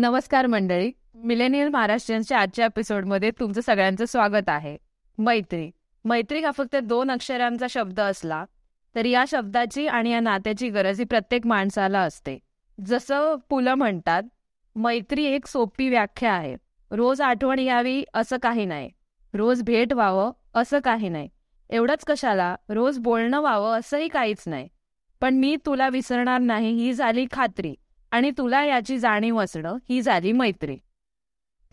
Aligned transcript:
नमस्कार 0.00 0.46
मंडळी 0.46 0.92
मिलेनियल 1.14 1.68
महाराष्ट्रीयनच्या 1.68 2.38
आजच्या 2.38 2.64
एपिसोडमध्ये 2.64 3.30
तुमचं 3.40 3.60
सगळ्यांचं 3.60 4.04
स्वागत 4.04 4.48
आहे. 4.48 4.76
मैत्री. 5.18 5.70
मैत्री 6.04 6.44
हा 6.44 6.50
फक्त 6.50 6.76
दोन 6.76 7.10
अक्षरांचा 7.10 7.66
शब्द 7.70 8.00
असला 8.00 8.44
तरी 8.94 9.10
या 9.10 9.24
शब्दाची 9.28 9.86
आणि 9.86 10.10
या 10.10 10.20
नात्याची 10.20 10.68
गरज 10.68 10.98
ही 10.98 11.04
प्रत्येक 11.04 11.46
माणसाला 11.46 12.00
असते. 12.00 12.38
जसं 12.84 13.34
पुलं 13.48 13.74
म्हणतात 13.74 14.22
मैत्री 14.76 15.24
एक 15.24 15.46
सोपी 15.46 15.88
व्याख्या 15.88 16.32
आहे. 16.32 16.56
रोज 16.90 17.20
आठवण 17.20 17.58
यावी 17.58 18.04
असं 18.14 18.36
काही 18.36 18.64
नाही. 18.64 18.90
रोज 19.34 19.62
भेट 19.62 19.92
व्हावं 19.92 20.32
असं 20.54 20.78
काही 20.78 21.08
नाही. 21.08 21.28
एवढंच 21.70 22.04
कशाला 22.04 22.56
रोज 22.68 22.98
बोलणं 22.98 23.40
व्हावं 23.40 23.78
असंही 23.78 24.08
काहीच 24.08 24.44
नाही. 24.46 24.68
पण 25.20 25.34
मी 25.34 25.56
तुला 25.66 25.88
विसरणार 25.88 26.40
नाही 26.40 26.70
ही 26.70 26.92
झाली 26.92 27.26
खात्री. 27.32 27.74
आणि 28.10 28.30
तुला 28.30 28.64
याची 28.64 28.98
जाणीव 28.98 29.40
असणं 29.40 29.76
ही 29.88 30.02
झाली 30.02 30.32
मैत्री. 30.32 30.78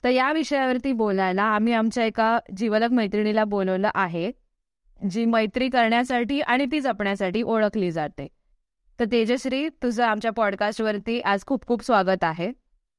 तर 0.04 0.10
या 0.10 0.32
विषयावरती 0.32 0.92
बोलायला 0.92 1.44
आम्ही 1.44 1.74
आमच्या 1.74 2.06
एका 2.06 2.40
जीवलक 2.58 2.92
मैत्रिणीला 2.92 3.44
बोलवलं 3.44 3.90
आहे 3.96 4.32
जी 5.10 5.26
मैत्री 5.26 5.70
करण्यासाठी 5.70 6.42
आणि 6.42 6.66
ती 6.66 6.82
जपण्यासाठी 6.82 7.42
ओळखली 7.42 7.92
जाते. 7.92 8.28
तर 9.00 9.06
तेजश्री 9.12 9.70
तुझं 9.70 10.06
आमच्या 10.06 10.32
पॉडकास्टवरती 10.32 11.20
आज 11.20 11.46
खूप 11.46 11.68
खूप 11.68 11.84
स्वागत 11.84 12.24
आहे. 12.24 12.52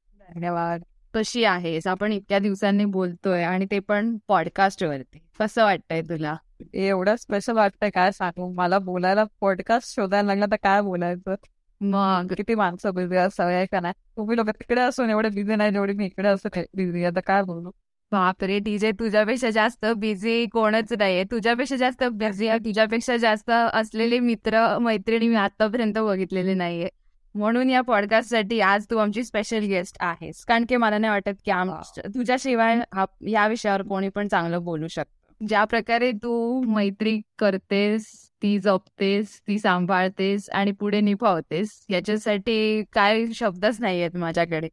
धन्यवाद. 0.08 0.82
कशी 1.14 1.44
आहेस? 1.44 1.86
आपण 1.86 2.12
इतक्या 2.12 2.38
दिवसांनी 2.38 2.84
बोलतोय 2.84 3.42
आणि 3.42 3.66
ते 3.70 3.78
पण 3.78 4.16
पॉडकास्टवरती. 4.28 5.18
कसं 5.40 5.64
वाटतंय 5.64 6.02
तुला? 6.02 6.36
एवढं 6.74 7.16
स्पेशल 7.16 7.52
वाटतंय 7.52 7.90
काय 7.90 8.12
सांगू? 8.12 8.52
मला 8.52 8.78
बोलायला 8.78 9.24
पॉडकास्ट 9.40 9.94
शोधायला 9.94 10.26
लागला 10.26 10.46
तर 10.46 10.56
काय 10.62 10.80
बोलायचं? 10.80 11.34
मग 11.80 12.32
किती 12.36 12.54
माणसं 12.54 12.94
बिझी 12.94 13.16
असावे 13.16 13.64
का 13.72 13.80
नाही? 13.80 13.94
तुम्ही 14.16 14.36
लोक 14.36 14.48
तिकडे 14.50 14.80
असून 14.80 15.10
एवढे 15.10 15.28
बिझी 15.28 15.56
नाही 15.56 15.72
जेवढी 15.72 15.92
मी 15.92 16.06
इकडे 16.06 16.28
असून 16.28 16.62
बिझी 16.76 17.04
आता 17.04 17.20
काय 17.20 17.42
बोलू? 17.42 17.70
बापरे 18.12 18.58
टीजे 18.58 18.90
तुझ्यापेक्षा 18.92 19.50
जास्त 19.50 19.86
बिझी 19.96 20.46
कोणच 20.46 20.92
नाहीये. 20.92 21.24
तुझ्यापेक्षा 21.24 21.76
जास्त 21.76 22.04
बिझी 22.04 22.48
तुझ्यापेक्षा 22.64 23.16
जास्त 23.16 23.50
असलेले 23.50 24.18
मित्र 24.18 24.78
मैत्रिणी 24.78 25.28
मी 25.28 25.34
आतापर्यंत 25.34 25.98
बघितलेले 25.98 26.54
नाहीये. 26.54 26.88
म्हणून 27.34 27.70
या 27.70 27.80
पॉडकास्टसाठी 27.80 28.60
आज 28.60 28.86
तू 28.90 28.96
आमची 28.96 29.24
स्पेशल 29.24 29.58
गेस्ट 29.58 29.96
आहेस. 30.00 30.44
कारण 30.44 30.64
की 30.68 30.76
मला 30.76 30.98
नाही 30.98 31.10
वाटत 31.10 31.40
की 31.44 31.50
आम 31.50 31.70
तुझ्याशिवाय 31.98 32.80
या 33.28 33.46
विषयावर 33.48 33.82
कोणी 33.82 34.08
पण 34.08 34.28
चांगलं 34.28 34.62
बोलू 34.64 34.88
शकतं. 34.88 35.46
ज्या 35.46 35.64
प्रकारे 35.64 36.10
तू 36.12 36.62
मैत्री 36.66 37.20
करतेस 37.38 38.25
ती 38.42 38.58
जपतेस 38.58 39.40
ती 39.48 39.58
सांभाळतेस 39.58 40.50
आणि 40.50 40.72
पुढे 40.72 41.00
निभावतेस 41.00 41.86
याच्यासाठी 41.88 42.82
काय 42.92 43.24
शब्दच 43.34 43.80
नाहीयेत 43.80 44.16
माझ्याकडे. 44.16 44.68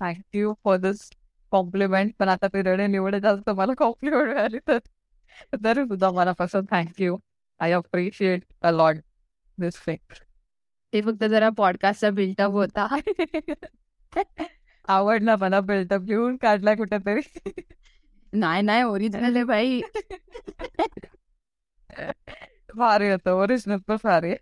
थँक्यू 0.00 0.52
फॉर 0.64 0.76
दिस 0.76 1.10
कॉम्प्लिमेंट 1.52 2.12
पण 2.18 2.28
आता 2.28 2.46
पिरियड 2.46 2.80
निवड 2.80 3.16
जास्त 3.16 3.50
मला 3.50 3.72
कॉम्प्लिमेंट 3.78 4.28
मिळाली 4.28 4.58
तर. 4.68 4.78
तरी 5.64 5.84
सुद्धा 5.84 6.10
मनापासून 6.10 6.64
thank you 6.70 7.16
I 7.60 7.72
appreciate 7.72 8.42
a 8.62 8.70
lot 8.70 8.96
this 9.58 9.86
thing 9.86 10.14
ते 10.92 11.00
फक्त 11.00 11.24
जरा 11.24 11.48
पॉडकास्टचा 11.48 12.10
बिल्टअप 12.10 12.50
होता. 12.50 12.86
आवडला 14.88 15.36
मला 15.36 15.60
बिल्टअप 15.60 16.00
घेऊन 16.00 16.36
काढला 16.36 16.74
कुठेतरी. 16.74 17.20
नाही 18.32 18.62
नाही 18.62 18.82
ओरिजिनल 18.82 19.36
आहे 19.36 19.44
भाई 19.44 19.80
भारी 22.76 23.10
होतं. 23.10 23.30
ओरिजिनल 23.32 23.76
पण 23.88 23.96
भारी. 24.04 24.34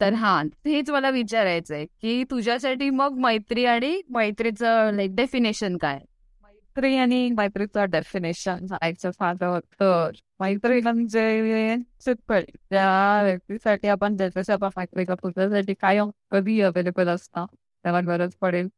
तर 0.00 0.12
हा 0.14 0.40
हेच 0.66 0.90
मला 0.90 1.10
विचारायचंय 1.10 1.84
की 2.02 2.22
तुझ्यासाठी 2.30 2.90
मग 2.90 3.18
मैत्री 3.20 3.64
आणि 3.66 4.00
मैत्रीचं 4.10 4.90
लाईक 4.94 5.14
डेफिनेशन 5.14 5.76
काय? 5.76 5.98
मैत्री 6.42 6.96
आणि 6.96 7.30
मैत्रीचं 7.36 7.90
डेफिनेशन 7.90 8.66
सांगायचं 8.66 9.10
फार 9.18 9.34
तर 9.80 10.10
मैत्री 10.40 10.80
म्हणजे 10.80 11.76
सिंपल 12.00 12.42
त्या 12.70 13.22
व्यक्तीसाठी 13.22 13.88
आपण 13.88 14.16
ज्याच्याशी 14.16 14.52
आपण 14.52 14.68
मैत्री 14.76 15.04
करतो 15.04 15.30
त्यासाठी 15.30 15.74
काय 15.74 16.00
कधी 16.30 16.60
अवेलेबल 16.60 17.08
असतं 17.08 17.46
त्याला 17.84 18.00
गरज 18.00 18.34
पडेल. 18.40 18.68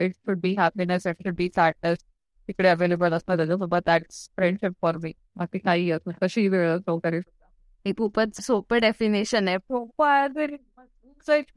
It 0.00 0.12
should 0.16 0.38
be 0.40 0.54
happiness 0.58 1.06
it 1.06 1.22
should 1.22 1.34
be 1.34 1.48
sadness 1.56 1.98
तिकडे 2.48 2.68
अवेलेबल 2.68 3.12
असतं 3.12 3.36
त्याच्यासोबत 3.36 3.80
दॅट्स 3.86 4.28
फ्रेंडशिप 4.36 4.72
फॉर 4.82 4.96
मी 4.96 5.12
बाकी 5.36 5.58
काही 5.58 5.90
असं 5.90 6.10
कशी 6.22 6.48
वेळ 6.48 6.68
असतो 6.68 6.98
तरी 7.04 7.18
हे 7.86 7.92
खूपच 7.98 8.40
सोपं 8.40 8.78
डेफिनेशन 8.80 9.48
आहे. 9.48 9.58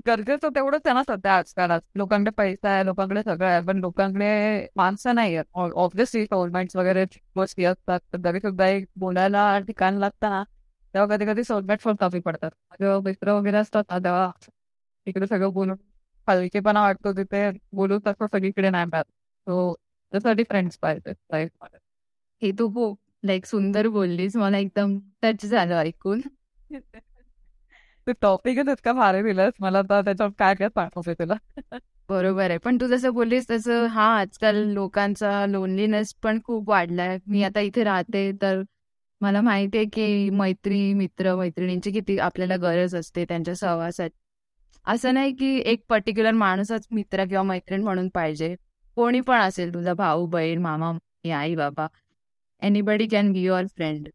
गरजेचं 0.07 0.49
तेवढंच 0.55 0.81
आहे 0.85 0.93
ना 0.93 1.01
सध्या 1.03 1.37
आजकाल. 1.37 1.71
लोकांकडे 1.95 2.31
पैसा 2.31 2.69
आहे 2.69 2.85
लोकांकडे 2.85 3.21
सगळं 3.23 3.47
आहे 3.47 3.61
पण 3.61 3.79
लोकांकडे 3.79 4.67
माणसं 4.75 5.15
नाही 5.15 5.35
आहेत. 5.35 5.45
ऑब्विसली 5.75 6.25
सोलमेट्स 6.25 6.75
वगैरे 6.75 7.05
गोष्टी 7.35 7.65
असतात 7.65 7.99
तर 8.13 8.17
तरी 8.25 8.39
सुद्धा 8.39 8.67
एक 8.67 8.85
बोलायला 8.95 9.59
ठिकाण 9.59 9.97
लागतं 9.97 10.29
ना. 10.29 10.43
तेव्हा 10.93 11.15
कधी 11.15 11.25
कधी 11.25 11.43
सोलमेट 11.43 11.81
पण 11.83 11.95
कमी 11.95 12.19
पडतात. 12.19 12.51
जेव्हा 12.79 12.99
मित्र 13.05 13.31
वगैरे 13.31 13.57
असतात 13.57 13.83
ना 13.91 13.97
तेव्हा 13.99 14.29
तिकडे 15.07 15.27
सगळं 15.27 15.53
बोलून 15.53 15.77
हलकेपणा 16.27 16.81
वाटतो 16.81 17.11
तिथे. 17.13 17.49
बोलू 17.73 17.99
तसं 18.07 18.25
सगळीकडे 18.33 18.69
नाही 18.69 18.85
मिळत. 18.85 19.05
सो 19.47 19.75
त्यासाठी 20.11 20.43
फ्रेंड्स 20.43 20.77
पाहिजे 20.77 21.47
हे 22.41 22.51
तू 22.51 22.67
खूप 22.73 22.99
लाईक 23.25 23.45
सुंदर 23.45 23.87
बोललीस 23.87 24.35
मला 24.35 24.57
एकदम 24.57 24.97
टच 25.21 25.45
झालं 25.45 25.75
ऐकून. 25.75 26.21
ते 28.07 28.11
टॉपिकच 28.21 28.69
इतका 28.69 28.93
भारी 28.93 29.21
दिलंस 29.23 29.53
मला 29.59 29.81
तर 29.81 30.01
त्याच्यावर 30.01 30.31
काय 30.39 30.55
काय 30.55 30.67
पाठवते 30.67 31.13
तुला. 31.13 31.33
बरोबर 32.09 32.49
आहे 32.49 32.57
पण 32.57 32.77
तू 32.81 32.87
जसं 32.87 33.13
बोललीस 33.13 33.49
तसं 33.49 33.85
हा 33.87 34.05
आजकाल 34.19 34.55
लोकांचा 34.73 35.45
लोनलीनेस 35.45 36.13
पण 36.23 36.39
खूप 36.45 36.69
वाढलाय. 36.69 37.17
मी 37.27 37.43
आता 37.43 37.59
इथे 37.59 37.83
राहते 37.83 38.31
तर 38.41 38.61
मला 39.21 39.41
माहिती 39.41 39.77
आहे 39.77 39.85
की 39.93 40.29
मैत्री 40.29 40.93
मित्र 40.93 41.35
मैत्रिणींची 41.35 41.91
किती 41.91 42.17
आपल्याला 42.19 42.55
गरज 42.57 42.95
असते 42.95 43.25
त्यांच्या 43.25 43.55
सहवासात. 43.55 44.09
असं 44.87 45.13
नाही 45.13 45.33
की 45.35 45.55
एक 45.65 45.83
पर्टिक्युलर 45.89 46.31
माणूसच 46.31 46.87
मित्र 46.91 47.25
किंवा 47.25 47.43
मैत्रीण 47.43 47.83
म्हणून 47.83 48.09
पाहिजे. 48.09 48.55
कोणी 48.97 49.19
पण 49.21 49.39
असेल 49.41 49.73
तुझा 49.73 49.93
भाऊ 49.93 50.25
बहीण 50.27 50.61
मामा 50.61 50.91
आई 51.35 51.55
बाबा 51.55 51.87
anybody 52.61 53.07
can 53.07 53.31
be 53.33 53.41
your 53.43 53.65
friend 53.67 54.07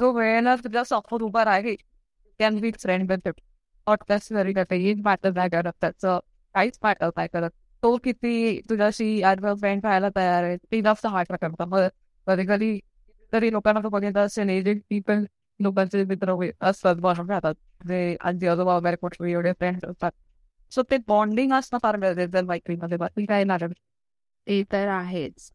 तो 0.00 0.12
वेळेला 0.12 0.54
तुझ्या 0.56 0.82
समोर 0.84 1.22
उभा 1.22 1.44
राहील. 1.44 1.76
Can 2.40 2.58
be 2.60 2.70
friend 2.80 3.10
with 3.10 3.28
not 3.28 4.02
necessary 4.10 4.52
काही 4.52 4.94
मॅटर 5.04 5.32
नाही 5.36 5.50
करत. 5.50 5.72
त्याचं 5.80 6.18
काहीच 6.54 6.78
मॅटर 6.82 7.10
नाही 7.16 7.28
करत. 7.32 7.50
तो 7.82 7.96
किती 8.04 8.60
तुझ्याशी 8.70 9.22
ऍडव्हर 9.24 9.54
फ्रेंड 9.54 9.80
व्हायला 9.84 10.08
तयार 10.16 10.44
आहे 10.44 10.56
ती 10.72 10.80
जास्त 10.82 11.06
हार्ट 11.06 11.32
करतं. 11.32 11.64
मग 11.68 11.88
कधी 12.26 12.44
कधी 12.46 12.78
तरी 13.32 13.50
लोकांना 13.52 13.80
तो 13.82 13.88
बघितलं 13.88 14.20
असेल 14.26 14.48
एजेड 14.50 14.80
पीपल 14.90 15.24
लोकांचे 15.60 16.04
मित्र 16.04 16.34
असतात 16.60 16.96
बनवून 16.96 17.30
राहतात. 17.30 17.54
जे 17.88 18.16
आजी 18.20 18.46
आजोबा 18.46 18.76
वगैरे 18.76 18.96
कुठे 18.96 19.30
एवढे 19.32 19.52
फ्रेंड 19.52 19.84
असतात. 19.86 20.12
सो 20.72 20.82
ते 20.84 20.96
बॉन्डिंग 21.08 21.52
असणं 21.52 21.78
फार 21.82 21.96
गरजेचं 22.00 22.46
मैत्रीमध्ये 22.46 22.98
बाकी 22.98 23.24
काय 23.26 23.44
लागत 23.46 23.72
ते 24.46 24.62
तर 24.66 24.88
आहेच. 24.90 25.50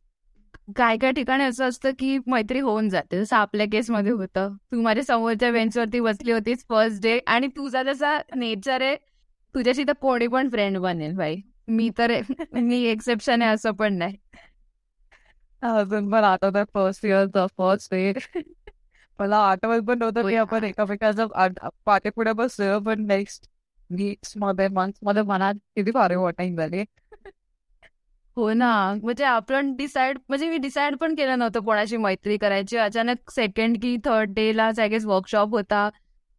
काय 0.75 0.97
काय 0.97 1.11
ठिकाणी 1.11 1.43
असं 1.43 1.67
असतं 1.67 1.91
की 1.99 2.17
मैत्री 2.27 2.59
होऊन 2.59 2.89
जाते. 2.89 3.19
जसं 3.19 3.35
आपल्या 3.35 3.65
केसमध्ये 3.71 4.11
होतं. 4.13 4.55
तू 4.71 4.81
माझ्या 4.81 5.03
समोरच्या 5.03 5.51
बेंचवरती 5.51 5.99
बसली 5.99 6.31
होतीस 6.31 6.65
फर्स्ट 6.69 7.01
डे 7.03 7.17
आणि 7.27 7.47
तुझा 7.57 7.83
जसा 7.83 8.17
नेचर 8.35 8.81
आहे 8.81 8.95
तुझ्याशी 9.55 9.83
तर 9.83 9.93
कोणी 10.01 10.27
पण 10.27 10.49
फ्रेंड 10.49 10.77
बनेल 10.79 11.15
भाई 11.17 11.35
मी 11.69 11.89
तर 11.97 12.11
मी 12.53 12.83
एक्सेप्शन 12.85 13.41
आहे 13.41 13.53
असं 13.53 13.71
पण 13.73 13.93
नाही. 13.95 14.17
अजून 15.63 16.09
पण 16.11 16.23
आठवत 16.23 16.65
फर्स्ट 16.73 17.05
इयरचा 17.05 17.45
फर्स्ट 17.57 17.93
डे 17.93 18.13
मला 19.19 19.37
आठवत 19.41 19.81
पण 19.81 19.97
नव्हतं 19.99 20.23
की 20.23 20.35
आपण 20.35 20.63
एकामेकाचं 20.63 21.27
पाठी 21.85 22.09
पुढे 22.09 22.33
बसलो 22.35 22.79
पण 22.81 23.05
नेक्स्ट 23.07 23.47
वीक्समध्ये 23.89 24.67
मंथमध्ये 24.67 25.23
मनात 25.23 25.53
किती 25.53 25.91
भारी 25.91 26.15
वॉटिंग 26.15 26.57
झाली. 26.57 26.83
हो 28.37 28.53
ना. 28.53 28.93
म्हणजे 29.03 29.23
आपण 29.23 29.75
डिसाइड 29.75 30.17
म्हणजे 30.29 30.49
मी 30.49 30.57
डिसाइड 30.57 30.95
पण 30.95 31.15
केलं 31.15 31.39
नव्हतं 31.39 31.59
कोणाशी 31.59 31.97
मैत्री 31.97 32.37
करायची. 32.37 32.77
अचानक 32.77 33.31
सेकंड 33.31 33.77
की 33.81 33.97
थर्ड 34.05 34.33
डे 34.33 34.57
ला 34.57 34.71
गेस 34.77 35.05
वर्कशॉप 35.05 35.49
होता. 35.49 35.89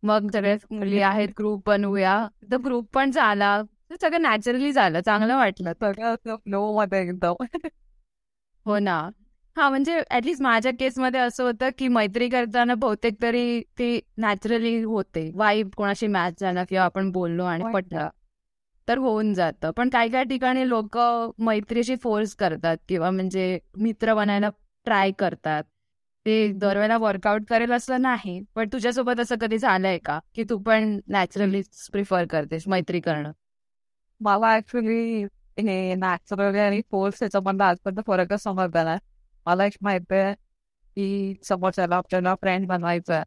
मग 0.02 0.30
सगळे 0.32 0.56
मुली 0.70 1.00
आहेत 1.00 1.28
ग्रुप 1.38 1.62
बनवूया. 1.66 2.28
तर 2.52 2.56
ग्रुप 2.56 2.88
पण 2.92 3.10
झाला. 3.10 3.62
सगळं 4.00 4.22
नॅचरली 4.22 4.72
झालं. 4.72 5.00
चांगलं 5.00 5.36
वाटलं. 5.36 5.72
सगळं 5.72 6.76
मध्ये 6.76 7.02
एकदम. 7.02 7.34
हो 8.66 8.78
ना. 8.78 9.10
हा 9.56 9.68
म्हणजे 9.70 10.00
ऍटलीस्ट 10.10 10.42
माझ्या 10.42 10.72
केसमध्ये 10.80 11.20
असं 11.20 11.44
होतं 11.44 11.68
की 11.78 11.86
मैत्री 11.88 12.28
करताना 12.28 12.74
बहुतेक 12.74 13.20
तरी 13.22 13.60
ते 13.78 13.98
नॅचरली 14.18 14.82
होते. 14.82 15.30
वाईब 15.34 15.70
कोणाशी 15.76 16.06
मॅच 16.06 16.40
झाला 16.40 16.64
किंवा 16.64 16.84
आपण 16.84 17.10
बोललो 17.12 17.44
आणि. 17.44 17.64
पटलं 17.72 18.08
तर 18.88 18.98
होऊन 18.98 19.32
जातं. 19.34 19.70
पण 19.76 19.88
काही 19.88 20.10
काही 20.10 20.24
ठिकाणी 20.24 20.68
लोक 20.68 20.98
मैत्रीशी 21.38 21.96
फोर्स 22.02 22.34
करतात 22.36 22.76
किंवा 22.88 23.10
म्हणजे 23.10 23.58
मित्र 23.78 24.14
बनायला 24.14 24.48
ट्राय 24.86 25.10
करतात. 25.18 25.62
ते 26.26 26.46
दरवेळेला 26.52 26.96
वर्कआउट 26.98 27.42
करेल 27.48 27.72
असं 27.72 28.00
नाही 28.02 28.40
पण 28.54 28.68
तुझ्यासोबत 28.72 29.20
असं 29.20 29.36
कधी 29.40 29.58
झालंय 29.58 29.98
का? 29.98 30.18
की 30.34 30.44
तू 30.50 30.58
पण 30.58 30.98
नॅचरली 31.08 31.62
प्रिफर 31.92 32.24
करतेस 32.30 32.68
मैत्री 32.68 33.00
करणं? 33.00 33.32
मला 34.20 34.54
ऍक्च्युली 34.56 35.22
हे 35.58 35.94
नॅचरल 35.94 36.56
आणि 36.58 36.80
फोर्स 36.90 37.16
ह्याच्यामधला 37.20 37.66
आजपर्यंत 37.68 38.00
फरकच 38.06 38.42
समजला 38.42 38.84
नाही. 38.84 38.98
मला 39.46 39.64
एक 39.66 39.76
माहिती 39.82 40.14
आहे 40.14 40.34
की 40.96 41.34
समोरच्याला 41.44 41.96
आपल्याला 41.96 42.34
फ्रेंड 42.34 42.66
बनवायचं 42.68 43.14
आहे 43.14 43.24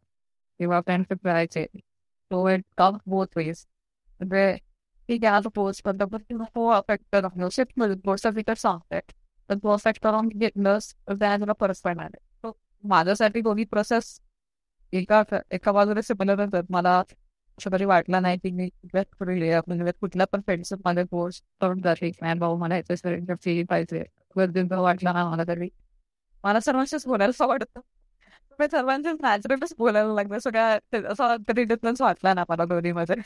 किंवा 0.60 0.80
फ्रेंडशिप 0.80 1.24
करायचे 1.24 1.66
तो 2.30 2.48
इट 2.48 2.64
कम 2.78 2.96
बोथ 3.06 3.36
वेज 3.36 3.64
म्हणजे 4.20 4.52
ठीक 5.08 5.24
आहे 5.24 5.34
आता 5.36 5.48
पोस्ट 5.54 5.84
करतो 5.84 6.06
पण 6.06 6.22
तुला 6.22 6.44
तो 6.54 6.68
अफेक्ट 6.70 7.04
करून 7.12 7.48
शिफ्टमध्ये 7.52 7.96
पोस्ट 8.04 8.28
फिकर 8.34 8.54
सांगते. 8.54 9.00
तर 9.50 9.54
तो 9.54 9.68
अफेक्ट 9.68 10.02
करून 10.02 10.28
घेतलंस 10.28 10.92
तर 11.08 11.14
त्या 11.14 11.36
तुला 11.36 11.52
परत 11.52 11.80
पडणार 11.84 12.08
आहे. 12.14 12.50
माझ्यासाठी 12.84 13.40
दोन्ही 13.40 13.64
प्रोसेस 13.64 14.18
एका 14.92 15.22
एका 15.50 15.72
बाजूला 15.72 16.02
सिमिलर 16.02 16.40
होतात 16.40 16.70
मला 16.70 16.90
असं 16.98 17.70
तरी 17.72 17.84
वाटलं 17.84 18.22
नाही 18.22 18.38
की 18.38 18.50
मी 18.50 18.68
म्हणजे 18.94 19.92
कुठला 20.00 20.24
पण 20.24 20.40
फ्रेंडशिप 20.40 20.78
माझे 20.84 21.04
कोर्स 21.04 21.42
करून 21.60 21.80
जाते. 21.82 22.10
मॅन 22.22 22.38
भाऊ 22.38 22.56
मला 22.58 22.76
याच्या 22.76 23.64
पाहिजे. 23.70 24.04
गरजेचं 24.36 24.80
वाटलं 24.80 25.12
ना 25.14 25.28
मला 25.30 25.44
तरी. 25.48 25.68
मला 26.44 26.60
सर्वांशीच 26.60 27.06
बोलायला 27.06 27.44
आवडतं 27.44 27.80
मी 28.58 28.66
सर्वांशीच 28.70 29.16
नॅचरलच 29.22 29.72
बोलायला 29.78 30.12
लागलं. 30.14 30.38
सगळ्या 30.38 31.10
असं 31.12 31.36
कधी 31.48 31.62
डिफरन्स 31.64 32.00
वाटला 32.02 32.34
ना 32.34 32.44
मला 32.48 32.64
दोन्ही 32.64 32.92
मध्ये 32.92 33.16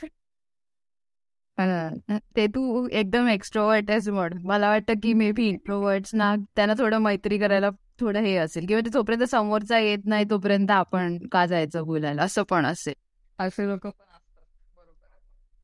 ते 2.36 2.46
तू 2.54 2.86
एकदम 2.90 3.28
एक्स्ट्रोवर्ट 3.28 3.90
आहेस 3.90 4.08
म्हण. 4.08 4.32
मला 4.44 4.68
वाटतं 4.70 4.94
की 5.02 5.12
मे 5.14 5.30
बी 5.32 5.48
इंट्रोवर्ट्स 5.48 6.14
ना 6.14 6.34
त्यांना 6.56 6.74
थोडं 6.78 6.98
मैत्री 7.02 7.38
करायला 7.38 7.70
थोडं 8.00 8.20
हे 8.20 8.36
असेल. 8.36 8.66
किंवा 8.66 8.80
जोपर्यंत 8.92 9.22
समोरचा 9.30 9.78
येत 9.78 10.06
नाही 10.06 10.24
तोपर्यंत 10.30 10.70
आपण 10.70 11.16
का 11.32 11.44
जायचं 11.46 11.84
बोलायला? 11.86 12.22
असं 12.24 12.42
पण 12.50 12.66
असेल. 12.66 12.94
असे 13.38 13.68
लोक 13.68 13.86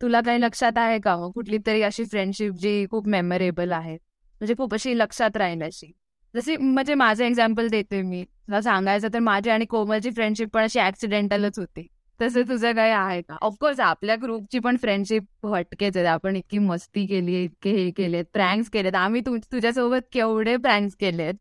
तुला 0.01 0.21
काही 0.27 0.41
लक्षात 0.41 0.79
आहे 0.79 0.99
का 1.01 1.17
मग? 1.17 1.31
कुठली 1.33 1.59
तरी 1.67 1.83
अशी 1.83 2.05
फ्रेंडशिप 2.05 2.53
जी 2.61 2.87
खूप 2.91 3.09
मेमोरेबल 3.09 3.73
आहे. 3.73 3.95
म्हणजे 3.95 4.55
खूप 4.59 4.75
अशी 4.75 4.97
लक्षात 4.99 5.37
राहील 5.37 5.63
अशी 5.63 5.93
जशी 6.35 6.57
म्हणजे 6.57 6.95
माझं 6.95 7.25
एक्झाम्पल 7.25 7.69
देते 7.69 8.03
मी. 8.03 8.23
तुला 8.25 8.61
सांगायचं 8.63 9.09
तर 9.15 9.19
माझी 9.19 9.51
आणि 9.51 9.65
कोमलची 9.65 10.11
फ्रेंडशिप 10.11 10.49
पण 10.55 10.63
अशी 10.63 10.81
ऍक्सिडेंटलच 10.81 11.59
होती. 11.59 11.87
तसं 12.21 12.43
तुझं 12.49 12.73
काही 12.75 12.93
आहे 12.93 13.21
का? 13.23 13.37
ऑफकोर्स 13.43 13.81
आपल्या 13.81 14.17
ग्रुपची 14.23 14.59
पण 14.59 14.77
फ्रेंडशिप 14.77 15.47
हटकेच 15.47 15.97
आहे 15.97 16.07
आपण 16.07 16.37
इतकी 16.37 16.59
मस्ती 16.59 17.07
केली 17.07 17.43
इतके 17.45 17.71
हे 17.71 17.91
केलेत 17.91 18.25
प्रँक्स 18.33 18.71
केलेत. 18.71 18.95
आम्ही 18.95 19.21
तुझ्यासोबत 19.21 20.09
केवढे 20.13 20.57
प्रँक्स 20.57 20.97
केलेत? 20.97 21.35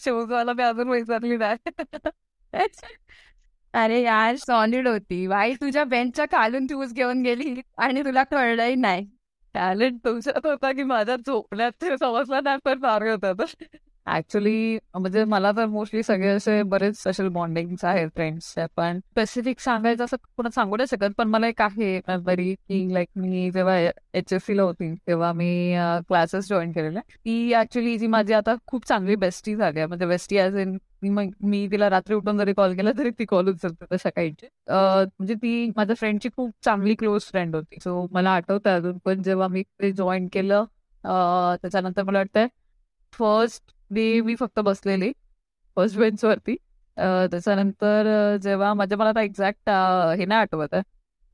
शिवगावला 0.00 0.52
मी 0.52 0.62
अजून 0.62 0.88
विचारली 0.88 1.36
नाही. 1.36 1.56
अरे 3.74 4.00
यार 4.02 4.36
सॉलिड 4.36 4.88
होती. 4.88 5.26
बाई 5.26 5.54
तुझ्या 5.54 5.84
बेंचच्या 5.84 6.24
खालून 6.24 6.66
चूज 6.66 6.92
घेऊन 6.92 7.22
गेली 7.22 7.54
आणि 7.78 8.04
तुला 8.04 8.22
कळलंही 8.22 8.74
नाही. 8.74 9.06
टॅलेंट 9.54 9.98
तुमच्यात 10.04 10.46
होता 10.46 10.72
की 10.72 10.82
माझ्या 10.84 11.16
झोपण्यात 11.18 11.84
समजला 11.96 12.40
नाही 12.40 12.58
पण 12.64 12.80
फार 12.82 13.02
होता. 13.08 13.32
ऍक्च्युली 14.16 14.78
म्हणजे 14.94 15.24
मला 15.24 15.50
तर 15.52 15.66
मोस्टली 15.66 16.02
सगळे 16.02 16.28
असे 16.28 16.62
बरेच 16.62 16.96
स्पेशल 17.00 17.28
बॉन्डिंग 17.28 17.74
आहेत 17.82 18.08
फ्रेंड्स 18.14 18.54
पण 18.76 18.98
स्पेसिफिक 19.00 19.60
सांगायचं 19.60 20.04
असं 20.04 20.16
पुन्हा 20.36 20.50
सांगू 20.54 20.76
नाही 20.76 20.86
शकत 20.90 21.14
पण 21.18 21.28
मला 21.28 21.48
एक 21.48 21.62
आहे 21.62 22.16
बरी 22.24 22.54
की 22.54 22.92
लाईक 22.94 23.08
मी 23.16 23.50
जेव्हा 23.54 23.76
एच 23.78 24.32
एस 24.32 24.44
सीला 24.46 24.62
होती 24.62 24.92
तेव्हा 25.08 25.32
मी 25.32 25.74
क्लासेस 26.08 26.48
जॉईन 26.48 26.72
केलेले. 26.72 27.00
ती 27.00 27.52
ऍक्च्युली 27.54 27.96
जी 27.98 28.06
माझी 28.06 28.32
आता 28.32 28.54
खूप 28.66 28.86
चांगली 28.88 29.16
बेस्टी 29.16 29.54
झाली 29.56 29.78
आहे. 29.78 29.86
म्हणजे 29.86 30.06
बेस्टी 30.06 30.38
ॲज 30.38 30.56
इन 30.58 30.76
मग 31.04 31.30
मी 31.42 31.66
तिला 31.72 31.88
रात्री 31.90 32.14
उठून 32.14 32.38
जरी 32.38 32.52
कॉल 32.52 32.74
केला 32.76 32.90
तरी 32.98 33.10
ती 33.18 33.24
कॉल 33.24 33.48
उचलते 33.48 34.08
काहीची. 34.10 34.46
म्हणजे 34.70 35.34
ती 35.34 35.70
माझ्या 35.76 35.96
फ्रेंडची 35.98 36.28
खूप 36.36 36.50
चांगली 36.64 36.94
क्लोज 36.94 37.22
फ्रेंड 37.30 37.54
होती. 37.56 37.78
सो 37.84 38.06
मला 38.12 38.30
आठवतं 38.30 38.76
अजून 38.76 38.98
पण 39.04 39.22
जेव्हा 39.22 39.48
मी 39.48 39.62
ते 39.82 39.92
जॉईन 39.92 40.28
केलं 40.32 40.64
त्याच्यानंतर 41.04 42.02
मला 42.04 42.18
वाटतंय 42.18 42.46
फर्स्ट 43.12 43.62
डे 43.90 44.20
मी 44.20 44.34
फक्त 44.36 44.60
बसलेली 44.60 45.12
फर्स्ट 45.76 45.98
बेंचवरती 45.98 46.56
त्याच्यानंतर 46.96 48.06
जेव्हा 48.42 48.72
माझ्या 48.74 48.98
मला 48.98 49.08
आता 49.10 49.22
एक्झॅक्ट 49.22 49.70
हे 50.18 50.24
नाही 50.24 50.40
आठवत 50.40 50.74
आहे. 50.74 50.82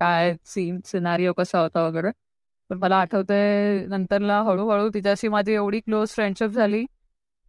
काय 0.01 0.35
सीन 0.47 0.81
सिनारिओ 0.87 1.33
कसा 1.33 1.61
होता 1.61 1.87
वगैरे. 1.87 2.11
पण 2.71 2.79
मला 2.79 2.97
आठवतंय 3.01 3.85
नंतरला 3.89 4.41
हळूहळू 4.43 4.89
तिच्याशी 4.95 5.29
माझी 5.29 5.53
एवढी 5.55 5.81
क्लोज 5.81 6.11
फ्रेंडशिप 6.11 6.51
झाली. 6.51 6.85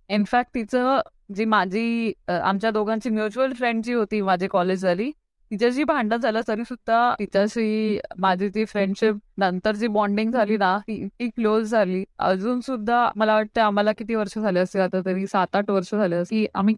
इनफॅक्ट 0.10 0.54
तिचं 0.56 1.00
जी 1.36 1.46
माझी 1.46 2.14
आमच्या 2.30 2.72
दोघांची 2.72 3.10
म्युच्युअल 3.10 3.54
फ्रेंड 3.54 3.84
जी 3.84 3.94
होती 3.94 4.22
माझी 4.22 4.48
कॉलेज 4.48 4.82
झाली 4.82 5.12
तिच्याशी 5.56 5.84
भांडण 5.84 6.18
झालं 6.18 6.42
तरी 6.48 6.64
सुद्धा 6.66 6.98
तिच्याशी 7.20 8.00
माझी 8.18 8.48
ती 8.56 8.64
फ्रेंडशिप 8.66 9.16
नंतर 9.38 9.76
जी 9.76 9.88
बॉन्डिंग 9.88 10.32
झाली 10.32 10.58
ना 10.58 10.78
ती 10.88 10.94
इतकी 11.04 11.30
क्लोज 11.36 11.70
झाली. 11.72 12.04
अजून 12.20 12.60
सुद्धा 12.62 13.08
मला 13.16 13.36
वाटतं 13.36 13.62
आम्हाला 13.62 13.92
किती 13.98 14.16
वर्ष 14.16 14.38
झाले 14.40 14.60
असते 14.60 14.80
आता 14.80 15.00
तरी 15.06 15.28
सात 15.28 15.56
आठ 15.56 15.70
वर्ष 15.70 15.94
झाले 15.96 16.22
की 16.30 16.46
आम्ही 16.54 16.76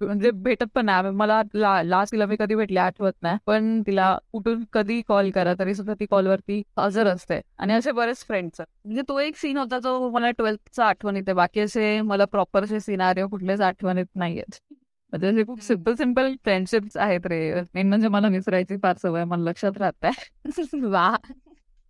म्हणजे 0.00 0.30
भेटत 0.30 0.64
पण 0.74 0.86
नाही. 0.86 1.10
मला 1.10 1.40
लास्ट 1.54 2.12
तिला 2.12 2.26
मी 2.26 2.36
कधी 2.40 2.54
भेटले 2.54 2.80
आठवत 2.80 3.12
नाही. 3.22 3.38
पण 3.46 3.80
तिला 3.86 4.16
कुठून 4.32 4.64
कधी 4.72 5.00
कॉल 5.08 5.30
करा 5.34 5.54
तरी 5.58 5.74
सुद्धा 5.74 5.94
ती 6.00 6.06
कॉलवरती 6.10 6.62
हजर 6.78 7.06
असते. 7.06 7.40
आणि 7.58 7.72
असे 7.74 7.92
बरेच 7.92 8.24
फ्रेंड्स 8.26 8.60
म्हणजे 8.60 9.02
तो 9.08 9.18
एक 9.20 9.36
सीन 9.36 9.58
होता 9.58 9.78
जो 9.78 10.10
मला 10.10 10.30
ट्वेल्थचा 10.30 10.84
आठवण 10.86 11.16
येते. 11.16 11.32
बाकी 11.32 11.60
असे 11.60 12.00
मला 12.00 12.24
प्रॉपर 12.24 12.64
असे 12.64 12.80
सिनारिओ 12.80 13.28
कुठलेच 13.28 13.60
आठवण 13.60 13.98
येत 13.98 14.16
नाहीयेत. 14.16 14.58
म्हणजे 15.12 15.44
खूप 15.44 15.62
सिंपल 15.62 15.94
सिंपल 15.94 16.34
फ्रेंडशिप्स 16.44 16.96
आहेत 16.96 17.26
रे. 17.26 17.60
मेन 17.74 17.88
म्हणजे 17.88 18.08
मला 18.08 18.28
विसरायची 18.28 18.76
फार 18.76 18.96
सवय 18.96 19.24
मला 19.24 19.42
लक्षात 19.42 19.78
राहत 19.78 20.06
वा. 20.74 21.16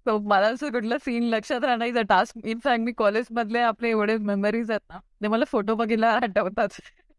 मला 0.07 0.47
असं 0.47 0.71
कुठलं 0.73 0.97
सीन 0.99 1.23
लक्षात 1.23 1.65
राहण्याचा 1.65 2.03
टास्क 2.03 2.39
इनफॅक्ट 2.45 2.85
मी 2.85 2.93
कॉलेज 2.93 3.27
मधले 3.31 3.59
आपले 3.59 3.89
एवढे 3.91 4.17
मेमरीज 4.17 4.71
आहेत 4.71 4.81
ना 4.91 4.99
ते 5.23 5.29
मला 5.29 5.45
फोटो 5.45 5.75
बघितला 5.75 6.11
आठवतात. 6.13 6.69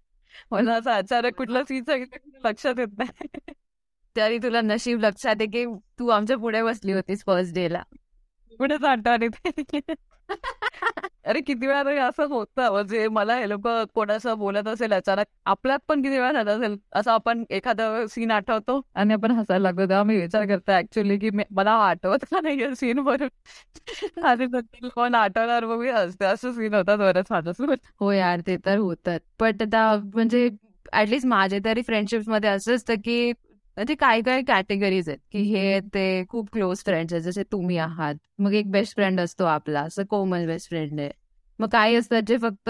मला 0.51 0.75
असं 0.75 0.91
अचानक 0.91 1.35
कुठलं 1.35 1.63
सीन 1.63 1.83
लक्षात 2.45 2.79
येत 2.79 2.97
नाही. 2.97 3.27
तरी 4.15 4.37
तुला 4.37 4.61
नशीब 4.61 4.99
लक्षात 4.99 5.35
आहे 5.39 5.47
की 5.47 5.65
तू 5.99 6.07
आमच्या 6.07 6.37
पुढे 6.37 6.61
बसली 6.63 6.93
होतीस 6.93 7.23
फर्स्ट 7.27 7.53
डे 7.53 7.71
ला. 7.73 7.83
पुढेच 8.59 8.83
आठवण 8.83 9.21
येते 9.23 9.79
अरे 11.25 11.39
किती 11.41 11.67
वेळा 11.67 11.81
तरी 11.83 11.97
असं 11.99 12.25
होतं. 12.29 12.71
म्हणजे 12.71 13.07
मला 13.09 13.35
हे 13.37 13.47
लोक 13.49 13.67
कोणाचं 13.95 14.37
बोलत 14.37 14.67
असेल 14.67 14.93
अचानक 14.93 15.25
आपल्यात 15.45 15.79
पण 15.87 16.01
किती 16.01 16.17
वेळा 16.17 16.31
झालं 16.33 16.51
असेल 16.51 16.77
असं 16.93 17.11
आपण 17.11 17.43
एखादा 17.49 17.89
सीन 18.09 18.31
आठवतो 18.31 18.79
आणि 18.95 19.13
आपण 19.13 19.31
हसायला 19.31 19.63
लागतो 19.63 19.87
तेव्हा 19.89 20.03
मी 20.03 20.17
विचार 20.17 20.45
करतो 20.47 20.71
ऍक्च्युली 20.71 21.17
की 21.19 21.29
मला 21.51 21.71
आठवत 21.81 22.25
का 22.31 22.39
नाही 22.41 22.75
सीन 22.75 22.99
बरोबर 23.01 24.25
आणि 24.25 24.47
कोण 24.89 25.15
आठवणार 25.15 25.65
मग 25.65 25.79
मी 25.79 25.89
हसते. 25.89 26.25
असं 26.25 26.51
सीन 26.53 26.73
होतात 26.73 26.97
बरंच 26.97 27.25
माझ्यासोबत. 27.31 27.77
हो 27.99 28.11
यार 28.11 28.39
ते 28.47 28.57
तर 28.65 28.77
होतात. 28.77 29.19
पण 29.39 29.61
आता 29.61 29.95
म्हणजे 30.15 30.49
ऍटलीस्ट 30.93 31.25
माझे 31.27 31.59
तरी 31.65 31.81
फ्रेंडशिपमध्ये 31.81 32.49
असं 32.49 32.75
असतं 32.75 32.95
की 33.05 33.31
म्हणजे 33.79 33.95
काय 33.95 34.21
काय 34.21 34.41
कॅटेगरीज 34.41 35.09
आहेत 35.09 35.19
की 35.31 35.39
हे 35.39 35.79
ते 35.79 36.23
खूप 36.29 36.49
क्लोज 36.53 36.83
फ्रेंड्स 36.85 37.13
आहेत. 37.13 37.23
जसे 37.23 37.43
तुम्ही 37.43 37.77
आहात. 37.77 38.15
मग 38.39 38.53
एक 38.53 38.71
बेस्ट 38.71 38.95
फ्रेंड 38.95 39.19
असतो 39.21 39.45
आपला. 39.45 39.81
असं 39.81 40.03
कोमल 40.05 40.45
बेस्ट 40.45 40.69
फ्रेंड 40.69 40.99
आहे. 40.99 41.11
मग 41.59 41.67
काही 41.69 41.95
असतात 41.95 42.21
जे 42.27 42.37
फक्त 42.37 42.69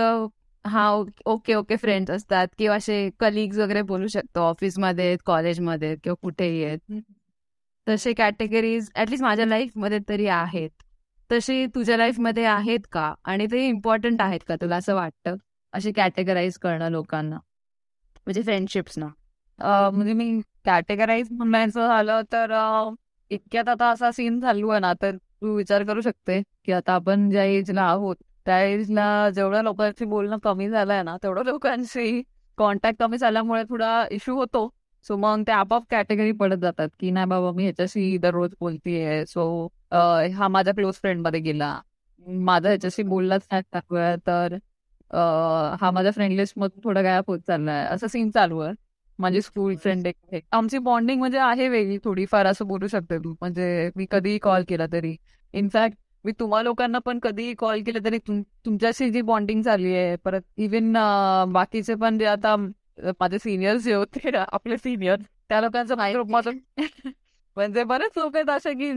हा 0.66 0.89
ओके 1.25 1.54
ओके 1.54 1.75
फ्रेंड्स 1.75 2.12
असतात. 2.12 2.48
किंवा 2.58 2.75
असे 2.75 3.10
कलिग्स 3.20 3.58
वगैरे 3.58 3.82
बोलू 3.82 4.08
शकतो. 4.08 4.39
ऑफिसमध्ये 4.39 5.18
कॉलेजमध्ये 5.25 5.96
किंवा 5.96 6.16
कुठेही 6.22 6.63
आहेत. 6.63 7.01
तसे 7.89 8.13
कॅटेगरीज 8.13 8.89
ऍटलिस्ट 8.96 9.24
माझ्या 9.24 9.46
लाईफमध्ये 9.46 10.00
तरी 10.10 10.28
आहेत. 10.28 10.70
तसे 11.32 11.66
तुझ्या 11.75 11.98
लाईफमध्ये 11.98 12.46
आहेत 12.46 12.80
का? 12.92 13.13
आणि 13.24 13.48
ते 13.51 13.68
इम्पॉर्टंट 13.68 14.22
आहेत 14.22 14.39
का 14.48 14.56
तुला 14.56 14.75
असं 14.75 14.96
वाटतं? 14.96 15.36
असे 15.74 15.92
कॅटेगराईज 15.92 16.58
करणं 16.58 16.89
लोकांना. 16.89 17.36
म्हणजे 17.36 18.42
फ्रेंडशिप्स 18.42 18.98
ना. 18.98 19.08
म्हणजे 19.62 20.13
मी 20.13 20.39
कॅटेगराईज 20.66 21.28
म्हणायचं 21.32 21.88
झालं 21.88 22.22
तर 22.34 22.54
इतक्यात 23.32 23.70
आता 23.70 23.89
असा 23.92 24.12
सीन 24.12 24.39
चालू 24.42 24.70
आहे 24.70 24.80
ना 24.80 24.94
तर 25.01 25.16
तू 25.18 25.56
विचार 25.56 25.84
करू 25.88 26.01
शकते 26.01 26.42
की 26.66 26.72
आता 26.72 26.94
आपण 26.94 27.30
ज्या 27.30 27.44
एजला 27.44 27.82
आहोत 27.84 28.16
त्या 28.46 28.60
एजला 28.63 29.30
जेवढ्या 29.36 29.62
लोकांशी 29.62 30.06
बोलणं 30.06 30.38
कमी 30.44 30.70
झालंय 30.70 31.01
ना 31.04 31.16
तेवढ्या 31.24 31.44
लोकांशी 31.44 32.22
कॉन्टॅक्ट 32.58 33.00
कमी 33.04 33.18
झाल्यामुळे 33.18 33.63
थोडा 33.70 34.06
इश्यू 34.12 34.36
होतो. 34.36 34.70
सो 35.06 35.16
मग 35.18 35.44
ते 35.48 35.51
आपोआप 35.51 35.84
कॅटेगरी 35.89 36.32
पडत 36.39 36.58
जातात 36.62 36.89
की 37.00 37.12
नाही 37.12 37.25
बाबा 37.28 37.51
मी 37.56 37.63
ह्याच्याशी 37.63 38.18
दररोज 38.22 38.51
बोलतीये. 38.60 39.25
सो 39.25 39.68
हा 40.38 40.48
माझ्या 40.48 40.74
क्लोज 40.74 40.96
फ्रेंडमध्ये 41.01 41.39
गेला. 41.42 41.80
माझा 42.46 42.68
ह्याच्याशी 42.70 43.04
बोललाच 43.04 43.48
नाही 43.51 44.16
तर 44.28 44.58
हा 45.82 45.92
माझ्या 45.94 46.12
फ्रेंड 46.12 46.34
लिस्ट 46.38 46.58
मधून 46.60 46.82
थोडा 46.84 47.01
गायब 47.01 47.24
होत 47.28 47.39
चाललाय. 47.48 47.86
असं 47.86 48.08
सीन 48.08 48.30
चालू 48.32 48.60
आहे. 48.60 48.74
माझी 49.20 49.42
स्कूल 49.42 49.76
फ्रेंड 49.76 50.08
एक 50.08 50.44
आमची 50.52 50.78
बॉन्डिंग 50.78 51.20
म्हणजे 51.20 51.38
आहे 51.38 51.68
वेगळी 51.68 51.98
थोडीफार 52.04 52.46
असं 52.46 52.68
बोलू 52.68 52.88
शकते 52.88 53.18
तू 53.18 53.34
म्हणजे 53.42 53.90
मी 53.96 54.06
कधीही 54.12 54.38
कॉल 54.38 54.64
केला 54.70 54.86
तरी. 54.94 55.16
इनफॅक्ट 55.54 55.98
मी 56.26 56.32
तुम्हा 56.40 56.62
लोकांना 56.64 57.00
पण 57.00 57.20
कधीही 57.20 57.54
कॉल 57.54 57.82
केला 57.84 58.00
तरी 58.06 58.18
तुमच्याशी 58.28 59.10
जी 59.10 59.22
बॉन्डिंग 59.22 59.62
झाली 59.62 59.96
आहे 59.96 60.16
परत 60.16 60.42
इव्हन 60.58 60.94
बाकीचे 61.54 61.96
पण 61.96 62.18
जे 62.18 62.26
आता 62.26 62.56
माझे 63.20 63.38
सिनियर्स 63.40 63.84
जे 63.84 63.94
होते 63.94 64.36
आपले 64.38 64.78
सिनियर 64.78 65.20
त्या 65.50 65.62
लोकांचं 65.62 65.96
माझं 66.28 66.52
म्हणजे 67.58 67.84
बरेच 67.84 68.18
लोक 68.18 68.36
आहेत 68.36 68.50
असे 68.50 68.74
की 68.74 68.92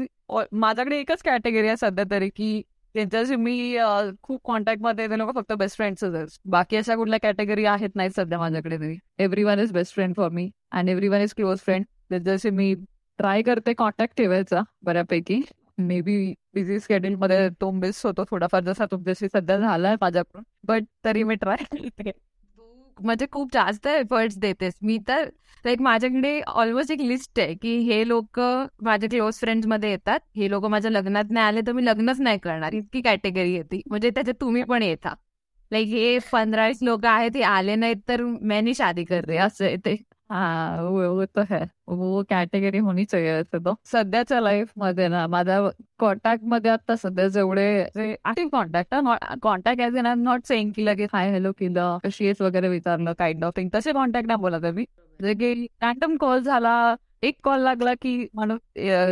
माझ्याकडे 0.53 0.99
एकच 0.99 1.23
कॅटेगरी 1.23 1.67
आहे 1.67 1.77
सध्या 1.77 2.05
तरी 2.11 2.29
की 2.29 2.63
त्यांच्याशी 2.95 3.37
मी 3.37 3.77
खूप 4.23 4.41
कॉन्टॅक्टमध्ये 4.45 5.09
ते 5.11 5.19
लोक 5.19 5.35
फक्त 5.35 5.53
बेस्ट 5.59 5.77
फ्रेंड्सच 5.77 6.15
आहेत. 6.15 6.39
बाकी 6.45 6.77
अशा 6.77 6.97
कुठल्या 6.97 7.19
कॅटेगरी 7.23 7.65
आहेत 7.65 7.91
नाही 7.95 8.11
सध्या 8.17 8.39
माझ्याकडे 8.39 8.79
तरी. 8.79 8.97
Every 9.19 9.45
one 9.45 9.61
is 9.61 9.73
best 9.73 9.95
friend 9.95 10.15
for 10.17 10.29
me 10.31 10.49
and 10.73 10.89
every 10.89 11.09
one 11.09 11.21
is 11.23 11.35
close 11.37 11.59
friend 11.59 11.85
त्यांच्याशी 12.11 12.51
मी 12.51 12.75
ट्राय 13.19 13.43
करते 13.43 13.73
कॉन्टॅक्ट 13.75 14.17
ठेवायचा 14.17 14.63
बऱ्यापैकी. 14.83 15.41
मे 15.79 16.01
बी 16.01 16.33
बिझी 16.55 16.79
स्केड्यूल 16.81 17.15
मध्ये 17.17 17.49
तो 17.61 17.71
मिस 17.71 18.05
होतो 18.07 18.25
थोडाफार 18.31 18.63
जसा 18.65 18.87
तुमच्याशी 18.91 19.29
सध्या 19.29 19.57
झालाय 19.59 19.97
माझ्याकडून 20.01 20.43
बट 20.65 20.85
तरी 21.05 21.23
मी 21.25 21.35
ट्राय 21.35 21.65
करते. 21.65 22.11
म्हणजे 23.01 23.27
खूप 23.33 23.49
जास्त 23.53 23.87
एफर्ट्स 23.87 24.39
देतेस 24.39 24.75
मी 24.83 24.99
तर 25.09 25.29
लाईक 25.65 25.81
माझ्याकडे 25.81 26.41
ऑलमोस्ट 26.47 26.91
एक 26.93 27.01
लिस्ट 27.01 27.41
आहे 27.41 27.55
की 27.55 27.77
हे 27.89 28.07
लोक 28.09 28.41
माझ्या 28.83 29.09
क्लोज 29.11 29.39
फ्रेंड्समध्ये 29.41 29.91
येतात. 29.91 30.21
हे 30.37 30.51
लोक 30.51 30.65
माझ्या 30.67 30.91
लग्नात 30.91 31.31
नाही 31.31 31.47
आले 31.47 31.61
तर 31.67 31.73
मी 31.73 31.85
लग्नच 31.85 32.21
नाही 32.21 32.39
करणार. 32.39 32.73
इतकी 32.75 33.01
कॅटेगरी 33.03 33.53
येते 33.55 33.81
म्हणजे 33.89 34.11
त्याच्यात 34.11 34.41
तुम्ही 34.41 34.63
पण 34.65 34.83
येता. 34.83 35.15
लाईक 35.71 35.89
हे 35.89 36.19
पंधरा 36.33 36.69
लोक 36.83 37.05
आहेत 37.07 37.31
ते 37.35 37.43
आले 37.43 37.75
नाहीत 37.77 37.97
तर 38.09 38.23
मी 38.23 38.75
शादी 38.75 39.05
करते. 39.05 39.37
असं 39.39 39.65
येते 39.67 39.97
हा 40.31 40.81
वो 40.83 41.25
तो 41.27 41.43
है. 41.51 41.61
वो 41.89 42.23
कॅटेगरी 42.31 42.79
होणी 42.79 43.05
चाहिए 43.05 43.43
तो. 43.55 43.75
सध्याच्या 43.85 44.41
लाईफमध्ये 44.41 45.09
ना 45.09 45.27
माझ्या 45.27 45.59
कॉन्टॅक्टमध्ये 45.99 46.71
आता 46.71 46.97
सध्या 46.97 47.27
जेवढे 47.29 47.67
active 47.97 48.49
contact 48.53 48.95
contact 49.43 49.81
as 49.81 49.97
in 49.97 50.07
I 50.07 50.15
not 50.15 50.47
saying 50.47 50.71
की 50.77 50.85
लगेच 50.87 51.11
हाय 51.13 51.31
हॅलो 51.31 51.53
केलं 51.59 51.99
कशी 52.05 52.25
आहेस? 52.25 52.41
वगैरे 52.41 52.69
विचारलं 52.69 53.13
काइंड 53.19 53.45
ऑफ 53.45 53.53
थिंग 53.57 53.69
तसे 53.75 53.93
कॉन्टॅक्ट 53.93 54.27
नाही 54.29 54.41
बोलत 54.41 54.65
मी. 54.75 54.85
म्हणजे 55.21 55.35
की 55.35 55.67
रँडम 55.83 56.17
कॉल 56.17 56.41
झाला 56.43 56.95
एक 57.23 57.37
कॉल 57.45 57.61
लागला 57.61 57.93
की 57.95 58.13
माणूस 58.35 58.59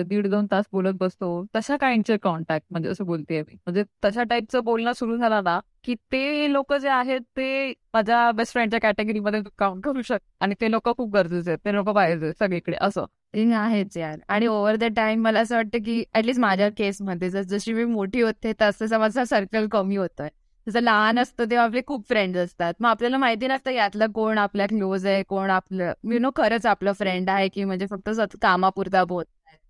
दीड 0.07 0.26
दोन 0.26 0.47
तास 0.50 0.64
बोलत 0.73 0.95
बसतो. 1.00 1.29
तशा 1.57 1.76
काइंडचे 1.76 2.17
कॉन्टॅक्ट 2.23 2.67
म्हणजे 2.71 2.88
असं 2.88 3.05
बोलते 3.07 3.40
मी. 3.43 3.55
म्हणजे 3.67 3.85
तशा 4.05 4.23
टाईपचं 4.23 4.64
बोलणं 4.64 4.93
सुरू 4.93 5.17
झालं 5.17 5.45
ना 5.45 5.59
की 5.85 5.95
ते 6.12 6.52
लोक 6.52 6.73
जे 6.75 6.88
आहेत 6.88 7.21
ते 7.37 7.73
माझ्या 7.95 8.31
बेस्ट 8.33 8.52
फ्रेंडच्या 8.52 8.81
कॅटेगरीमध्ये 8.81 9.40
काउंट 9.59 9.85
करू 9.85 10.02
शकतात 10.02 10.43
आणि 10.43 10.55
ते 10.61 10.71
लोक 10.71 10.88
खूप 10.97 11.12
गरजेचे 11.14 11.50
आहेत. 11.50 11.59
ते 11.64 11.75
लोक 11.75 11.88
पाहिजे 11.88 12.33
सगळीकडे 12.38 12.76
असं. 12.81 13.05
आहेच 13.55 13.97
यार. 13.97 14.19
आणि 14.29 14.47
ओव्हर 14.47 14.76
द 14.76 14.85
टाइम 14.97 15.23
मला 15.23 15.40
असं 15.40 15.57
वाटतं 15.57 15.79
की 15.79 16.02
ऍटलीस्ट 16.14 16.40
माझ्या 16.40 16.69
केसमध्ये 16.76 17.31
जशी 17.31 17.73
मी 17.73 17.85
मोठी 17.85 18.21
होते 18.21 18.52
तसं 18.61 18.99
माझा 18.99 19.25
सर्कल 19.25 19.67
कमी 19.69 19.97
होतोय. 19.97 20.29
जसं 20.67 20.81
लहान 20.81 21.19
असतं 21.19 21.45
तेव्हा 21.50 21.64
आपले 21.67 21.81
खूप 21.87 22.07
फ्रेंड्स 22.09 22.38
असतात. 22.38 22.75
मग 22.81 22.88
आपल्याला 22.88 23.19
माहिती 23.19 23.47
नसतं 23.47 23.71
यातलं 23.71 24.11
कोण 24.12 24.38
आपल्या 24.38 24.67
क्लोज 24.67 25.07
आहे 25.07 25.23
कोण 25.23 25.50
आपलं 25.50 25.93
यु 26.12 26.19
नो 26.19 26.31
खरंच 26.37 26.67
आपलं 26.67 26.93
फ्रेंड 26.93 27.31
आहे 27.31 27.49
की 27.49 27.64
म्हणजे 27.64 27.87
फक्त 27.87 28.11
कामापुरता 28.43 29.05
बोल 29.05 29.25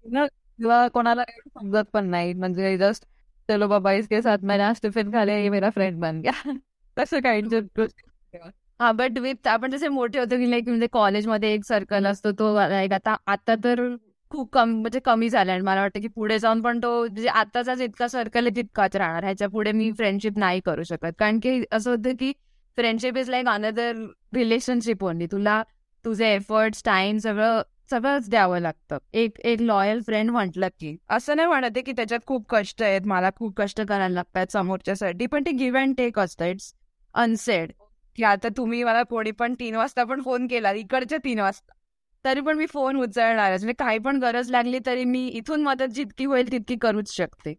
किंवा 0.05 0.87
कोणाला 0.89 1.23
समजत 1.55 1.85
पण 1.93 2.07
नाही. 2.07 2.33
म्हणजे 2.35 2.77
जस्ट 2.79 3.05
चलो 3.49 3.69
बाबा 3.69 3.93
इसके 3.93 4.21
साथ 4.23 4.39
मैंने 4.43 4.63
आज 4.63 4.81
टिफिन 4.83 5.13
खा 5.13 5.25
लिया 5.25 5.51
मेरा 5.51 5.71
फ्रेंड 5.71 6.01
बन 6.01 6.21
गया. 6.21 6.33
तसं 6.97 7.21
काही 7.21 7.43
हा. 8.81 8.93
बट 8.93 9.19
विथ 9.19 9.49
आपण 9.49 9.71
जसे 9.71 9.89
मोठे 9.89 10.19
होतो 10.19 10.37
की 10.37 10.51
लाईक 10.51 10.69
म्हणजे 10.69 10.87
कॉलेजमध्ये 10.87 11.53
एक 11.55 11.65
सर्कल 11.65 12.07
असतो 12.07 12.33
तो 12.33 12.55
लाईक 12.55 12.93
आता 12.93 13.17
आता 13.27 13.55
तर 13.65 13.81
खूप 14.31 14.51
कमी 14.53 14.75
म्हणजे 14.75 15.01
कमी 15.01 15.29
झालाय. 15.29 15.55
आणि 15.55 15.65
मला 15.65 15.81
वाटतं 15.81 16.01
की 16.01 16.09
पुढे 16.09 16.39
जाऊन 16.39 16.61
पण 16.63 16.79
तो 16.83 16.99
म्हणजे 17.01 17.29
आताचा 17.29 17.75
जितका 17.75 18.09
सर्कल 18.09 18.47
आहे 18.47 18.57
तितकाच 18.57 18.97
राहणार. 18.97 19.25
ह्याच्या 19.25 19.49
पुढे 19.49 19.73
मी 19.73 19.91
फ्रेंडशिप 19.93 20.39
नाही 20.39 20.61
करू 20.61 20.83
शकत. 20.83 21.13
कारण 21.19 21.39
की 21.39 21.63
असं 21.73 21.91
होतं 21.91 22.17
की 22.21 22.33
friendship 22.79 23.17
is 23.19 23.31
like 23.31 23.49
another 23.49 23.93
relationship 24.35 25.05
only 25.05 25.27
तुला 25.27 25.63
तुझे 26.05 26.35
एफर्ट्स 26.35 26.83
टाइम 26.85 27.19
सगळं 27.19 27.63
सगळंच 27.91 28.29
द्यावं 28.31 28.61
लागतं. 28.61 28.99
एक 29.13 29.41
एक 29.41 29.61
लॉयल 29.61 30.01
फ्रेंड 30.03 30.31
म्हटलं 30.31 30.69
की. 30.81 30.97
असं 31.09 31.37
नाही 31.37 31.49
म्हणत 31.49 31.79
की 31.87 31.93
त्याच्यात 31.93 32.21
खूप 32.27 32.45
कष्ट 32.49 32.83
आहेत. 32.83 33.07
मला 33.07 33.31
खूप 33.37 33.55
कष्ट 33.57 33.81
करायला 33.81 34.15
लागतात 34.15 34.53
समोरच्यासाठी. 34.53 35.27
पण 35.27 35.43
ते 35.47 35.51
गिव्ह 35.51 35.81
अँड 35.81 35.95
टेक 35.97 36.19
असतं. 36.19 36.45
इट्स 36.45 36.73
अनसेड 37.15 37.73
की 38.17 38.25
आता 38.25 38.49
तुम्ही 38.57 38.85
मला 38.85 39.03
कोणी 39.03 39.31
पण 39.31 39.55
तीन 39.55 39.77
वाजता 39.77 40.05
पण 40.05 40.23
फोन 40.23 40.47
केला. 40.47 40.73
इकडच्या 40.73 41.19
तीन 41.25 41.41
वाजता. 41.41 41.73
तरी 42.25 42.41
पण 42.41 42.57
मी 42.59 42.67
फोन 42.67 42.97
उचलणार 42.97 43.51
म्हणजे 43.51 43.73
काही 43.79 43.99
पण 43.99 44.19
गरज 44.23 44.51
लागली 44.51 44.79
तरी 44.87 45.05
मी 45.05 45.27
इथून 45.29 45.63
मदत 45.63 45.93
जितकी 45.95 46.25
होईल 46.25 46.51
तितकी 46.53 46.77
करूच 46.83 47.13
शकते. 47.17 47.55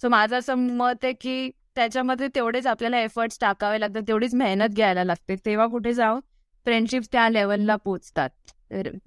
सो 0.00 0.08
माझं 0.08 0.38
असं 0.38 0.54
मत 0.76 1.04
आहे 1.04 1.12
की 1.12 1.50
त्याच्यामध्ये 1.74 2.28
तेवढेच 2.34 2.66
आपल्याला 2.66 3.00
एफर्ट्स 3.00 3.38
टाकावे 3.40 3.80
लागतात 3.80 4.02
तेवढीच 4.08 4.34
मेहनत 4.34 4.74
घ्यायला 4.76 5.04
लागते. 5.04 5.36
तेव्हा 5.46 5.66
कुठे 5.66 5.92
जाऊन 5.94 6.20
फ्रेंडशिप 6.66 7.02
त्या 7.12 7.28
लेवलला 7.30 7.76
पोचतात. 7.76 8.30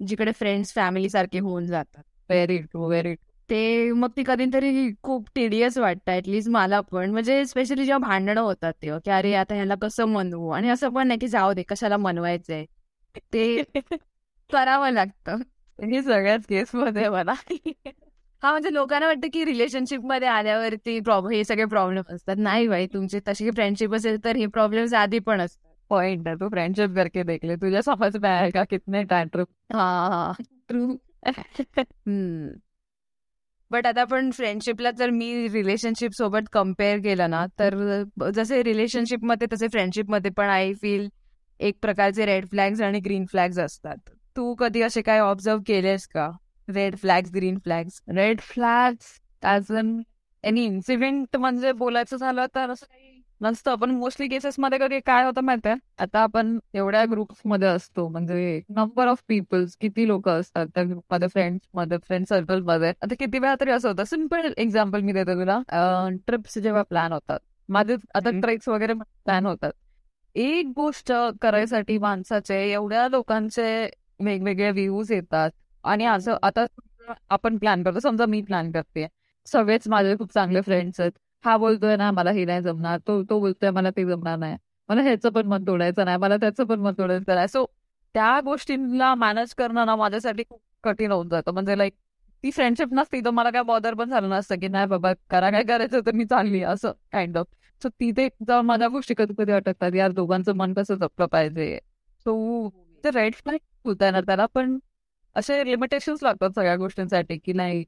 जिकडे 0.07 0.31
फ्रेंड्स 0.31 0.73
फॅमिली 0.73 1.09
सारखे 1.09 1.39
होऊन 1.39 1.65
जातात. 1.65 2.03
व्हेरी 2.29 2.57
ट्रू 2.57 2.87
व्हेरी 2.87 3.15
ते 3.49 3.91
मग 3.91 4.09
ती 4.17 4.23
कधीतरी 4.27 4.89
खूप 5.03 5.27
टिडियस 5.35 5.77
वाटतं 5.77 6.11
ऍटलीस्ट 6.11 6.49
मला 6.49 6.79
पण. 6.81 7.11
म्हणजे 7.11 7.45
स्पेशली 7.45 7.85
जेव्हा 7.85 8.07
भांडणं 8.07 8.41
होतात 8.41 8.73
तेव्हा 8.81 8.99
की 9.05 9.11
अरे 9.11 9.33
आता 9.35 9.55
ह्याला 9.55 9.75
कसं 9.81 10.05
मनवू? 10.07 10.49
आणि 10.49 10.69
असं 10.69 10.89
पण 10.89 11.07
नाही 11.07 11.19
की 11.19 11.27
जाऊ 11.27 11.53
दे 11.53 11.63
कशाला 11.63 11.97
मनवायचंय? 11.97 12.65
ते 13.33 13.63
करावं 14.49 14.91
लागतं. 14.91 15.41
हे 15.79 16.01
सगळ्याच 16.01 16.45
केसमध्ये 16.45 17.09
मला 17.09 17.33
हा 18.43 18.51
म्हणजे 18.51 18.73
लोकांना 18.73 19.07
वाटतं 19.07 19.27
की 19.33 19.45
रिलेशनशिपमध्ये 19.45 20.27
आल्यावरती 20.27 20.99
प्रॉब्लेम 20.99 21.37
हे 21.37 21.43
सगळे 21.43 21.65
प्रॉब्लेम 21.65 22.13
असतात. 22.13 22.35
नाही 22.37 22.67
बाई 22.67 22.87
तुमची 22.87 23.19
तशी 23.27 23.49
फ्रेंडशिप 23.51 23.93
असेल 23.93 24.23
तर 24.23 24.35
हे 24.35 24.45
प्रॉब्लेम 24.45 24.95
आधी 24.95 25.19
पण 25.19 25.41
असतात. 25.41 25.75
पॉइंट 25.89 26.27
आहे. 26.27 26.35
तू 26.35 26.49
फ्रेंडशिप 26.49 26.95
करके 26.95 27.23
देखले. 27.23 27.55
तुझ्या 27.55 27.81
समज 27.81 28.17
में 28.17 28.29
आएगा 28.29 28.63
कितने 28.63 29.03
टँट्रम 29.03 29.77
हा 29.77 30.31
ट्रू 30.67 30.95
बट 33.71 33.87
आता 33.87 34.01
आपण 34.01 34.29
फ्रेंडशिपला 34.31 34.91
जर 34.91 35.09
मी 35.09 35.47
रिलेशनशिप 35.47 36.11
सोबत 36.11 36.47
कंपेअर 36.51 36.97
केलं 36.97 37.29
ना 37.29 37.45
तर 37.59 37.75
जसे 38.33 38.63
रिलेशनशिपमध्ये 38.63 39.47
तसे 39.53 39.67
फ्रेंडशिपमध्ये 39.67 40.31
पण 40.31 40.49
आय 40.49 40.73
फील 40.73 41.07
एक 41.59 41.77
प्रकारचे 41.81 42.25
रेड 42.25 42.45
फ्लॅग्स 42.47 42.81
आणि 42.81 42.99
ग्रीन 42.99 43.25
फ्लॅग्स 43.25 43.59
असतात. 43.59 43.97
तू 44.39 44.53
कधी 44.55 44.81
असे 44.81 45.01
काय 45.01 45.19
ऑब्झर्व 45.19 45.59
केलेस 45.67 46.07
का? 46.07 46.29
Red 46.67 46.95
flags 46.97 47.31
green 47.35 47.57
flags 47.57 48.01
red 48.15 48.39
flags 48.39 49.71
अन 49.71 50.01
एनी 50.43 50.63
इन्सिडेंट 50.65 51.37
म्हणजे 51.37 51.71
बोलायचं 51.71 52.17
झालं 52.17 52.45
तर 52.55 52.69
असं 52.69 52.85
काही 52.85 53.21
नसतं. 53.41 53.75
पण 53.75 53.91
मोस्टली 53.91 54.27
केसेस 54.27 54.55
मध्ये 54.59 54.79
कधी 54.79 54.99
काय 55.05 55.23
होतं 55.25 55.41
माहितीये? 55.41 55.75
आता 55.99 56.19
आपण 56.19 56.57
एवढ्या 56.73 57.03
ग्रुप्समध्ये 57.11 57.67
असतो. 57.67 58.07
म्हणजे 58.07 58.61
नंबर 58.69 59.07
ऑफ 59.07 59.21
पीपल्स 59.27 59.75
किती 59.81 60.07
लोक 60.07 60.29
असतात 60.29 60.67
त्या 60.75 60.83
ग्रुपमध्ये 60.83 61.27
फ्रेंड्समध्ये 61.27 61.97
फ्रेंड 61.97 62.25
सर्कलमध्ये. 62.25 62.89
आता 62.89 63.15
किती 63.19 63.39
वेळा 63.39 63.55
तरी 63.61 63.71
असं 63.71 63.89
होतं. 63.89 64.03
सिंपल 64.03 64.51
एक्झाम्पल 64.57 65.01
मी 65.01 65.13
देतो 65.13 65.39
तुला. 65.41 65.59
ट्रिप्स 66.27 66.57
जेव्हा 66.57 66.83
प्लॅन 66.83 67.13
होतात. 67.13 67.39
माझे 67.69 67.95
आता 68.15 68.39
ट्रेक्स 68.39 68.69
वगैरे 68.69 68.93
प्लॅन 68.93 69.45
होतात. 69.45 69.71
एक 70.35 70.71
गोष्ट 70.75 71.11
करायसाठी 71.41 71.97
माणसाचे 71.97 72.71
एवढ्या 72.71 73.07
लोकांचे 73.07 73.89
वेगवेगळे 74.19 74.71
व्ह्यूज 74.71 75.11
येतात. 75.11 75.51
आणि 75.83 76.05
असं 76.05 76.37
आता 76.43 76.65
आपण 77.29 77.57
प्लॅन 77.57 77.83
करतो 77.83 77.99
समजा 77.99 78.25
मी 78.25 78.41
प्लॅन 78.41 78.71
करते. 78.71 79.07
सगळेच 79.47 79.87
माझे 79.87 80.15
खूप 80.17 80.33
चांगले 80.33 80.61
फ्रेंड्स 80.61 80.99
आहेत. 80.99 81.11
हा 81.43 81.55
बोलतोय 81.57 81.95
ना 81.97 82.09
मला 82.11 82.31
हे 82.31 82.45
नाही 82.45 82.61
जमणार. 82.61 82.99
तो 83.07 83.21
तो 83.23 83.39
बोलतोय 83.39 83.69
मला 83.71 83.89
ते 83.89 84.05
जमणार 84.05 84.37
नाही. 84.37 84.57
मला 84.89 85.01
ह्याचं 85.01 85.29
पण 85.29 85.47
मन 85.47 85.63
तोडायचं 85.67 86.05
नाही. 86.05 86.17
मला 86.17 86.37
त्याचं 86.37 86.65
पण 86.65 86.79
मन 86.79 86.93
तोडायचं 86.97 87.35
नाही. 87.35 87.47
सो 87.47 87.65
त्या 88.15 88.39
गोष्टींना 88.45 89.13
मॅनेज 89.15 89.53
करणं 89.55 89.85
ना 89.85 89.95
माझ्यासाठी 89.95 90.43
खूप 90.49 90.61
कठीण 90.83 91.11
होऊन 91.11 91.29
जातं. 91.29 91.51
म्हणजे 91.51 91.77
लाईक 91.77 91.93
ती 92.43 92.51
फ्रेंडशिप 92.51 92.93
नसती 92.93 93.19
तर 93.25 93.29
मला 93.29 93.49
काय 93.49 93.63
बॉदर 93.63 93.93
पण 93.93 94.09
झालं 94.09 94.29
नसतं 94.29 94.59
की 94.59 94.67
नाही 94.67 94.87
बाबा 94.87 95.11
करा 95.29 95.49
काय 95.51 95.63
करायचं 95.63 95.99
तर 96.05 96.11
मी 96.15 96.25
चालली 96.25 96.61
असं 96.63 96.91
काइंड 97.11 97.37
ऑफ 97.37 97.47
सो 97.81 97.89
तिथे 97.89 98.27
जाऊन 98.47 98.65
माझ्या 98.65 98.87
गोष्टी 98.87 99.13
कधी 99.17 99.33
कधी 99.37 99.51
अटकतात. 99.51 99.95
यार 99.95 100.11
दोघांचं 100.11 100.55
मन 100.55 100.73
कसं 100.73 100.95
जपलं 100.95 101.25
पाहिजे? 101.25 101.77
सो 102.25 102.69
ते 103.03 103.09
रेड 103.11 103.33
फ्लॅग 103.33 103.57
होत 103.89 104.03
येणार 104.03 104.23
त्याला 104.25 104.45
पण 104.53 104.77
असे 105.35 105.63
लिमिटेशन 105.65 106.15
लागतात 106.23 106.49
सगळ्या 106.55 106.75
गोष्टींसाठी 106.77 107.37
की 107.37 107.53
नाही 107.53 107.83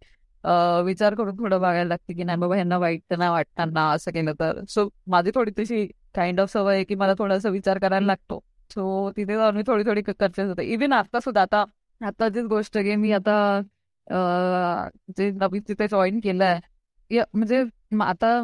विचार 0.86 1.16
करून 1.16 1.38
थोडं 1.40 1.60
बघायला 1.62 1.88
लागते 1.90 2.14
की 2.14 2.24
नाही 2.24 2.38
बाबा 2.40 2.56
ह्यांना 2.56 2.78
वाईट 2.78 3.02
तर 3.12 3.18
नाही 3.18 3.32
वाटणार 3.32 3.70
ना 3.70 3.90
असं 3.92 4.12
केलं 4.12 4.34
तर. 4.40 4.64
सो 4.70 4.88
माझी 5.08 5.32
थोडी 5.36 5.52
तशी 5.60 5.86
काइंड 6.16 6.40
ऑफ 6.42 6.52
सवय 6.54 6.76
आहे 6.76 6.84
की 6.84 6.96
मला 6.96 7.14
थोडासा 7.20 7.50
विचार 7.50 7.80
करायला 7.80 8.06
लागतो. 8.06 8.40
सो 8.70 9.12
तिथे 9.18 9.36
जाऊन 9.36 9.56
मी 9.56 9.64
थोडी 9.68 9.84
थोडी 9.86 10.02
करतेच 10.02 10.48
होते 10.48 10.64
इव्हन 10.74 10.94
आता 10.94 11.20
सुद्धा 11.20 11.42
आता 11.42 11.64
आताचीच 12.02 12.46
गोष्ट 12.50 12.78
की 12.78 12.96
मी 12.96 13.12
आता 13.12 13.62
जे 15.18 15.30
नवीन 15.32 15.62
तिथे 15.68 15.88
जॉईन 15.88 16.20
केलंय 16.24 16.60
म्हणजे 17.34 17.64
आता 18.04 18.38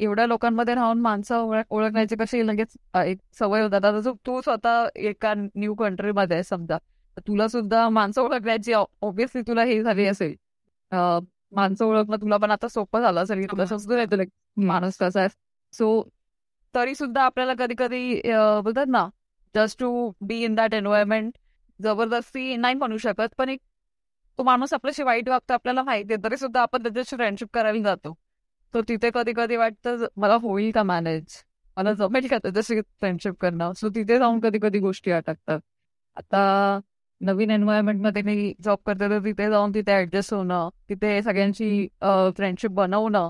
एवढ्या 0.00 0.26
लोकांमध्ये 0.26 0.74
राहून 0.74 1.00
माणसं 1.00 1.62
ओळखण्याची 1.70 2.16
कशी 2.20 2.46
लगेच 2.46 2.76
एक 3.04 3.18
सवय 3.38 3.62
होतात. 3.62 3.84
आता 3.84 4.10
तू 4.26 4.40
स्वतः 4.42 4.86
एका 4.96 5.32
न्यू 5.34 5.74
कंट्रीमध्ये 5.74 6.36
आहे 6.36 6.44
समजा. 6.44 6.78
तुला 7.26 7.46
सुद्धा 7.48 7.88
माणसं 7.88 8.22
ओळखण्याची 8.22 8.72
ऑब्विसली 8.72 9.42
तुला 9.46 9.62
हे 9.64 9.82
झाली 9.82 10.06
असेल. 10.06 10.34
माणसं 10.92 11.84
ओळखणं 11.84 12.16
तुला 12.20 12.36
पण 12.36 12.50
आता 12.50 12.68
सोपं 12.68 13.00
झालं 13.00 13.22
असेल 13.22 13.40
की 13.40 13.46
तुला 13.50 13.66
समजून 13.66 13.98
येतं 13.98 14.22
माणूस 14.66 14.96
कसा 14.98 15.20
आहे. 15.20 15.28
सो 15.72 16.02
तरी 16.74 16.94
सुद्धा 16.94 17.22
आपल्याला 17.24 17.54
कधी 17.58 17.74
कधी 17.78 18.20
बोलतात 18.64 18.86
ना 18.88 19.08
just 19.54 19.78
to 19.80 20.10
be 20.20 20.42
in 20.44 20.54
that 20.54 20.74
environment 20.74 21.32
जबरदस्ती 21.80 22.56
नाही 22.56 22.74
म्हणू 22.74 22.96
शकत. 22.98 23.34
पण 23.38 23.48
एक 23.48 23.60
तो 24.38 24.42
माणूस 24.42 24.72
आपल्याशी 24.74 25.02
वाईट 25.02 25.28
वागतो 25.28 25.52
आपल्याला 25.54 25.82
माहिती 25.82 26.12
आहे 26.12 26.22
तरी 26.24 26.36
सुद्धा 26.36 26.60
आपण 26.62 26.82
त्याच्याशी 26.82 27.16
फ्रेंडशिप 27.16 27.48
करायला 27.54 27.82
जातो. 27.82 28.12
तर 28.76 28.82
तिथे 28.88 29.10
कधी 29.14 29.32
कधी 29.36 29.56
वाटतं 29.56 30.04
मला 30.16 30.34
होईल 30.42 30.70
का 30.72 30.82
मॅनेज 30.82 31.42
मला 31.76 31.92
जमेल 31.92 32.26
का 32.28 32.38
त्याच्याशी 32.38 32.80
फ्रेंडशिप 33.00 33.34
करणं? 33.40 33.72
सो 33.76 33.88
तिथे 33.94 34.18
जाऊन 34.18 34.40
कधी 34.40 34.58
कधी 34.62 34.78
गोष्टी 34.80 35.10
अटकतात. 35.10 35.60
आता 36.16 36.78
नवीन 37.20 37.50
एन्व्हायरमेंटमध्ये 37.50 38.22
मी 38.22 38.52
जॉब 38.64 38.78
करते 38.86 39.08
तर 39.10 39.18
तिथे 39.24 39.48
जाऊन 39.50 39.74
तिथे 39.74 39.92
ऍडजस्ट 40.00 40.34
होणं 40.34 40.68
तिथे 40.88 41.20
सगळ्यांची 41.22 41.86
फ्रेंडशिप 42.36 42.70
बनवणं 42.72 43.28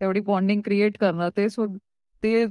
तेवढी 0.00 0.20
बॉन्डिंग 0.26 0.60
क्रिएट 0.64 0.96
करणं 1.00 1.28
ते 1.36 1.46
ते 2.22 2.46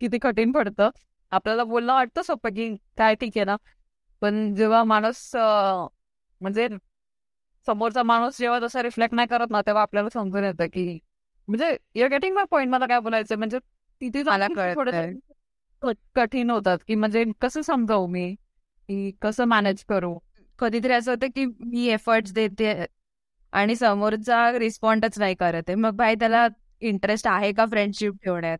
किती 0.00 0.18
कठीण 0.22 0.52
पडतं. 0.52 0.90
आपल्याला 1.32 1.64
बोलणं 1.64 1.92
वाटतं 1.94 2.22
सोपं 2.22 2.50
की 2.54 2.74
काय 2.98 3.14
ठीक 3.20 3.32
आहे 3.36 3.44
ना? 3.44 3.56
पण 4.22 4.54
जेव्हा 4.54 4.82
माणूस 4.84 5.30
म्हणजे 5.34 6.68
समोरचा 7.66 8.02
माणूस 8.02 8.38
जेव्हा 8.38 8.58
तसा 8.62 8.82
रिफ्लेक्ट 8.82 9.14
नाही 9.14 9.28
करत 9.28 9.50
ना 9.50 9.60
तेव्हा 9.66 9.82
आपल्याला 9.82 10.08
समजून 10.14 10.44
येतं 10.44 10.66
की 10.72 10.98
म्हणजे 11.48 11.76
युअर 11.94 12.10
गेटिंग 12.10 12.34
माय 12.34 12.44
पॉईंट 12.50 12.70
मला 12.70 12.86
काय 12.86 13.00
बोलायचं 13.00 13.38
म्हणजे 13.38 13.58
तिथे 14.00 14.22
थोडं 14.22 15.12
कठीण 16.14 16.50
होतात 16.50 16.78
की 16.88 16.94
म्हणजे 16.94 17.24
कसं 17.40 17.60
समजावू 17.60 18.06
मी? 18.06 18.34
की 18.88 19.10
कसं 19.22 19.44
मॅनेज 19.44 19.84
करू? 19.84 20.18
कधीतरी 20.58 20.92
असं 20.92 21.10
होतं 21.10 21.26
की 21.26 21.44
मी 21.46 21.86
एफर्ट्स 21.86 22.32
देते 22.32 22.74
आणि 23.52 23.76
समोरचा 23.76 24.58
रिस्पॉन्डच 24.58 25.18
नाही 25.18 25.34
करत 25.34 25.62
आहे. 25.68 25.74
मग 25.74 25.96
भाई 25.96 26.14
त्याला 26.14 26.46
इंटरेस्ट 26.80 27.26
आहे 27.26 27.52
का 27.52 27.66
फ्रेंडशिप 27.66 28.14
ठेवण्यात? 28.24 28.58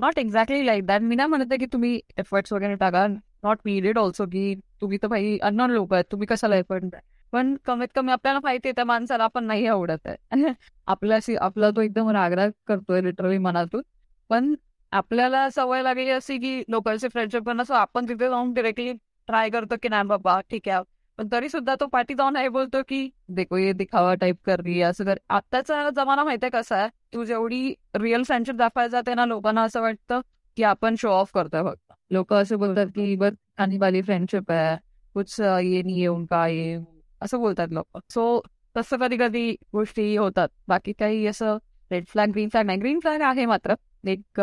नॉट 0.00 0.18
एक्झॅक्टली 0.18 0.66
लाईक 0.66 0.86
दॅट 0.86 1.00
मी 1.00 1.16
नाही 1.16 1.28
म्हणत 1.28 1.52
की 1.60 1.66
तुम्ही 1.66 2.00
एफर्ट्स 2.18 2.52
वगैरे 2.52 2.74
टाका. 2.74 3.06
नॉट 3.44 3.58
नीडेड 3.66 3.98
ऑल्सो 3.98 4.26
की 4.26 4.54
तुम्ही 4.80 4.98
तर 5.02 5.06
भाई 5.06 5.38
अननॉन 5.38 5.70
लोक 5.70 5.94
आहेत. 5.94 6.04
तुम्ही 6.12 6.26
कशाला 6.26 6.56
एफर्ट 6.56 6.84
पण 7.32 7.56
कमीत 7.64 7.88
कमी 7.94 8.12
आपल्याला 8.12 8.40
माहिती 8.42 8.68
आहे 8.68 8.72
त्या 8.72 8.84
माणसाला 8.84 9.24
आपण 9.24 9.44
नाही 9.44 9.66
आवडत 9.66 10.06
आहे. 10.06 10.16
आपल्याशी 10.86 11.36
आपला 11.36 11.70
तो 11.70 11.80
एकदम 11.80 12.10
रागराग 12.10 12.50
करतोय 12.66 13.02
लिटरली 13.02 13.38
मनातून. 13.38 13.82
पण 14.30 14.54
आपल्याला 14.92 15.50
सवय 15.50 15.82
लागली 15.82 16.10
अशी 16.10 16.38
की 16.38 16.62
लोकांची 16.68 17.08
फ्रेंडशिप 17.08 17.42
पण 17.42 17.60
असं 17.60 17.74
आपण 17.74 18.08
तिथे 18.08 18.28
जाऊन 18.28 18.52
डिरेक्टली 18.52 18.92
ट्राय 19.26 19.50
करतो 19.50 19.74
की 19.82 19.88
नाही 19.88 20.04
बाबा 20.04 20.40
ठीक 20.40 20.68
आहे. 20.68 20.82
पण 21.18 21.28
तरी 21.32 21.48
सुद्धा 21.48 21.74
तो 21.74 21.86
पाठी 21.86 22.14
जाऊन 22.14 22.36
आहे 22.36 22.48
बोलतो 22.48 22.82
की 22.88 23.08
देखो 23.28 23.56
ये 23.56 23.72
दिखावा 23.72 24.14
टाईप 24.14 24.36
कर 24.46 24.60
रही 24.60 24.82
असं 24.82 25.04
कर. 25.04 25.18
आत्ताचा 25.28 25.90
जमाना 25.90 26.24
माहितीये 26.24 26.50
कसा 26.50 26.76
आहे? 26.76 26.88
तू 27.14 27.24
जेवढी 27.24 27.74
रिअल 27.94 28.22
फ्रेंडशिप 28.22 28.54
दाखवायला 28.54 28.88
जाते 28.88 29.14
ना 29.14 29.26
लोकांना 29.26 29.62
असं 29.62 29.80
वाटतं 29.80 30.20
की 30.56 30.62
आपण 30.62 30.94
शो 30.98 31.08
ऑफ 31.08 31.30
करतोय 31.34 31.62
फक्त. 31.62 31.92
लोक 32.10 32.32
असे 32.32 32.56
बोलतात 32.56 32.86
की 32.86 33.16
बस 33.16 33.32
आणि 33.58 33.78
वाली 33.78 34.02
फ्रेंडशिप 34.02 34.50
आहे. 34.50 34.76
कुछ 35.14 35.40
ये 35.40 35.82
नाही 35.82 36.00
येऊन 36.00 36.24
का 36.24 36.46
ये 36.46 36.78
असं 37.22 37.38
बोलतात 37.40 37.68
लोक. 37.70 37.98
सो 38.10 38.40
तसं 38.76 38.96
कधी 38.96 39.16
कधी 39.16 39.50
गोष्टी 39.72 40.16
होतात. 40.16 40.48
बाकी 40.68 40.92
काही 40.98 41.26
असं 41.26 41.56
रेड 41.90 42.04
फ्लॅग 42.08 42.30
ग्रीन 42.32 42.48
फ्लॅग 42.48 42.66
नाही. 42.66 42.78
ग्रीन 42.78 42.98
फ्लॅग 43.00 43.20
आहे 43.22 43.46
मात्र. 43.46 43.74
एक 44.04 44.40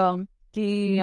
की 0.55 0.99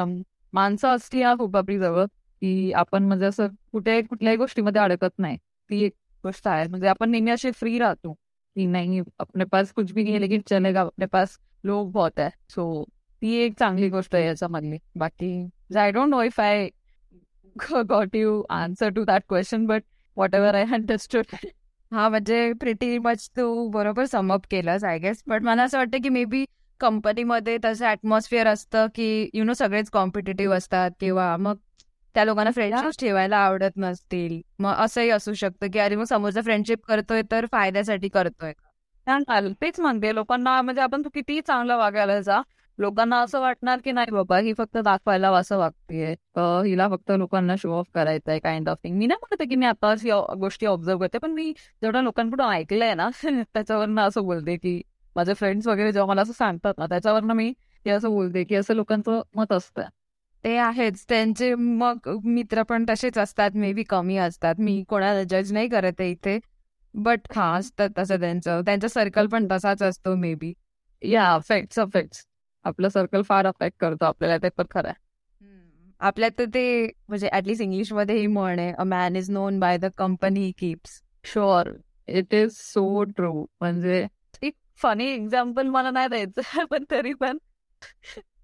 माणसं 0.52 0.88
असती 0.88 1.22
हा 1.22 1.34
खूप 1.38 1.56
आपली 1.56 1.78
जवळ 1.78 2.04
की 2.42 2.72
आपण 2.76 3.04
म्हणजे 3.04 3.26
असं 3.26 3.48
कुठे 3.72 4.00
कुठल्याही 4.02 4.36
गोष्टीमध्ये 4.38 4.82
अडकत 4.82 5.18
नाही. 5.18 5.36
ती 5.36 5.84
एक 5.84 5.92
गोष्ट 6.24 6.48
आहे. 6.48 6.66
म्हणजे 6.68 6.88
आपण 6.88 7.10
नेहमी 7.10 7.30
असे 7.30 7.50
फ्री 7.50 7.78
राहतो 7.78 8.12
की 8.12 8.66
नाही 8.66 9.00
अपने 9.18 9.44
पास 9.52 9.72
कुछ 9.72 9.92
भी 9.92 10.02
नाही 10.04 10.20
लेकिन 10.20 10.40
चलेगा 10.50 10.80
अपने 10.80 11.06
पास 11.06 11.38
लोक 11.64 11.90
बहुत 11.92 12.18
आहे 12.20 12.30
सो 12.50 12.84
ती 13.22 13.34
एक 13.44 13.58
चांगली 13.58 13.88
गोष्ट 13.88 14.14
आहे 14.14 14.26
याच्यामधली. 14.26 14.78
बाकी 14.96 15.48
I 15.76 15.90
don't 15.92 16.08
know 16.10 16.22
if 16.22 16.40
I 16.40 16.68
got 17.88 18.16
you 18.16 18.42
answer 18.50 18.88
to 18.88 19.04
that 19.04 19.22
question 19.28 19.66
but 19.66 19.82
whatever 20.34 20.54
I 20.54 20.64
understood 20.72 21.36
हा 21.92 22.08
म्हणजे 22.08 22.52
प्रिटी 22.52 22.98
मच 22.98 23.28
तू 23.36 23.68
बरोबर 23.68 24.04
समअप 24.04 24.46
केलंस 24.50 24.84
आय 24.84 24.98
गेस 24.98 25.22
बट 25.26 25.42
मला 25.42 25.62
असं 25.62 25.78
वाटतं 25.78 25.98
की 26.02 26.08
मे 26.08 26.24
बी 26.24 26.44
कंपनीमध्ये 26.80 27.58
तसं 27.64 27.86
ऍटमॉस्फिअर 27.86 28.46
असतं 28.46 28.86
की 28.94 29.30
यु 29.34 29.44
नो 29.44 29.52
सगळेच 29.52 29.90
कॉम्पिटेटिव्ह 29.90 30.56
असतात 30.56 30.90
किंवा 31.00 31.36
मग 31.36 31.56
त्या 32.14 32.24
लोकांना 32.24 32.50
फ्रेंडशिप 32.50 32.90
ठेवायला 33.00 33.36
आवडत 33.36 33.76
नसतील. 33.76 34.40
मग 34.58 34.72
असंही 34.72 35.10
असू 35.10 35.34
शकतं 35.34 35.66
की 35.72 35.78
अरे 35.78 35.96
मग 35.96 36.04
समोरचा 36.04 36.40
फ्रेंडशिप 36.40 36.84
करतोय 36.88 37.22
तर 37.30 37.46
फायद्यासाठी 37.52 38.08
करतोय. 38.08 38.52
तेच 39.62 39.80
म्हणते 39.80 40.14
लोकांना 40.14 40.60
म्हणजे 40.62 40.82
आपण 40.82 41.02
किती 41.14 41.40
चांगलं 41.40 41.76
वागायला 41.76 42.20
जा 42.20 42.40
लोकांना 42.82 43.20
असं 43.20 43.40
वाटणार 43.40 43.80
की 43.84 43.92
नाही 43.92 44.10
बाबा 44.10 44.38
ही 44.38 44.52
फक्त 44.52 44.78
दाखवायला 44.78 45.30
असं 45.30 45.58
वागतेय. 45.58 46.14
हिला 46.64 46.88
फक्त 46.88 47.12
लोकांना 47.18 47.56
शो 47.58 47.72
ऑफ 47.72 47.86
करायचंय 47.94 48.38
काइंड 48.38 48.68
ऑफ 48.68 48.78
थिंग 48.84 48.96
मी 48.98 49.06
नाही 49.06 49.18
म्हणते 49.22 49.44
की 49.44 49.56
मी 49.56 49.66
आता 49.66 49.94
गोष्टी 50.38 50.66
ऑब्झर्व 50.66 50.98
करते 50.98 51.18
पण 51.18 51.30
मी 51.30 51.52
जेवढ्या 51.82 52.02
लोकांकडून 52.02 52.46
ऐकलंय 52.46 52.94
ना 52.94 53.08
त्याच्यावरनं 53.54 54.02
असं 54.02 54.24
बोलते 54.24 54.56
की 54.56 54.80
माझे 55.16 55.34
फ्रेंड्स 55.34 55.66
वगैरे 55.66 55.92
जेव्हा 55.92 56.08
मला 56.08 56.22
असं 56.22 56.32
सांगतात 56.32 56.74
ना 56.78 56.86
त्याच्यावरनं 56.86 57.34
मी 57.34 57.52
हे 57.86 57.90
असं 57.90 58.10
बोलते 58.10 58.44
की 58.44 58.54
असं 58.54 58.74
लोकांचं 58.74 59.20
मत 59.36 59.52
असतं. 59.52 59.82
ते 60.44 60.56
आहेच. 60.58 61.04
त्यांचे 61.08 61.54
मग 61.54 62.08
मित्र 62.24 62.62
पण 62.62 62.84
तसेच 62.90 63.18
असतात. 63.18 63.50
मे 63.54 63.72
बी 63.72 63.82
कमी 63.82 64.16
असतात. 64.16 64.54
मी 64.58 64.82
कोणाला 64.88 65.22
जज 65.22 65.52
नाही 65.52 65.68
करत 65.68 66.00
आहे 66.00 66.10
इथे. 66.10 66.38
बट 66.94 67.20
हा 67.36 67.52
असतात 67.56 67.90
तसं 67.98 68.20
त्यांचं. 68.20 68.60
त्यांचा 68.66 68.88
सर्कल 68.88 69.26
पण 69.26 69.46
तसाच 69.50 69.82
असतो 69.82 70.14
मे 70.16 70.34
बी 70.34 70.52
या 71.02 71.32
अफेक्ट्स 71.34 71.78
अफेक्ट्स 71.78 72.24
आपलं 72.64 72.88
सर्कल 72.88 73.22
फार 73.22 73.46
अफेक्ट 73.46 73.78
करतो 73.80 74.04
आपल्याला 74.04 74.36
ते 74.36 74.48
पण 74.48 74.64
खरं 74.70 74.92
आपल्यात 76.00 76.30
तर 76.38 76.44
ते 76.44 76.86
म्हणजे 77.08 77.28
ऍटलिस्ट 77.32 77.62
इंग्लिशमध्ये 77.62 78.16
ही 78.16 78.26
म्हण 78.26 78.58
आहे 78.58 78.72
a 78.72 78.84
man 78.84 79.16
is 79.16 79.30
known 79.30 79.58
by 79.60 79.78
the 79.78 79.86
company 79.96 80.52
keeps 80.58 81.00
sure 81.24 81.72
it 82.08 82.34
is 82.34 82.52
so 82.52 83.04
true 83.04 83.32
म्हणजे 83.60 84.06
एक 84.42 84.54
फनी 84.76 85.06
एक्झाम्पल 85.06 85.66
मला 85.66 85.90
नाही 85.90 86.08
द्यायचं 86.08 86.64
पण 86.64 86.84
तरी 86.90 87.12
पण. 87.12 87.38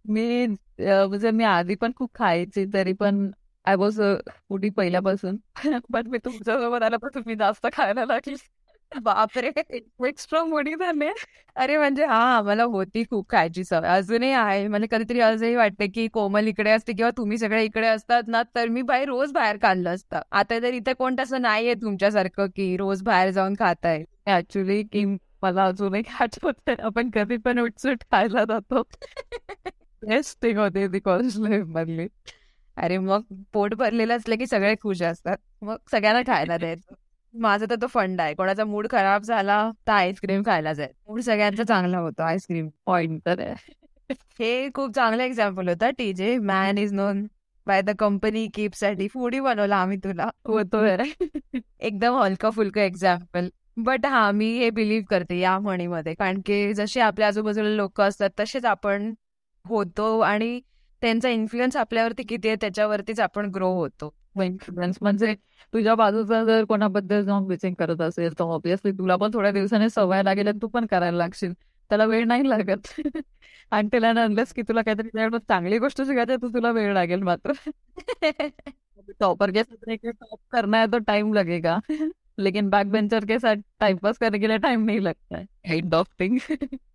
मी 0.08 0.46
म्हणजे 0.46 1.30
मी 1.30 1.44
आधी 1.44 1.74
पण 1.74 1.92
खूप 1.96 2.10
खायचे 2.14 2.64
तरी 2.74 2.92
पण 2.92 3.30
आय 3.64 3.74
वॉज 3.74 4.00
फुडी 4.28 4.70
पहिल्यापासून. 4.70 5.36
पण 5.92 6.06
मी 6.06 6.18
तुमच्यासोबत 6.18 6.82
आल्यापासून 6.82 7.22
मी 7.26 7.34
जास्त 7.34 7.66
खायला 7.72 8.04
लागली. 8.04 8.34
बापरे! 8.92 9.48
एक्स्ट्रा 10.08 10.42
मोडी 10.44 10.74
झाले 10.74 11.08
अरे 11.56 11.76
म्हणजे 11.76 12.04
हा 12.06 12.40
मला 12.42 12.62
होती 12.64 13.02
खूप 13.04 13.28
खायची 13.30 13.64
सवय. 13.64 13.88
अजूनही 13.88 14.30
आहे. 14.32 14.66
मला 14.68 14.86
कधीतरी 14.90 15.20
असंही 15.20 15.54
वाटते 15.56 15.86
की 15.86 16.06
कोमल 16.08 16.46
इकडे 16.48 16.70
असते 16.70 16.92
किंवा 16.92 17.10
तुम्ही 17.10 17.38
सगळे 17.38 17.64
इकडे 17.64 17.86
असतात 17.86 18.22
ना 18.28 18.42
तर 18.54 18.68
मी 18.68 18.82
बाहेर 18.82 19.08
रोज 19.08 19.32
बाहेर 19.32 19.56
काढलं 19.56 19.90
असतं. 19.90 20.20
आता 20.32 20.58
तर 20.62 20.72
इथे 20.74 20.92
कोण 20.94 21.16
तसं 21.18 21.42
नाहीये 21.42 21.74
तुमच्यासारखं 21.74 22.46
की 22.56 22.76
रोज 22.76 23.02
बाहेर 23.02 23.30
जाऊन 23.30 23.54
खाताय. 23.58 24.04
ऍक्च्युली 24.28 24.82
की 24.82 25.04
मला 25.42 25.64
अजूनही 25.64 26.02
होत. 26.44 26.70
आपण 26.80 27.10
कधी 27.10 27.36
पण 27.36 27.58
उठसूट 27.58 28.02
खायला 28.12 28.44
जातो. 28.44 28.82
टेस्टिंग 30.02 30.58
होते 30.58 30.86
ती 30.88 30.98
कॉलेज 31.00 31.38
लाईफ 31.40 31.64
मधली. 31.66 32.06
अरे 32.76 32.98
मग 32.98 33.22
पोट 33.52 33.74
भरलेलं 33.74 34.16
असलं 34.16 34.36
की 34.36 34.46
सगळे 34.46 34.74
खुश 34.82 35.02
असतात. 35.02 35.36
मग 35.62 35.76
सगळ्यांना 35.90 36.22
खायला 36.26 36.56
द्यायचं. 36.56 36.94
माझा 37.34 37.66
तर 37.70 37.74
तो 37.82 37.86
फंड 37.86 38.20
आहे. 38.20 38.34
कोणाचा 38.34 38.64
मूड 38.64 38.86
खराब 38.90 39.22
झाला 39.22 39.70
तर 39.86 39.92
आईस्क्रीम 39.92 40.42
खायला 40.46 40.72
जाईल 40.72 40.92
मूड 41.08 41.20
सगळ्यांचा 41.20 41.64
चांगला 41.64 41.98
होतो. 41.98 42.22
आईस्क्रीम 42.22 42.68
पॉइंट 42.86 43.20
तर. 43.26 43.40
हे 44.40 44.68
खूप 44.74 44.94
चांगलं 44.94 45.22
एक्झाम्पल 45.22 45.68
होता 45.68 45.90
TJ 45.98 46.36
man 46.38 46.78
is 46.78 46.92
known 46.92 47.26
by 47.66 47.82
the 47.82 47.90
company 47.98 48.46
कीपसाठी 48.54 49.08
foodie 49.08 49.40
बनवला 49.40 49.76
आम्ही 49.76 49.96
तुला. 50.04 50.28
होतो 50.46 50.84
एकदम 51.80 52.16
हलकं 52.16 52.50
फुलकं 52.50 52.80
एक्झाम्पल 52.80 53.48
बट 53.86 54.06
हा 54.06 54.30
मी 54.32 54.46
हे 54.58 54.70
बिलीव्ह 54.70 55.04
करते 55.10 55.38
या 55.38 55.58
म्हणीमध्ये. 55.58 56.14
कारण 56.14 56.40
की 56.46 56.72
जसे 56.74 57.00
आपल्या 57.00 57.28
आजूबाजूला 57.28 57.68
लोक 57.68 58.00
असतात 58.00 58.30
तसेच 58.40 58.64
आपण 58.64 59.12
होतो 59.64 60.18
आणि 60.20 60.60
त्यांचा 61.02 61.28
इन्फ्लुएन्स 61.28 61.76
आपल्यावरती 61.76 62.22
किती 62.28 62.48
आहे 62.48 62.56
त्याच्यावरतीच 62.60 63.20
आपण 63.20 63.50
ग्रो 63.54 63.68
होतो. 63.74 64.14
इन्फ्लुएन्स 64.42 64.98
म्हणजे 65.02 65.34
तुझ्या 65.72 65.94
बाजूचा 65.94 66.42
जर 66.44 66.64
कोणाबद्दल 66.64 67.22
जाऊन 67.24 67.46
विचिंग 67.46 67.74
करत 67.74 68.00
असेल 68.00 68.38
तर 68.38 68.44
ऑब्विसली 68.44 68.92
तुला 68.92 69.16
पण 69.16 69.30
थोड्या 69.34 69.50
दिवसाने 69.52 69.88
सवय 69.90 70.22
लागेल 70.22 70.50
तू 70.62 70.68
पण 70.68 70.86
करायला 70.86 71.16
लागशील. 71.18 71.52
त्याला 71.90 72.04
वेळ 72.04 72.24
नाही 72.26 72.48
लागत. 72.48 72.86
आणि 73.72 73.88
त्याला 73.88 74.12
नंदस 74.12 74.52
की 74.52 74.62
तुला 74.62 74.82
काहीतरी 74.82 75.38
चांगली 75.40 75.78
गोष्ट 75.78 76.02
शिकायची 76.02 76.36
तर 76.42 76.48
तुला 76.48 76.70
वेळ 76.70 76.92
लागेल 76.94 77.22
मात्र. 77.22 77.52
टॉपर 79.20 79.50
के 79.52 79.62
टॉप 80.12 80.38
करना 80.50 80.80
है 80.80 80.86
तो 80.86 80.98
टाइम 81.00 81.32
लगेगा 81.34 81.78
लेकिन 82.38 82.68
बैक 82.70 82.90
बेंचर 82.90 83.24
के 83.24 83.38
साथ 83.38 83.56
टाइमपास 83.80 84.18
करने 84.18 84.38
के 84.38 84.46
लिए 84.48 84.58
टाइम 84.58 84.84
नहीं 84.84 85.00
लगता 85.00 85.36
है। 85.38 85.46
एंड 85.66 85.94
ऑफ 85.94 86.08
थिंग 86.20 86.38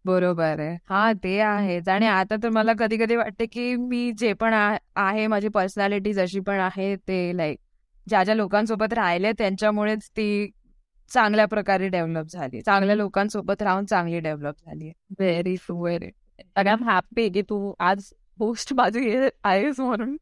बरोबर 0.05 0.59
आहे. 0.59 0.77
हा 0.89 1.11
ते 1.23 1.39
आहेच. 1.41 1.89
आणि 1.89 2.05
आता 2.07 2.35
तर 2.43 2.49
मला 2.49 2.73
कधी 2.79 2.97
कधी 2.97 3.15
वाटते 3.15 3.45
की 3.45 3.75
मी 3.75 4.11
जे 4.19 4.33
पण 4.33 4.53
आहे 4.53 5.27
माझी 5.27 5.47
पर्सनॅलिटी 5.49 6.13
जशी 6.13 6.39
पण 6.39 6.59
आहे 6.59 6.95
ते 7.07 7.37
लाईक 7.37 7.59
ज्या 8.07 8.23
ज्या 8.23 8.35
लोकांसोबत 8.35 8.93
राहिले 8.93 9.31
त्यांच्यामुळेच 9.31 10.09
ती 10.09 10.47
चांगल्या 11.11 11.45
प्रकारे 11.45 11.87
डेव्हलप 11.89 12.27
झाली. 12.29 12.61
चांगल्या 12.61 12.95
लोकांसोबत 12.95 13.61
राहून 13.61 13.85
चांगली 13.85 14.19
डेव्हलप 14.19 14.55
झाली 14.65 14.91
very 15.19 15.55
very 15.69 16.09
I 16.55 16.71
am 16.71 16.83
happy 16.83 17.29
की 17.29 17.41
तू 17.41 17.73
आज 17.79 18.11
पोस्ट 18.39 18.73
माझी 18.73 19.15
आहेस 19.43 19.79
म्हणून. 19.79 20.15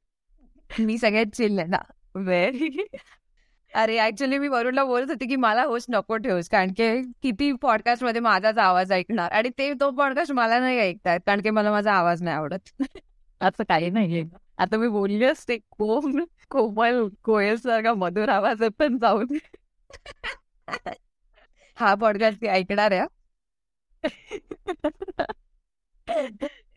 मी 0.70 0.98
सगळ्यात 0.98 1.36
चिल्ल 1.36 1.64
ना 1.70 1.78
व्हेरी 2.16 2.86
अरे 3.76 3.98
ऍक्च्युली 4.00 4.38
मी 4.38 4.48
वरुणला 4.48 4.84
बोलत 4.84 5.10
होते 5.10 5.26
की 5.26 5.36
मला 5.36 5.64
होस्ट 5.64 5.92
नको 5.92 6.18
ठेवूस 6.18 6.50
कारण 6.50 6.72
की 6.72 7.02
किती 7.24 7.52
पॉडकास्टमध्ये 7.54 8.22
माझाच 8.22 8.58
आवाज 8.58 8.92
ऐकणार. 8.92 9.32
आणि 9.32 9.50
ते 9.58 9.74
तो 9.74 9.92
पॉडकास्ट 9.92 10.32
मला 10.32 10.60
नाही 10.60 10.80
ऐकतात 10.80 11.20
कारण 11.26 11.42
की 11.42 11.50
मला 11.50 11.72
माझा 11.72 11.94
आवाज 11.94 12.22
नाही 12.22 12.36
आवडत. 12.36 12.70
असं 13.42 13.64
काही 13.64 13.90
नाहीये. 13.90 14.24
आता 14.58 14.78
मी 14.78 14.88
बोलली 14.88 15.26
असते 15.26 15.58
कोम 15.58 16.24
कोमल 16.50 17.08
कोयल 17.24 17.56
सारखा 17.56 17.94
मधुर 17.94 18.30
आवाज 18.30 18.64
पण 18.80 18.98
जाऊन. 18.98 19.38
हा 21.76 21.96
पॉडकास्ट 21.96 22.42
ती 22.42 22.48
ऐकणार 22.48 22.92
आहे 22.92 23.06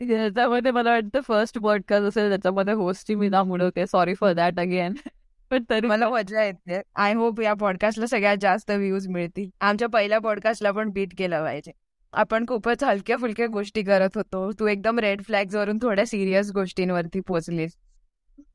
याच्यामध्ये 0.00 0.70
मला 0.70 0.90
वाटतं 0.90 1.20
फर्स्ट 1.20 1.58
पॉडकास्ट 1.58 2.04
असेल 2.04 2.28
त्याच्यामध्ये 2.28 2.74
होस्टची 2.74 3.14
मी 3.14 3.28
ना 3.28 3.42
म्हणते 3.42 3.86
सॉरी 3.86 4.14
फॉर 4.14 4.32
दॅट 4.32 4.58
अगेन 4.58 4.94
पण 5.50 5.62
तरी 5.70 5.86
मला 5.86 6.08
मजा 6.10 6.44
येते. 6.44 6.80
आय 6.96 7.14
होप 7.14 7.40
या 7.40 7.54
पॉडकास्टला 7.54 8.06
सगळ्यात 8.06 8.36
जास्त 8.40 8.70
व्ह्यूज 8.70 9.08
मिळतील. 9.08 9.48
आमच्या 9.60 9.88
पहिल्या 9.88 10.18
पॉडकास्टला 10.18 10.70
पण 10.72 10.90
बीट 10.90 11.14
केलं 11.18 11.42
पाहिजे. 11.44 11.72
आपण 12.12 12.44
खूपच 12.48 12.84
हलक्या 12.84 13.16
फुलक्या 13.16 13.46
गोष्टी 13.46 13.82
करत 13.82 14.16
होतो. 14.16 14.50
तू 14.52 14.66
एकदम 14.66 14.98
रेड 14.98 15.22
फ्लॅग्स 15.22 15.54
वरून 15.54 15.78
थोड्या 15.82 16.06
सिरियस 16.06 16.50
गोष्टींवरती 16.52 17.20
पोचलीस 17.20 17.76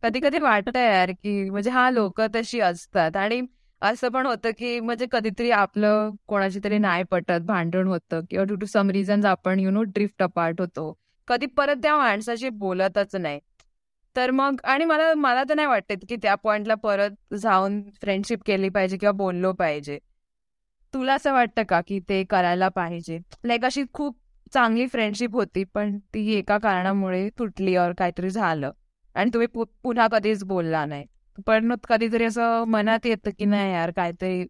कधी 0.03 0.19
कधी 0.19 0.39
वाटत 0.39 0.75
यार 0.77 1.11
की 1.11 1.49
म्हणजे 1.49 1.69
हा 1.69 1.89
लोक 1.91 2.21
तशी 2.35 2.59
असतात. 2.59 3.15
आणि 3.15 3.41
असं 3.81 4.09
पण 4.09 4.25
होतं 4.25 4.51
की 4.57 4.79
म्हणजे 4.79 5.05
कधीतरी 5.11 5.51
आपलं 5.51 6.09
कोणाची 6.27 6.59
तरी 6.63 6.77
नाही 6.77 7.03
पटत 7.03 7.41
भांडण 7.41 7.87
होतं 7.87 8.21
किंवा 8.29 8.45
टू 8.45 8.55
टू 8.55 8.65
सम 8.65 8.89
रिझन्स 8.89 9.25
आपण 9.25 9.59
यु 9.59 9.71
नो 9.71 9.83
ड्रिफ्ट 9.83 10.23
अपार्ट 10.23 10.61
होतो. 10.61 10.93
कधी 11.27 11.45
परत 11.57 11.75
त्या 11.83 11.95
माणसाशी 11.97 12.49
बोलतच 12.49 13.15
नाही. 13.15 13.39
तर 14.15 14.31
मग 14.31 14.55
आणि 14.63 14.85
मला 14.85 15.13
मला 15.13 15.43
तर 15.49 15.55
नाही 15.55 15.67
वाटत 15.67 16.05
की 16.09 16.15
त्या 16.15 16.35
पॉइंटला 16.35 16.75
परत 16.75 17.33
जाऊन 17.35 17.81
फ्रेंडशिप 18.01 18.39
केली 18.45 18.69
पाहिजे 18.69 18.97
किंवा 18.97 19.11
बोललो 19.11 19.53
पाहिजे. 19.53 19.97
तुला 20.93 21.13
असं 21.13 21.33
वाटतं 21.33 21.63
का 21.63 21.81
की 21.87 21.99
ते 22.09 22.23
करायला 22.23 22.69
पाहिजे? 22.69 23.19
लाईक 23.45 23.65
अशी 23.65 23.83
खूप 23.93 24.17
चांगली 24.53 24.87
फ्रेंडशिप 24.87 25.33
होती 25.33 25.63
पण 25.63 25.97
ती 26.13 26.33
एका 26.33 26.57
कारणामुळे 26.57 27.29
तुटली 27.39 27.75
और 27.77 27.93
काहीतरी 27.93 28.29
झालं. 28.29 28.71
आणि 29.15 29.29
तुम्ही 29.33 29.47
पुन्हा 29.83 30.07
कधीच 30.11 30.43
बोलला 30.43 30.85
नाही. 30.85 31.05
पण 31.47 31.75
कधीतरी 31.89 32.23
असं 32.25 32.63
मनात 32.67 33.05
येतं 33.05 33.31
की 33.39 33.45
नाही 33.45 33.73
यार 33.73 33.91
काहीतरी 33.91 34.45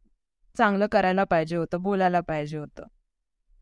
चांगलं 0.58 0.88
करायला 0.92 1.24
पाहिजे 1.24 1.56
होतं 1.56 1.82
बोलायला 1.82 2.20
पाहिजे 2.22 2.58
होतं. 2.58 2.84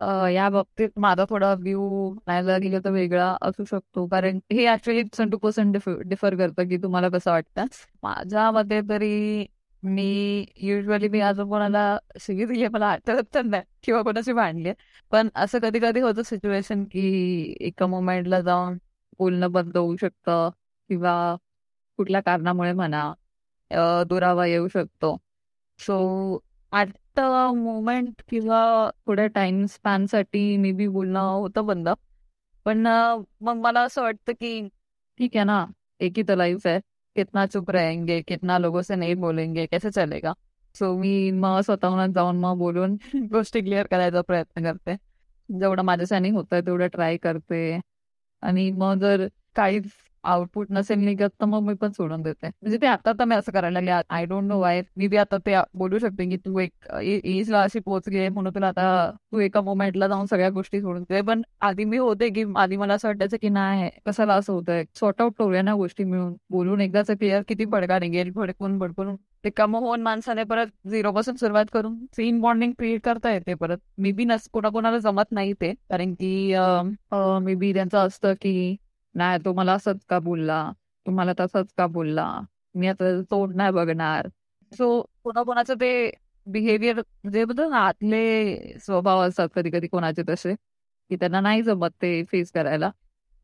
या 0.02 0.50
बाबतीत 0.50 0.90
माझा 1.00 1.26
थोडा 1.30 1.54
व्ह्यू 1.60 2.14
नाही 2.28 2.60
गेलं 2.62 2.80
तर 2.86 2.90
वेगळा 2.92 3.36
असू 3.42 3.64
शकतो. 3.66 4.06
कारण 4.08 4.40
हे 4.52 4.68
actually 4.74 5.04
percent 5.04 5.32
two 5.32 5.38
percent 5.38 5.78
differ 6.10 6.36
करतं 6.38 6.68
की 6.70 6.78
तुम्हाला 6.84 7.10
कसं 7.10 7.32
वाटतं. 7.32 7.66
माझ्या 8.04 8.50
मते 8.52 8.82
तरी 8.90 9.46
मी 9.84 10.46
युजली 10.62 11.08
मी 11.10 11.20
आज 11.22 11.40
कोणाला 11.40 11.98
दिली 12.28 12.68
मला 12.68 12.88
आठवत 12.88 13.24
तर 13.36 13.42
नाही 13.46 13.64
किंवा 13.84 14.02
कोणाशी 14.04 14.34
भांडली. 14.34 14.72
पण 15.12 15.30
असं 15.36 15.60
कधी 15.64 15.80
कधी 15.80 16.00
होतं 16.02 16.22
सिच्युएशन 16.24 16.84
की 16.92 17.56
एका 17.62 17.88
मोमेंटला 17.88 18.40
जाऊन 18.42 18.78
बोलणं 19.20 19.52
बंद 19.52 19.78
होऊ 19.78 19.96
शकतं 20.02 20.50
किंवा 20.90 21.14
कुठल्या 22.00 22.22
कारणामुळे 22.22 22.74
म्हणा 22.74 23.14
दुरावा 24.10 24.46
येऊ 24.48 24.68
शकतो. 24.68 25.18
सो 25.80 26.38
मोमेंट 27.20 28.22
किंवा 28.30 28.90
थोड्या 29.08 29.28
टाइम 29.28 29.66
स्पॅनसाठी 29.66 30.58
मे 30.58 30.72
बी 30.72 30.88
बोलणं 30.88 31.20
होतं 31.20 31.66
बंद. 31.66 31.90
पण 32.66 32.88
मग 33.42 33.56
मला 33.56 33.82
असं 33.82 34.02
वाटतं 34.02 34.34
की 34.34 34.68
ठीक 35.20 35.36
आहे 35.36 35.44
ना 35.46 35.66
एक 36.00 36.14
ही 36.18 36.24
तो 36.24 36.36
लाईफ 36.36 36.68
है 36.68 36.80
कितना 37.16 37.46
चुप 37.46 37.72
रहेंगे 37.72 38.22
कितना 38.22 38.58
लोगों 38.58 38.82
से 38.82 38.96
नहीं 38.96 39.16
बोलेंगे 39.16 39.66
कैसे 39.66 39.92
चलेगा? 39.92 40.34
सो 40.76 40.98
मी 40.98 41.32
मग 41.32 41.62
स्वतःहून 41.62 42.14
जाऊन 42.14 42.40
मग 42.40 42.58
बोलून 42.58 42.98
गोष्टी 43.32 43.62
क्लिअर 43.62 43.88
करायचा 43.88 44.22
प्रयत्न 44.22 44.64
करते. 44.64 44.96
जेवढं 45.50 45.82
माझ्यासाठी 45.84 46.30
होतं 46.30 46.60
तेवढं 46.62 46.88
ट्राय 46.88 47.18
करते. 47.18 47.80
आणि 48.42 48.72
मग 48.72 49.00
जर 49.00 49.28
काहीच 49.56 49.86
आउटपुट 50.24 50.68
नसेल 50.72 51.00
निघत 51.06 51.30
तर 51.42 51.46
मग 51.46 51.62
मी 51.68 51.74
पण 51.82 51.92
सोडून 51.92 52.22
देते. 52.22 52.48
म्हणजे 52.48 52.78
ते 52.82 52.88
आता 52.88 53.12
तर 53.20 53.26
मी 53.26 53.36
असं 53.36 53.52
करायला 53.52 53.80
लागले 53.80 53.92
I 54.16 54.26
don't 54.26 54.44
know 54.48 54.60
why 54.60 54.82
maybe 55.08 55.18
आता 55.18 55.38
ते 55.46 55.56
बोलू 55.78 56.00
शकते 56.00 56.30
की 56.30 56.38
तू 56.46 56.60
एक 56.60 56.72
एजला 57.02 57.62
अशी 57.64 57.80
पोहोचली 57.80 58.28
म्हणून 58.30 58.54
तुला 58.56 58.68
आता 58.68 59.10
तू 59.32 59.40
एका 59.40 59.62
मोमेंटला 59.62 60.08
जाऊन 60.08 60.26
सगळ्या 60.26 60.50
गोष्टी 60.50 60.82
सोडून 60.82 61.04
दे. 61.10 61.22
पण 61.22 61.42
आधी 61.62 61.84
मी 61.86 61.98
होते 61.98 62.30
की 62.30 62.44
आधी 62.58 62.78
मला 62.78 62.94
असं 62.94 63.08
वाटायचं 63.08 63.38
की 63.42 63.50
नाही 63.50 63.90
कसाला 64.06 64.34
असं 64.36 64.54
होतंय? 64.54 64.84
सॉर्ट 65.00 65.22
आउट 65.22 65.34
करूया 65.40 65.62
ना 65.62 65.74
गोष्टी 65.76 66.04
मिळून. 66.04 66.34
बोलून 66.52 66.82
एकदाच 66.82 67.12
क्लिअर 67.12 67.42
किती 67.48 67.66
पडका 67.66 68.00
निघेल 68.00 68.32
भडकून 68.36 68.78
भडकून. 68.80 69.16
ते 69.44 69.50
कम 69.58 69.76
होऊन 69.76 70.02
माणसाने 70.02 70.44
परत 70.44 70.68
झिरो 70.90 71.12
पासून 71.14 71.36
सुरुवात 71.36 71.66
करून 71.74 71.96
सीन 72.16 72.40
बॉन्डिंग 72.42 72.72
क्रिएट 72.78 73.02
करता 73.04 73.32
येते 73.34 73.54
परत. 73.54 73.78
मे 73.98 74.12
बी 74.12 74.26
नस 74.26 74.48
कोणाकोणाला 74.54 74.98
जमत 75.00 75.32
नाही 75.32 75.54
ते. 75.62 75.74
कारण 75.90 76.14
की 76.14 76.54
मे 77.46 77.56
बी 77.56 77.74
त्यांचं 77.74 77.98
असतं 78.00 78.34
की 78.42 78.76
नाही 79.18 79.40
तो 79.46 79.54
मला 79.54 79.74
असंच 79.74 80.04
का 80.10 80.20
बोलला? 80.20 80.72
तुम्हाला 81.06 81.34
तसंच 81.40 81.72
का 81.78 81.86
बोलला? 81.88 82.26
मी 82.76 82.88
आता 82.88 83.06
तोड 83.32 83.56
नाही 83.56 83.72
बघणार. 83.74 84.28
सो 84.72 85.02
कोणाकोणाचं 85.24 85.76
ते 85.82 85.90
बिहेवियर 86.48 87.02
जे 87.32 87.44
बद्दल 87.46 87.72
आतले 87.74 88.78
स्वभाव 88.80 89.22
असतात 89.22 89.50
कधी 89.56 89.70
कधी 89.70 89.88
कोणाचे 89.88 90.24
तसे 90.30 90.54
की 91.12 91.16
त्यांना 91.16 91.40
नाही 91.42 91.62
जमत 91.64 91.90
ते 92.02 92.24
फेस 92.32 92.52
करायला. 92.52 92.90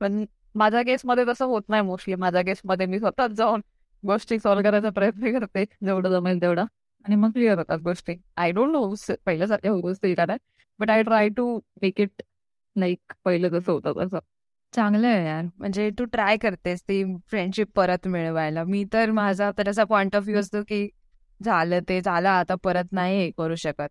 पण 0.02 0.24
माझ्या 0.56 0.82
केसमध्ये 0.84 1.24
तसं 1.28 1.46
होत 1.46 1.62
नाही 1.70 1.82
मोस्टली 1.82 2.16
माझ्या 2.16 2.42
केसमध्ये 2.42 2.86
मी 2.88 3.00
स्वतःच 3.00 3.32
जाऊन 3.32 3.62
गोष्टी 4.04 4.40
सॉल्व्ह 4.40 4.64
करायचा 4.64 4.90
प्रयत्न 4.90 5.32
करते. 5.40 5.64
जेवढं 5.86 6.10
जमेल 6.12 6.42
तेवढं. 6.42 6.66
आणि 7.06 7.16
मग 7.16 7.32
क्लिअर 7.32 7.58
होतात 7.58 7.80
गोष्टी. 7.80 8.16
आय 8.38 8.52
डोंट 8.52 8.72
नो 8.72 8.94
पहिल्यासारख्या 9.26 9.72
गोष्टी 9.82 10.14
काय 10.16 10.38
but 10.80 10.90
I 10.90 11.04
try 11.04 11.30
to 11.30 11.56
make 11.82 12.00
it 12.02 12.22
like 12.76 13.14
पहिलं 13.26 13.50
जसं 13.50 13.72
होतं 13.72 13.94
तसं. 13.98 14.20
चांगलं 14.74 15.08
आहे 15.08 15.26
यार. 15.26 15.46
म्हणजे 15.58 15.90
तू 16.00 16.06
ट्राय 16.06 16.38
करतेस 16.38 16.82
ती 16.82 17.04
फ्रेंडशिप 17.30 17.68
परत 17.76 18.08
मिळवायला. 18.08 18.64
मी 18.64 18.84
तर 18.94 19.12
माझा 19.12 19.52
तर 19.58 19.70
असा 19.70 19.84
पॉइंट 19.84 20.16
ऑफ 20.16 20.24
व्ह्यू 20.24 20.40
असतो 20.40 20.62
की 20.68 20.88
झालं 21.44 21.80
ते 21.90 22.02
झालं 22.02 22.30
आता 22.30 22.56
परत 22.56 22.92
नाही 22.92 23.18
हे 23.20 23.32
करू 23.38 23.56
शकत. 23.56 23.88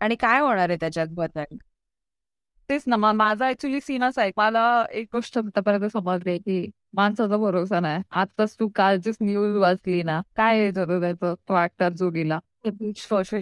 आणि 0.00 0.14
काय 0.14 0.40
होणार 0.40 0.68
आहे 0.68 0.78
त्याच्यात 0.80 1.06
बदल? 1.10 1.56
तेच 2.70 2.84
ना 2.86 2.96
माझा 2.96 3.48
ऍक्च्युली 3.48 3.80
सीनच 3.80 4.18
आहे. 4.18 4.30
मला 4.36 4.84
एक 4.92 5.08
गोष्ट 5.12 5.38
आतापर्यंत 5.38 5.84
समजली 5.92 6.38
की 6.38 6.70
माणसाचा 6.94 7.36
भरोसा 7.36 7.80
नाही. 7.80 8.02
आताच 8.10 8.56
तू 8.60 8.68
कालचीच 8.68 9.16
न्यूज 9.20 9.56
वाचली 9.56 10.02
ना 10.02 10.20
काय 10.36 10.66
होतं 10.68 11.00
त्याचं? 11.00 11.34
तो 11.48 11.62
ऍक्टर 11.64 11.92
जो 11.92 12.10
गेला 12.10 12.38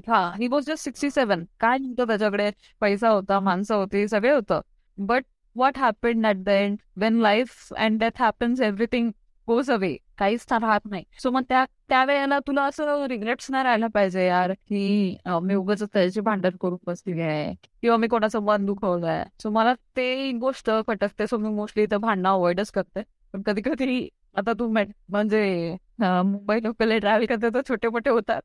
हा 0.09 0.21
he 0.39 0.47
was 0.49 0.65
just 0.67 0.85
sixty 0.85 1.11
seven 1.11 1.45
काय 1.61 1.79
नव्हतं 1.79 2.07
त्याच्याकडे? 2.07 2.51
पैसा 2.81 3.09
होता 3.09 3.41
माणसं 3.41 3.75
होती 3.75 4.07
सगळे 4.09 4.31
होतं. 4.33 4.61
But 4.99 5.25
what 5.55 5.77
happened 5.77 6.27
at 6.27 6.45
the 6.45 6.53
end? 6.53 6.79
When 6.95 7.21
life 7.21 7.73
and 7.77 8.01
death 8.01 8.17
happens 8.17 8.61
everything 8.61 9.13
goes 9.49 9.69
away. 9.69 9.97
काहीच 10.19 10.53
राहत 10.53 10.87
नाही 10.91 11.05
सो 11.23 11.31
मग 11.31 11.43
त्या 11.49 11.65
त्यावेळेला 11.89 12.39
तुला 12.47 12.63
असं 12.69 13.07
रिग्रेट्स 13.09 13.51
नाही 13.51 13.65
राहायला 13.65 13.87
पाहिजे 13.95 14.27
यार 14.27 14.53
की 14.53 15.17
मी 15.43 15.55
उगाच 15.55 15.83
त्याची 15.83 16.21
भांडण 16.21 16.57
करून 16.61 16.79
बसली 16.87 17.21
आहे 17.21 17.55
किंवा 17.83 17.97
मी 17.97 18.09
कोणाचं 18.09 18.43
मन 18.45 18.67
दुखवलंय. 18.67 19.23
सो 19.43 19.51
मला 19.51 19.73
ते 19.97 20.31
गोष्ट 20.41 20.71
खटकते 20.87 21.27
सो 21.27 21.39
मी 21.39 21.49
मोस्टली 21.55 21.87
तर 21.91 21.97
भांडणं 21.97 22.29
अवॉइडच 22.29 22.71
करते. 22.71 23.03
पण 23.33 23.43
कधी 23.47 23.63
कधी 23.65 24.09
आता 24.39 24.53
तू 24.59 24.69
म्हणजे 24.69 25.77
मुंबई 26.01 26.63
लोकल 26.63 26.99
ट्रॅव्हल 26.99 27.27
करते 27.27 27.49
तर 27.55 27.61
छोटे 27.69 27.89
मोठे 27.89 28.11
होतात. 28.11 28.43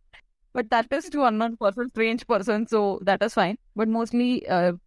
But 0.56 0.66
that 0.72 0.94
is 0.94 1.12
to 1.14 1.22
unknown 1.24 1.56
person 1.60 1.88
strange 1.88 2.24
person 2.30 2.64
so 2.72 2.98
that 3.06 3.24
is 3.24 3.32
fine 3.36 3.56
but 3.76 3.88
mostly 3.88 4.40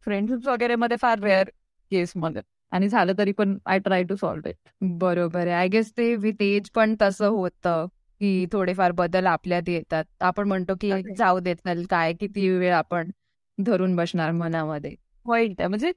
friendships 0.04 0.48
वगैरे 0.48 0.76
मध्ये 0.76 0.96
फार 1.02 1.18
रेअर 1.22 1.50
केसमध्ये 1.90 2.42
आणि 2.72 2.88
झालं 2.88 3.12
तरी 3.18 3.32
पण 3.32 3.56
I 3.66 3.78
try 3.78 4.02
to 4.04 4.14
solve 4.16 4.48
it 4.48 4.56
बरोबर 5.00 5.40
आहे. 5.40 5.50
आय 5.50 5.68
गेस 5.68 5.92
ते 5.96 6.14
विथ 6.16 6.42
एज 6.42 6.70
पण 6.74 6.94
तसं 7.02 7.28
होतं 7.28 7.86
की 8.20 8.46
थोडेफार 8.52 8.92
बदल 8.92 9.26
आपल्यात 9.26 9.68
येतात. 9.68 10.04
आपण 10.20 10.48
म्हणतो 10.48 10.74
की 10.80 10.92
जाऊ 11.18 11.38
देत 11.40 11.56
नाही 11.64 11.84
काय 11.90 12.12
किती 12.20 12.48
वेळ 12.50 12.72
आपण 12.74 13.10
धरून 13.58 13.94
बसणार 13.96 14.30
मनामध्ये. 14.32 14.94
वाईट 15.26 15.60
आहे 15.60 15.68
म्हणजे 15.68 15.92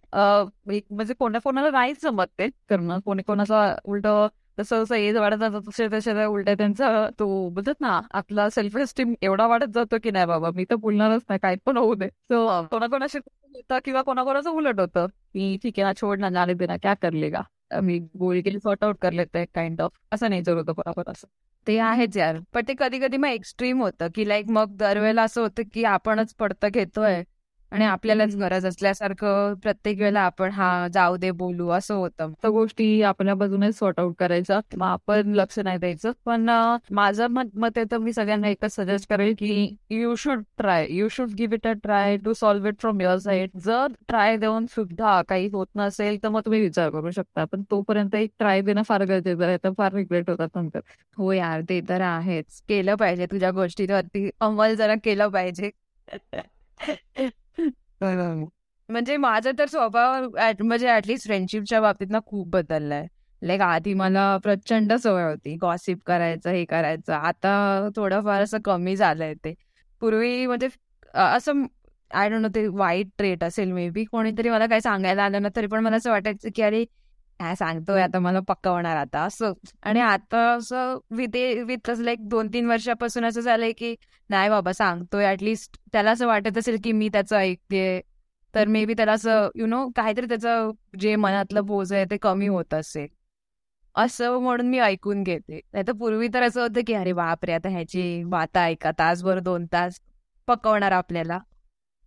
म्हणजे 0.66 1.14
कोणा 1.20 1.40
कोणाला 1.44 1.70
नाहीच 1.72 2.02
जमत 2.04 2.28
ते 2.40 2.48
करणं. 2.70 3.00
कोणी 3.06 3.24
कोणाचा 3.24 3.76
उलट 3.86 4.08
तसं 4.62 4.84
जसं 4.84 4.96
एज 4.96 5.18
वाढत 5.18 5.38
जातं 5.38 5.60
तसे 5.70 5.88
तसे 5.90 6.26
उलट 6.26 6.50
त्यांचा 6.50 7.08
तो 7.20 7.28
बोलतात 7.50 7.82
ना 7.82 8.00
आपला 8.12 8.50
सेल्फ 8.50 8.78
एस्टीम 8.78 9.14
एवढा 9.22 9.48
वाढत 9.48 9.74
जातो 9.76 9.98
की 10.04 10.12
नाही 10.12 10.26
बाबा 10.26 10.50
मी 10.56 10.66
तर 10.72 10.76
बोलणारच 10.76 11.22
नाही 11.30 11.40
काय 11.40 11.56
पण 11.66 11.78
होऊ 11.78 11.96
दे. 11.96 12.08
सो 12.08 12.46
कोणाकोणाशी 12.72 13.18
होतं 13.18 13.80
किंवा 13.86 14.02
कोणाकोणाचं 14.02 14.50
उलट 14.50 14.80
होतं 14.80 15.08
मी 15.36 15.58
ठीक 15.64 15.80
आहे 15.80 15.84
ना 15.88 15.94
छोड 16.02 16.20
ना 16.20 16.30
जाणे 16.30 16.54
देना 16.54 16.78
क्या 16.78 16.94
कर 16.94 17.30
का 17.30 17.80
मी 17.82 18.00
गोळी 18.20 18.42
केली 18.42 18.60
सॉर्ट 18.60 18.84
आउट 18.84 18.96
कर 19.02 19.12
लेते 19.12 19.46
काइंड 19.56 19.82
ऑफ 19.82 19.92
असं 20.12 20.30
नाही 20.30 20.42
जर 20.44 20.58
होतं 20.58 20.74
बरोबर 20.78 21.12
असं 21.12 21.28
ते 21.68 21.78
आहेच 21.80 22.18
यार. 22.18 22.38
पण 22.54 22.62
ते 22.68 22.74
कधी 22.80 23.00
कधी 23.00 23.18
मग 23.18 23.28
एक्स्ट्रीम 23.28 23.82
होतं 23.82 24.08
की 24.16 24.28
लाईक 24.30 24.50
मग 24.50 24.76
दरवेळेला 24.78 25.24
असं 25.24 25.42
होतं 25.42 25.64
की 25.74 25.84
आपणच 25.84 26.34
पडतं 26.36 26.68
घेतोय. 26.68 27.24
आणि 27.72 27.86
आपल्यालाच 27.86 28.36
गरज 28.36 28.66
असल्यासारखं 28.66 29.54
प्रत्येक 29.64 30.00
वेळेला 30.00 30.22
आपण 30.22 30.52
हा 30.52 30.88
जाऊ 30.94 31.16
दे 31.18 31.30
बोलू 31.32 31.68
असं 31.70 31.96
होतं. 31.96 32.32
त्या 32.42 32.50
गोष्टी 32.52 33.02
आपल्या 33.02 33.34
बाजूने 33.36 33.72
सॉर्ट 33.72 34.00
आउट 34.00 34.16
करायचा. 34.20 34.60
मग 34.78 34.86
आपण 34.86 35.34
लक्ष 35.36 35.60
नाही 35.60 35.78
द्यायचं. 35.78 36.12
पण 36.26 36.50
माझं 36.92 37.28
मत 37.30 37.56
मत 37.56 37.78
आहे 37.78 37.86
तर 37.92 37.98
मी 37.98 38.14
सगळ्यांना 38.14 38.48
एकच 38.48 38.76
सजेस्ट 38.76 39.10
करेल 39.10 39.34
की 39.40 39.76
you 39.90 40.16
should 40.16 40.44
try 40.58 40.88
you 40.90 41.08
should 41.12 41.32
give 41.32 41.56
it 41.56 41.68
a 41.68 41.72
try 41.84 42.18
to 42.18 42.34
solve 42.34 42.68
it 42.70 42.80
from 42.82 43.02
your 43.02 43.18
side 43.20 43.58
जर 43.66 43.88
ट्राय 44.08 44.38
देऊन 44.38 44.66
सुद्धा 44.66 45.22
काही 45.22 45.48
होत 45.54 45.68
नसेल 45.76 46.18
तर 46.24 46.30
मग 46.30 46.42
तुम्ही 46.46 46.62
विचार 46.62 46.90
करू 46.90 47.12
शकता. 47.12 47.46
पण 47.46 47.62
तोपर्यंत 47.72 48.16
एक 48.16 48.32
ट्राय 48.40 48.62
देणं 48.62 48.82
फार 48.84 49.04
गरजेचं 49.06 49.46
आहे. 49.46 49.58
तर 49.64 49.72
फार 49.78 49.94
रिग्रेट 49.94 50.30
होतात 50.30 50.50
नंतर 50.56 50.80
हो 51.18 51.32
यार 51.32 51.62
ते 51.70 51.80
तर 51.90 52.02
आहेच. 52.02 52.62
केलं 52.70 52.96
पाहिजे 52.96 53.26
तुझ्या 53.26 53.52
गोष्टीवरती. 53.52 54.30
अंमल 54.42 54.76
जरा 54.76 54.96
केलं 55.04 55.28
पाहिजे. 55.30 55.72
म्हणजे 58.02 59.16
माझा 59.18 59.52
तर 59.60 59.66
स्वभाव 59.66 60.28
म्हणजे 60.60 60.90
ऍटलीस्ट 60.90 61.26
फ्रेंडशिपच्या 61.28 61.82
बाबतीत 61.82 62.08
ना 62.12 62.20
खूप 62.26 62.48
बदललाय. 62.50 63.06
लाईक 63.42 63.62
आधी 63.62 63.94
मला 63.94 64.38
प्रचंड 64.44 64.94
सवय 64.94 65.24
होती. 65.24 65.56
गॉसिप 65.58 66.00
करायचं 66.06 66.50
हे 66.52 66.64
करायचं. 66.66 67.14
आता 67.14 67.90
थोडंफार 67.96 68.42
असं 68.42 68.60
कमी 68.66 68.96
झालंय 68.96 69.34
ते. 69.46 69.54
पूर्वी 70.02 70.46
म्हणजे 70.48 70.68
असं 71.14 71.64
आय 72.12 72.30
डोंट 72.30 72.42
नो 72.42 72.48
ते 72.56 72.66
वाईट 72.68 73.08
ट्रेट 73.18 73.44
असेल 73.44 73.72
मे 73.72 73.90
बी 73.90 74.04
कोणीतरी 74.06 74.50
मला 74.50 74.66
काही 74.68 74.82
सांगायला 74.82 75.24
आलं 75.24 75.42
ना 75.42 75.50
तरी 75.56 75.68
पण 75.68 75.80
मला 75.80 75.96
असं 75.96 76.12
वाटायचं 76.12 76.50
की 76.56 76.62
अरे 76.62 76.84
काय 77.42 77.56
सांगतोय. 77.56 78.02
आता 78.02 78.20
मला 78.20 78.40
पक्का 78.48 78.70
होणार 78.72 78.98
आता 78.98 79.22
असं. 79.26 79.54
आणि 79.84 80.00
आता 80.00 80.40
असं 80.56 80.98
विथ 81.12 81.38
विथ 81.68 81.90
लाईक 82.00 82.28
दोन 82.30 82.48
तीन 82.54 82.70
वर्षापासून 82.70 83.26
असं 83.26 83.42
झालंय 83.42 83.72
की 83.78 83.96
नाही 84.30 84.50
बाबा 84.50 84.72
सांगतोय. 84.74 85.26
ऍटलिस्ट 85.32 85.80
त्याला 85.94 86.12
असं 86.12 86.28
वाटत 86.28 86.58
असेल 86.58 86.78
की 86.84 86.92
मी 86.92 87.10
त्याचं 87.10 87.38
ऐकते 87.38 88.02
तर 88.54 88.68
मे 88.68 88.84
बी 88.86 88.94
त्याला 88.94 89.12
असं 89.14 89.50
यु 89.56 89.66
नो 89.68 89.88
काहीतरी 89.96 90.26
त्याचं 90.26 90.72
जे 91.00 91.16
मनातलं 91.16 91.66
बोज 91.66 91.94
आहे 91.94 92.06
ते 92.12 92.18
कमी 92.18 92.48
होत 92.48 92.74
असेल. 92.74 93.08
असं 93.96 94.38
म्हणून 94.40 94.68
मी 94.70 94.80
ऐकून 94.80 95.24
घेते. 95.24 95.60
नाही 95.74 95.84
तर 95.88 95.92
पूर्वी 95.92 96.28
तर 96.34 96.44
असं 96.44 96.62
होतं 96.62 96.82
की 96.88 96.94
अरे 96.94 97.14
बापरे 97.14 97.54
आता 97.54 97.70
ह्याची 97.70 98.24
बात 98.26 98.58
ऐका. 98.58 98.92
तासभर 99.00 99.40
दोन 99.40 99.66
तास 99.74 100.00
पकवणार 100.48 100.92
आपल्याला. 100.92 101.40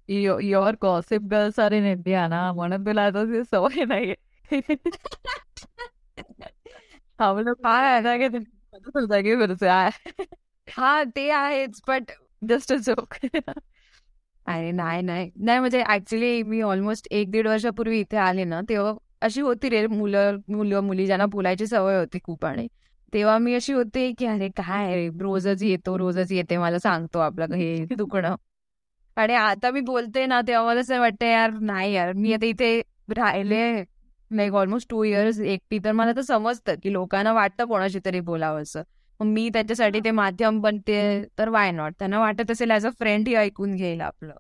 Your 0.09 0.75
gossip 0.83 1.23
girls 1.23 1.59
are 1.61 1.73
in 1.73 1.85
India 1.85 2.27
ना. 2.29 2.53
म्हणून 2.53 2.87
तुला 2.87 3.03
आता 3.03 3.25
ती 3.25 3.43
सवय 3.45 3.85
नाहीये. 3.85 4.15
हा 7.21 7.33
म्हणजे 7.33 7.53
फिरते 9.37 9.69
हा 10.69 11.03
ते 11.17 11.29
आहेच 11.31 11.81
बट 11.89 12.11
जस्ट 12.43 12.73
अ 12.73 12.77
जोक 12.79 13.15
अरे 14.47 14.71
नाही 14.73 15.03
नाही. 15.03 15.31
नाही 15.37 15.59
म्हणजे 15.59 15.83
ऍक्च्युली 15.87 16.43
मी 16.43 16.61
ऑलमोस्ट 16.63 17.07
एक 17.11 17.31
दीड 17.31 17.47
वर्षापूर्वी 17.49 18.01
इथे 18.01 18.17
आले 18.17 18.45
ना 18.45 18.61
तेव्हा 18.69 18.93
अशी 19.23 19.41
होती 19.41 19.69
रे 19.71 19.87
मुलं 19.87 20.37
मुलं 20.49 20.81
मुली 20.81 21.07
ज्यांना 21.07 21.27
बोलायची 21.27 21.67
सवय 21.67 21.99
होती 21.99 22.19
खूप 22.25 22.45
आणि 22.47 22.67
तेव्हा 23.13 23.37
मी 23.39 23.55
अशी 23.55 23.73
होते 23.73 24.11
की 24.19 24.27
अरे 24.27 24.49
काय 24.57 24.95
रे 24.95 25.09
रोजच 25.21 25.63
येतो 25.63 25.97
रोजच 25.99 26.33
येते 26.33 26.57
मला 26.57 26.79
सांगतो 26.79 27.19
आपलं 27.19 27.55
हे 27.57 27.85
दुखणं. 27.97 28.35
आणि 29.17 29.35
आता 29.35 29.71
मी 29.71 29.81
बोलते 29.83 30.25
ना 30.27 30.41
तेव्हा 30.49 30.65
मला 30.67 30.81
असं 30.81 31.01
वाटतं 31.01 31.27
यार 31.27 31.51
नाही 31.61 31.93
यार 31.95 32.13
मी 32.13 32.33
आता 32.35 32.47
इथे 32.47 32.81
राहिले 33.11 33.63
लाईक 34.31 34.53
ऑलमोस्ट 34.53 34.89
टू 34.91 35.03
इयर्स 35.05 35.41
एकटी 35.41 35.79
तर 35.79 35.93
मला 35.93 36.13
तर 36.17 36.21
समजतं 36.21 36.75
की 36.83 36.93
लोकांना 36.93 37.33
वाटतं 37.33 37.65
कोणाशी 37.65 37.99
तरी 38.05 38.21
बोलावंसं. 38.21 38.83
मग 39.21 39.27
मी 39.27 39.49
त्याच्यासाठी 39.49 40.01
ते 40.01 40.11
माध्यम 40.11 40.61
बनते 40.61 41.25
तर 41.39 41.49
वाय 41.49 41.71
नॉट 41.71 41.93
त्यांना 41.99 42.21
वाटत 42.21 42.51
असेल 42.51 42.71
ॲज 42.71 42.87
अ 42.87 42.91
फ्रेंड 42.99 43.29
ही 43.29 43.35
ऐकून 43.35 43.75
घेईल 43.77 44.01
आपलं. 44.01 44.35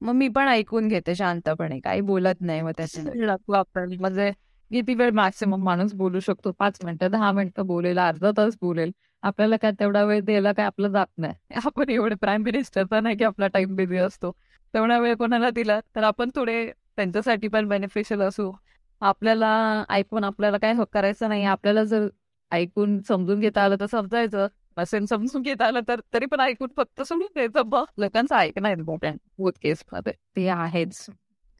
मग 0.00 0.12
मी 0.12 0.28
पण 0.28 0.48
ऐकून 0.48 0.88
घेते 0.88 1.14
शांतपणे 1.14 1.78
काही 1.80 2.00
बोलत 2.00 2.40
नाही 2.40 2.60
मग 2.62 2.70
त्याच्यासाठी 2.76 3.96
म्हणजे 4.00 4.30
किती 4.70 4.94
वेळ 4.94 5.10
मॅक्सिमम 5.10 5.62
माणूस 5.62 5.92
बोलू 5.94 6.20
शकतो? 6.20 6.52
पाच 6.52 6.78
मिनिटं 6.84 7.10
दहा 7.10 7.32
मिनिटं 7.32 7.66
बोलेल 7.66 7.98
अर्धा 7.98 8.30
तास 8.36 8.56
बोलेल. 8.60 8.90
आपल्याला 9.22 9.56
काय 9.56 9.72
तेवढा 9.80 10.04
वेळ 10.04 10.20
द्यायला 10.20 10.52
काय 10.52 10.66
आपलं 10.66 10.88
जात 10.88 11.06
नाही. 11.18 11.34
आपण 11.66 11.88
एवढे 11.90 12.14
प्राईम 12.14 12.42
मिनिस्टरचा 12.42 13.00
नाही 13.00 13.16
की 13.16 13.24
आपला 13.24 13.46
टाइम 13.46 13.74
बिझी 13.76 13.96
असतो. 13.96 14.30
तेवढा 14.74 14.98
वेळ 14.98 15.14
कोणाला 15.14 15.50
दिला? 15.50 15.80
तर 15.96 16.02
आपण 16.02 16.30
थोडे 16.34 16.70
त्यांच्यासाठी 16.96 17.48
पण 17.48 17.68
बेनिफिशियल 17.68 18.20
असू. 18.20 18.52
आपल्याला 19.02 19.48
ऐकून 19.88 20.24
आपल्याला 20.24 20.58
काय 20.58 20.72
हो- 20.74 20.86
करायचं 20.92 21.28
नाही 21.28 21.44
आपल्याला 21.44 21.84
जर 21.84 22.08
ऐकून 22.52 22.98
समजून 23.08 23.40
घेता 23.40 23.62
आलं 23.62 23.76
तर 23.80 23.86
समजायचं. 23.86 24.46
नसेल 24.78 25.04
समजून 25.06 25.42
घेता 25.42 25.66
आलं 25.66 25.80
तर 25.88 26.00
तरी 26.14 26.26
पण 26.26 26.40
ऐकून 26.40 26.68
फक्त 26.76 27.02
सोडून 27.02 27.26
द्यायचं 27.34 27.68
बघ 27.68 27.84
लोकांचं 27.98 28.34
ऐकणं 28.36 28.68
इम्पॉर्टंट 28.68 29.50
केस 29.62 29.84
मध्ये. 29.92 30.12
ते 30.36 30.48
आहेच. 30.48 31.06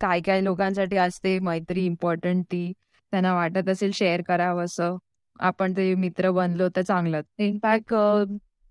काय 0.01 0.21
काय 0.21 0.41
लोकांसाठी 0.43 0.97
असते 0.97 1.39
मैत्री 1.39 1.85
इम्पॉर्टंट 1.87 2.45
ती. 2.53 2.73
त्यांना 3.13 3.35
वाटत 3.35 3.69
असेल 3.69 3.91
शेअर 3.95 4.23
करावं 4.23 4.65
असं. 4.65 4.97
आपण 5.41 5.73
ते 5.77 5.95
मित्र 5.95 6.31
बनलो 6.31 6.69
तर 6.77 6.83
चांगलं 6.83 7.21
इनफॅक्ट 7.39 7.95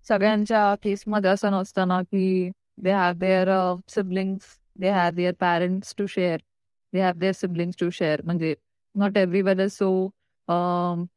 सगळ्यांच्या 0.06 0.74
केसमध्ये 0.82 1.30
असं 1.30 1.52
नसतं 1.52 1.88
ना 1.88 2.00
की 2.02 2.50
they 2.78 2.90
have 2.92 3.12
their 3.12 3.48
siblings 3.88 4.46
they 4.78 4.90
have 4.90 5.10
their 5.10 5.32
parents 5.40 5.94
to 5.98 6.06
share 6.06 6.38
They 6.93 7.01
have 7.01 7.13
their 7.17 7.33
siblings 7.33 7.77
to 7.79 7.89
share 7.89 8.21
म्हणजे 8.25 8.53
not 8.95 9.17
everyone 9.41 9.59
is 9.59 9.71
so 9.71 9.91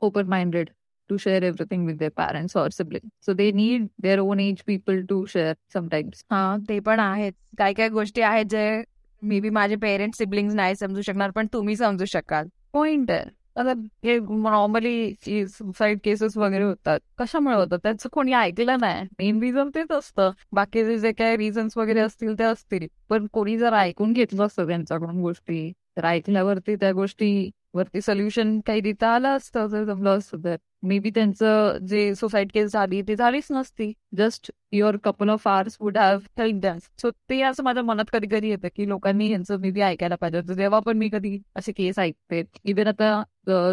open 0.01 0.29
minded 0.29 0.71
to 1.11 1.17
share 1.17 1.43
everything 1.45 1.85
with 1.87 1.99
their 1.99 2.11
parents 2.11 2.55
or 2.55 2.71
siblings. 2.71 3.11
So 3.21 3.35
they 3.35 3.51
need 3.53 3.85
their 3.99 4.21
own 4.21 4.41
age 4.41 4.59
people 4.67 4.99
to 5.13 5.17
share 5.27 5.55
sometimes. 5.75 6.23
हा 6.31 6.57
ते 6.69 6.79
पण 6.81 7.01
आहेत 7.01 7.33
काय 7.59 7.73
काय 7.73 7.89
गोष्टी 7.89 8.21
आहेत 8.21 8.47
जे 8.51 8.83
मे 9.23 9.39
बी 9.41 9.51
माझे 9.51 9.77
पेरेंट्स 9.77 10.19
सिबलिंग 10.19 10.51
नाही 10.53 10.77
समजू 10.77 11.03
शकणार 11.03 11.31
पण 11.31 11.47
तुम्ही 11.53 11.77
समजू 11.77 12.05
शकाल 12.05 12.49
पॉइंट 12.73 13.11
आहे 13.11 13.25
आता 13.56 13.74
हे 14.04 14.18
नॉर्मली 14.20 15.14
सुसाईड 15.48 16.00
केसेस 16.04 16.38
वगैरे 16.38 16.64
होतात. 16.64 17.00
कशामुळे 17.18 17.56
होतात? 17.56 17.80
त्याचं 17.84 18.10
कोणी 18.12 18.34
ऐकलं 18.34 18.78
नाही. 18.80 19.04
मेन 19.20 19.40
रिझन 19.42 19.70
तेच 19.76 19.92
असतं. 19.92 20.32
बाकीचे 20.52 20.98
जे 21.00 21.12
काही 21.12 21.38
रिझन्स 21.38 21.78
वगैरे 21.78 22.00
असतील 22.00 22.38
ते 22.40 22.44
असतील. 22.44 22.88
पण 23.10 23.28
कोणी 23.34 23.58
जर 23.58 23.74
ऐकून 23.74 24.14
घेतलं 24.14 24.46
असतं 24.46 24.68
त्यांच्याकडून 24.68 25.22
गोष्टी 25.22 25.72
तर 25.98 26.06
ऐकल्यावरती 26.06 26.76
त्या 26.76 26.92
गोष्टी 26.92 27.50
वरती 27.74 28.02
सोल्युशन 28.02 28.60
काही 28.66 28.82
देता 28.82 29.08
आलं 29.16 29.38
असतं 29.38 29.68
जर 29.68 29.84
जमलं 29.84 30.18
असतं 30.18 30.44
तर. 30.44 30.56
मे 30.84 30.98
बी 31.00 31.10
त्यांचं 31.10 31.78
जे 31.88 32.14
सुसाईड 32.16 32.50
केस 32.54 32.72
झाली 32.74 33.02
ते 33.08 33.16
झालीच 33.16 33.48
नसती. 33.52 33.92
Just 34.18 34.52
your 34.74 34.96
couple 35.04 35.30
of 35.30 35.48
hours 35.48 35.78
would 35.82 35.98
have 35.98 36.18
help 36.40 36.60
them 36.62 36.78
so 37.02 37.10
ते 37.30 37.42
असं 37.42 37.64
माझ्या 37.64 37.84
मनात 37.84 38.06
कधी 38.14 38.28
कधी 38.32 38.50
येतं 38.50 38.68
की 38.76 38.88
लोकांनी 38.90 39.30
यांचं 39.32 39.60
मे 39.60 39.72
बी 39.72 39.82
ऐकायला 39.82 40.16
पाहिजे 40.16 40.38
होतं. 40.38 40.54
जेव्हा 40.54 40.80
पण 40.80 40.98
मी 40.98 41.10
कधी 41.10 41.38
असे 41.56 41.72
केस 41.72 42.00
ऐकते 42.00 42.44
इव्हन 42.64 42.88
आता 42.88 43.24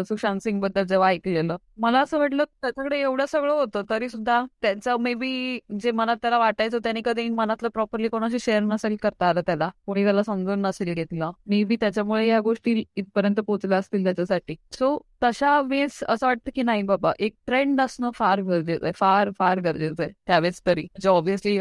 सुशांत 0.07 0.39
सिंगबद्दल 0.39 0.83
जेव्हा 0.85 1.09
ऐकलेलं 1.09 1.57
मला 1.79 1.99
असं 2.01 2.19
वाटलं 2.19 2.43
त्याच्याकडे 2.43 2.99
एवढं 3.01 3.25
सगळं 3.25 3.53
होतं 3.53 3.83
तरी 3.89 4.09
सुद्धा 4.09 4.43
त्यांचं 4.61 4.97
मे 5.01 5.13
बी 5.13 5.59
जे 5.81 5.91
मनात 5.91 6.17
त्याला 6.21 6.37
वाटायचं 6.39 6.79
त्याने 6.83 7.01
कधी 7.05 7.27
मनातलं 7.29 7.69
प्रॉपरली 7.69 8.07
कोणाशी 8.07 8.39
शेअर 8.39 8.61
नसेल 8.63 8.95
करता 9.03 9.29
आलं 9.29 9.41
त्याला. 9.45 9.69
कोणी 9.85 10.03
त्याला 10.03 10.23
समजून 10.23 10.61
नसेल 10.61 10.93
घेतलं. 10.93 11.31
मे 11.47 11.63
बी 11.63 11.75
त्याच्यामुळे 11.75 12.27
या 12.27 12.39
गोष्टी 12.39 12.83
इथपर्यंत 12.95 13.39
पोहोचल्या 13.39 13.77
असतील 13.77 14.03
त्याच्यासाठी. 14.03 14.55
सो 14.71 14.97
तशा 15.21 15.59
वेळेस 15.61 16.03
असं 16.03 16.25
वाटतं 16.27 16.51
की 16.55 16.63
नाही 16.63 16.81
बाबा 16.83 17.11
एक 17.19 17.33
ट्रेंड 17.47 17.81
असणं 17.81 18.11
फार 18.15 18.41
गरजेचं 18.41 18.85
आहे 18.85 18.91
फार 18.95 19.29
फार 19.39 19.59
गरजेचं 19.59 20.03
आहे. 20.03 20.11
त्यावेळेस 20.27 20.61
तरी 20.65 20.85
जे 21.01 21.09
ऑब्विसली 21.09 21.57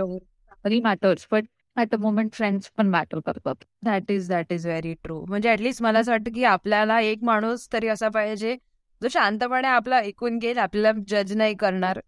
तरी 0.64 0.80
matters 0.80 1.26
but 1.32 1.44
at 1.76 1.94
a 1.94 1.98
moment 1.98 2.32
friends 2.34 2.70
पण 2.78 2.86
मॅटर 2.90 3.18
करतात. 3.26 3.54
That 3.84 4.10
is 4.10 4.28
that 4.28 4.52
is 4.52 4.66
very 4.66 4.94
true 5.04 5.24
म्हणजे 5.28 5.52
ऍटलीस्ट 5.52 5.82
मला 5.82 5.98
असं 5.98 6.12
वाटतं 6.12 6.32
की 6.34 6.44
आपल्याला 6.44 7.00
एक 7.00 7.22
माणूस 7.24 7.68
तरी 7.72 7.88
असा 7.88 8.08
पाहिजे 8.14 8.56
जो 9.02 9.08
शांतपणे 9.08 9.68
आपला 9.68 9.96
ऐकून 9.98 10.38
घेईल 10.38 10.58
आपल्याला 10.58 10.92
जज 11.08 11.32
नाही 11.36 11.54
करणार 11.56 12.00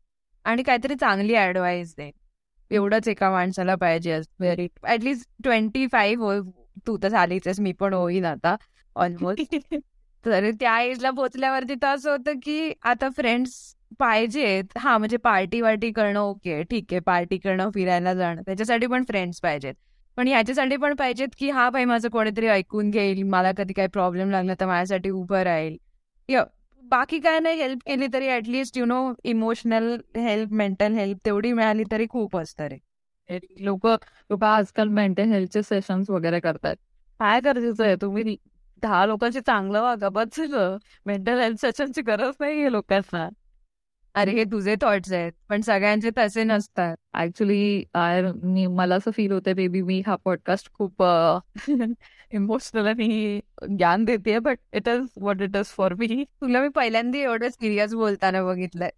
आणि 0.44 0.62
काहीतरी 0.62 0.94
चांगली 0.94 1.34
ऍडवाईस 1.36 1.94
देईल. 1.96 2.12
एवढंच 2.70 3.08
एका 3.08 3.30
माणसाला 3.30 3.74
पाहिजे 3.76 4.18
व्हेरी 4.40 4.66
ऍटलीस्ट 4.88 5.28
ट्वेंटी 5.44 5.86
फाईव्ह 5.92 6.24
हो 6.24 6.40
तू 6.86 6.96
तर 7.02 7.08
झालीच 7.08 7.46
आहेस, 7.46 7.60
मी 7.60 7.72
पण 7.72 7.94
होईन 7.94 8.24
आता 8.24 8.56
ऑलमोस्ट 8.96 9.54
तर 10.26 10.50
त्या 10.60 10.80
एजला 10.80 11.10
पोचल्यावरती 11.10 11.74
तर 11.74 11.86
असं 11.86 12.10
होतं 12.10 12.32
की 12.42 12.72
आता 12.82 13.08
फ्रेंड्स 13.16 13.54
पाहिजेत. 13.98 14.78
हा 14.78 14.96
म्हणजे 14.98 15.16
पार्टी 15.16 15.60
वार्टी 15.60 15.90
करणं 15.92 16.20
ओके 16.20 16.62
ठीक 16.62 16.84
आहे. 16.92 17.00
पार्टी 17.00 17.38
करणं 17.38 17.70
फिरायला 17.74 18.14
जाणं 18.14 18.42
त्याच्यासाठी 18.42 18.86
पण 18.86 19.04
फ्रेंड्स 19.04 19.40
पाहिजेत. 19.40 19.74
पण 20.16 20.28
ह्याच्यासाठी 20.28 20.76
पण 20.76 20.94
पाहिजेत 20.94 21.28
की 21.38 21.50
हा 21.50 21.68
भाई 21.70 21.84
माझं 21.84 22.08
कोणीतरी 22.08 22.46
ऐकून 22.46 22.90
घेईल. 22.90 23.22
मला 23.22 23.52
कधी 23.52 23.72
काही 23.72 23.88
प्रॉब्लेम 23.88 24.30
लागला 24.30 24.54
तर 24.60 24.66
माझ्यासाठी 24.66 25.10
उभं 25.10 25.42
राहील. 25.42 25.76
य- 26.28 26.42
बाकी 26.82 27.18
काय 27.20 27.38
नाही 27.40 27.60
हेल्प 27.60 27.78
केली 27.86 28.06
तरी 28.12 28.28
at least 28.28 28.78
you 28.78 28.84
know 28.84 29.12
emotional 29.24 29.96
help 30.16 30.52
mental 30.52 30.92
help 30.92 31.18
तेवढी 31.24 31.52
मिळाली 31.52 31.84
तरी 31.92 32.06
खूप 32.10 32.36
असतं 32.36 32.64
रे. 32.64 32.78
लोक 33.60 33.86
लोक 33.86 34.44
आजकाल 34.44 34.88
मेंटल 34.88 35.32
हेल्थचे 35.32 35.62
सेशन्स 35.62 36.10
वगैरे 36.10 36.40
करतात 36.40 36.76
काय 37.20 37.40
गरजेचं 37.40 37.84
आहे? 37.84 37.96
तुम्ही 37.96 38.36
दहा 38.82 39.04
लोकांशी 39.06 39.40
चांगलं 39.40 39.82
वागा 39.82 40.08
बस 40.08 40.36
झालं 40.38 40.76
मेंटल 41.06 41.40
हेल्थ 41.40 41.60
सेशनची 41.60 42.02
गरज 42.02 42.34
नाही 42.40 42.60
आहे 42.60 42.72
लोकांना. 42.72 43.28
अरे 44.14 44.32
हे 44.32 44.44
तुझे 44.44 44.74
थॉट्स 44.82 45.12
आहेत 45.12 45.32
पण 45.48 45.60
सगळ्यांचे 45.60 46.10
तसे 46.18 46.44
नसतात. 46.44 46.96
ऍक्च्युली 47.14 47.84
मी 48.44 48.66
मला 48.66 48.94
असं 48.94 49.10
फील 49.10 49.32
होतं 49.32 49.54
बेबी 49.56 49.82
मी 49.82 50.02
हा 50.06 50.16
पॉडकास्ट 50.24 50.72
खूप 50.74 51.02
इमोशनल 52.32 52.86
आणि 52.88 53.40
ज्ञान 53.76 54.04
देते 54.04 54.38
but 54.38 54.58
it 54.72 54.88
is 54.88 55.06
what 55.20 55.42
it 55.42 55.56
is 55.56 55.66
for 55.66 55.94
me 55.94 56.24
तुला 56.40 56.60
मी 56.62 56.68
पहिल्यांदा 56.68 57.18
एवढं 57.18 57.48
सिरियस 57.48 57.94
बोलताना 57.94 58.42
बघितलंय. 58.44 58.90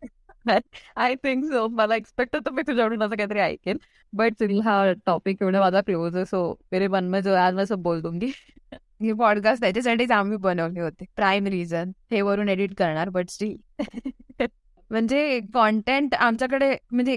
आय 0.96 1.14
थिंक 1.14 1.44
सो 1.44 1.66
मला 1.68 1.96
एक्सपेक्ट 1.96 2.36
होतं 2.36 2.52
मी 2.54 2.62
तुझ्याकडून 2.62 3.02
असं 3.02 3.16
काहीतरी 3.16 3.38
ऐकेन. 3.40 3.78
बट 4.12 4.42
हा 4.64 4.92
टॉपिक 5.06 5.42
एवढा 5.42 5.60
माझा 5.60 5.80
क्लोज 5.80 6.16
आहे 6.16 6.24
सो 6.24 6.42
मेरे 6.72 6.88
मन 6.88 7.04
में 7.04 7.20
जो 7.22 7.34
आज 7.34 7.54
मैं 7.54 7.64
सब 7.64 7.82
बोल 7.82 8.00
दूंगी. 8.02 8.32
हे 9.04 9.12
पॉडकास्ट 9.12 9.62
त्याच्यासाठीच 9.62 10.10
आम्ही 10.10 10.36
बनवले 10.38 10.80
होते. 10.80 11.04
प्राईम 11.16 11.46
रिझन 11.46 11.90
हे 12.10 12.20
वरून 12.22 12.48
एडिट 12.48 12.74
करणार 12.78 13.08
बट 13.08 13.30
स्टील 13.30 13.56
म्हणजे 14.90 15.40
कॉन्टेंट 15.54 16.14
आमच्याकडे 16.14 16.70
म्हणजे 16.92 17.14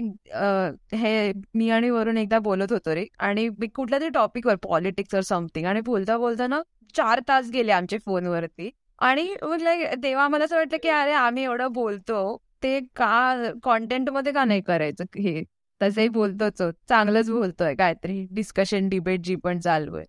हे 0.96 1.32
मी 1.54 1.68
आणि 1.70 1.90
वरून 1.90 2.18
एकदा 2.18 2.38
बोलत 2.38 2.72
होतो 2.72 2.94
रे. 2.94 3.04
आणि 3.18 3.48
कुठल्या 3.74 4.00
तरी 4.00 4.08
टॉपिकवर 4.08 4.56
पॉलिटिक्स 4.62 5.14
और 5.14 5.20
समथिंग 5.20 5.66
आणि 5.66 5.80
बोलता 5.80 6.16
बोलता 6.18 6.46
ना 6.46 6.60
चार 6.96 7.20
तास 7.28 7.50
गेले 7.50 7.72
आमचे 7.72 7.98
फोनवरती. 8.06 8.70
आणि 8.98 9.34
तेव्हा 10.02 10.28
मला 10.28 10.44
असं 10.44 10.56
वाटलं 10.56 10.76
की 10.82 10.88
अरे 10.88 11.12
आम्ही 11.12 11.42
एवढं 11.44 11.72
बोलतो 11.72 12.36
ते 12.62 12.78
का 12.96 13.50
कॉन्टेंटमध्ये 13.62 14.32
का 14.32 14.44
नाही 14.44 14.60
करायचं 14.60 15.04
हे? 15.18 15.42
तसंही 15.80 16.08
बोलतोच. 16.08 16.62
चांगलंच 16.88 17.30
बोलतोय 17.30 17.74
काहीतरी 17.74 18.26
डिस्कशन 18.30 18.88
डिबेट 18.88 19.20
जी 19.20 19.34
पण 19.36 19.58
चालू 19.60 19.96
आहे. 19.96 20.06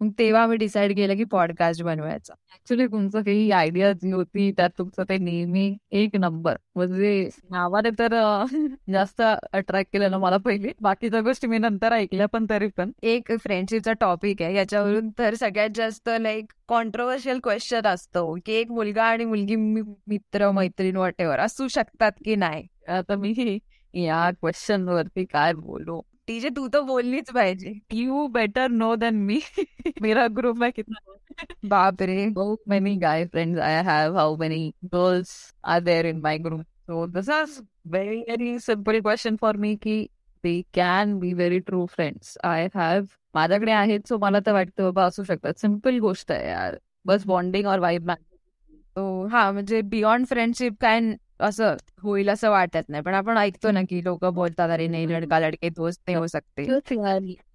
मग 0.00 0.10
तेव्हा 0.18 0.42
आम्ही 0.42 0.56
डिसाईड 0.58 0.96
केलं 0.96 1.16
की 1.16 1.24
पॉडकास्ट 1.24 1.82
बनवायचा. 1.82 2.32
ऍक्च्युली 2.32 2.86
तुमचं 2.86 3.22
काही 3.22 3.50
आयडिया 3.50 3.92
जी 3.92 4.12
होती 4.12 4.52
त्यात 4.52 4.70
तुमचं 4.78 5.02
ते 5.08 5.18
नेहमी 5.18 5.76
एक 5.90 6.16
नंबर 6.16 6.56
म्हणजे 6.74 7.28
नावाने 7.50 7.90
तर 7.98 8.14
जास्त 8.92 9.22
अट्रॅक्ट 9.52 9.92
केलं 9.92 10.10
ना 10.10 10.18
मला 10.18 10.36
पहिले. 10.36 10.72
बाकीच्या 10.80 11.20
गोष्टी 11.20 11.46
मी 11.46 11.58
नंतर 11.58 11.92
ऐकल्या 11.92 12.26
पण 12.26 12.46
तरी 12.50 12.68
पण. 12.68 12.90
एक 13.02 13.32
फ्रेंडशिपचा 13.32 13.92
टॉपिक 13.92 14.42
आहे. 14.42 14.54
याच्यावरून 14.56 15.10
तर 15.18 15.34
सगळ्यात 15.34 15.70
जास्त 15.74 16.10
लाईक 16.20 16.44
कॉन्ट्रोवर्शियल 16.68 17.38
क्वेश्चन 17.42 17.86
असतो 17.86 18.38
की 18.46 18.52
एक 18.52 18.70
मुलगा 18.70 19.04
आणि 19.04 19.24
मुलगी 19.24 19.56
मित्र 20.06 20.50
मैत्रीण 20.50 20.96
वॉट 20.96 21.22
असू 21.22 21.68
शकतात 21.68 22.12
की 22.24 22.36
नाही. 22.36 22.66
आता 22.88 23.16
मी 23.16 23.58
या 23.94 24.30
क्वेश्चन 24.30 24.88
वरती 24.88 25.24
काय 25.24 25.52
बोलू? 25.52 26.00
टीजे 26.26 26.50
तू 26.50 26.68
तो 26.68 26.82
बोललीच 26.82 27.30
पाहिजे 27.30 27.80
you 27.92 28.26
better 28.28 28.68
know 28.68 28.94
than 28.96 29.14
me 29.14 29.40
मेरा 30.02 30.26
ग्रुप 30.28 30.56
में 30.56 30.72
कितना 30.72 31.16
बाप 31.64 32.02
रे 32.02 32.32
how 32.36 32.56
many 32.68 32.96
guy 32.96 33.26
friends 33.26 33.58
I 33.58 33.70
have, 33.88 34.14
how 34.14 34.36
many 34.36 34.74
girls 34.94 35.52
are 35.64 35.80
there 35.80 36.06
in 36.06 36.20
my 36.22 36.38
group. 36.38 36.66
So 36.86 37.06
this 37.06 37.28
is 37.28 37.62
very 37.86 38.24
very 38.28 38.58
simple 38.58 39.00
question 39.02 39.36
for 39.36 39.52
me 39.52 39.76
की 39.76 40.08
they 40.44 40.64
can 40.72 41.18
be 41.18 41.32
very 41.34 41.60
true 41.60 41.86
friends. 41.86 42.36
I 42.44 42.70
have 42.74 43.06
माझ्याकडे 43.34 43.72
आहेत 43.72 44.08
so 44.08 44.18
मला 44.18 44.38
तर 44.46 44.52
वाटतं 44.52 44.84
बाबा 44.84 45.04
असू 45.04 45.24
शकतात 45.24 45.60
simple 45.60 45.98
गोष्ट 45.98 46.32
आहे 46.32 46.48
यार 46.48 46.76
बस 47.04 47.26
बॉन्डिंग 47.26 47.66
और 47.66 47.78
वाईब 47.78 48.10
तो 48.96 49.26
हा 49.26 49.52
म्हणजे 49.52 49.80
बियॉन्ड 49.82 50.26
फ्रेंडशिप 50.26 50.72
काय 50.80 51.00
असं 51.40 51.76
होईल 52.02 52.28
असं 52.30 52.50
वाटत 52.50 52.88
नाही. 52.88 53.02
पण 53.02 53.14
आपण 53.14 53.38
ऐकतो 53.38 53.70
ना 53.70 53.82
की 53.88 54.02
लोक 54.04 54.24
बोलतात 54.24 54.70
अरे 54.70 54.86
नाही 54.88 55.08
लडका 55.10 55.38
लडके 55.40 55.68
दोस्त 55.76 56.00
नाही 56.06 56.16
हो 56.18 56.26
सकते 56.26 56.64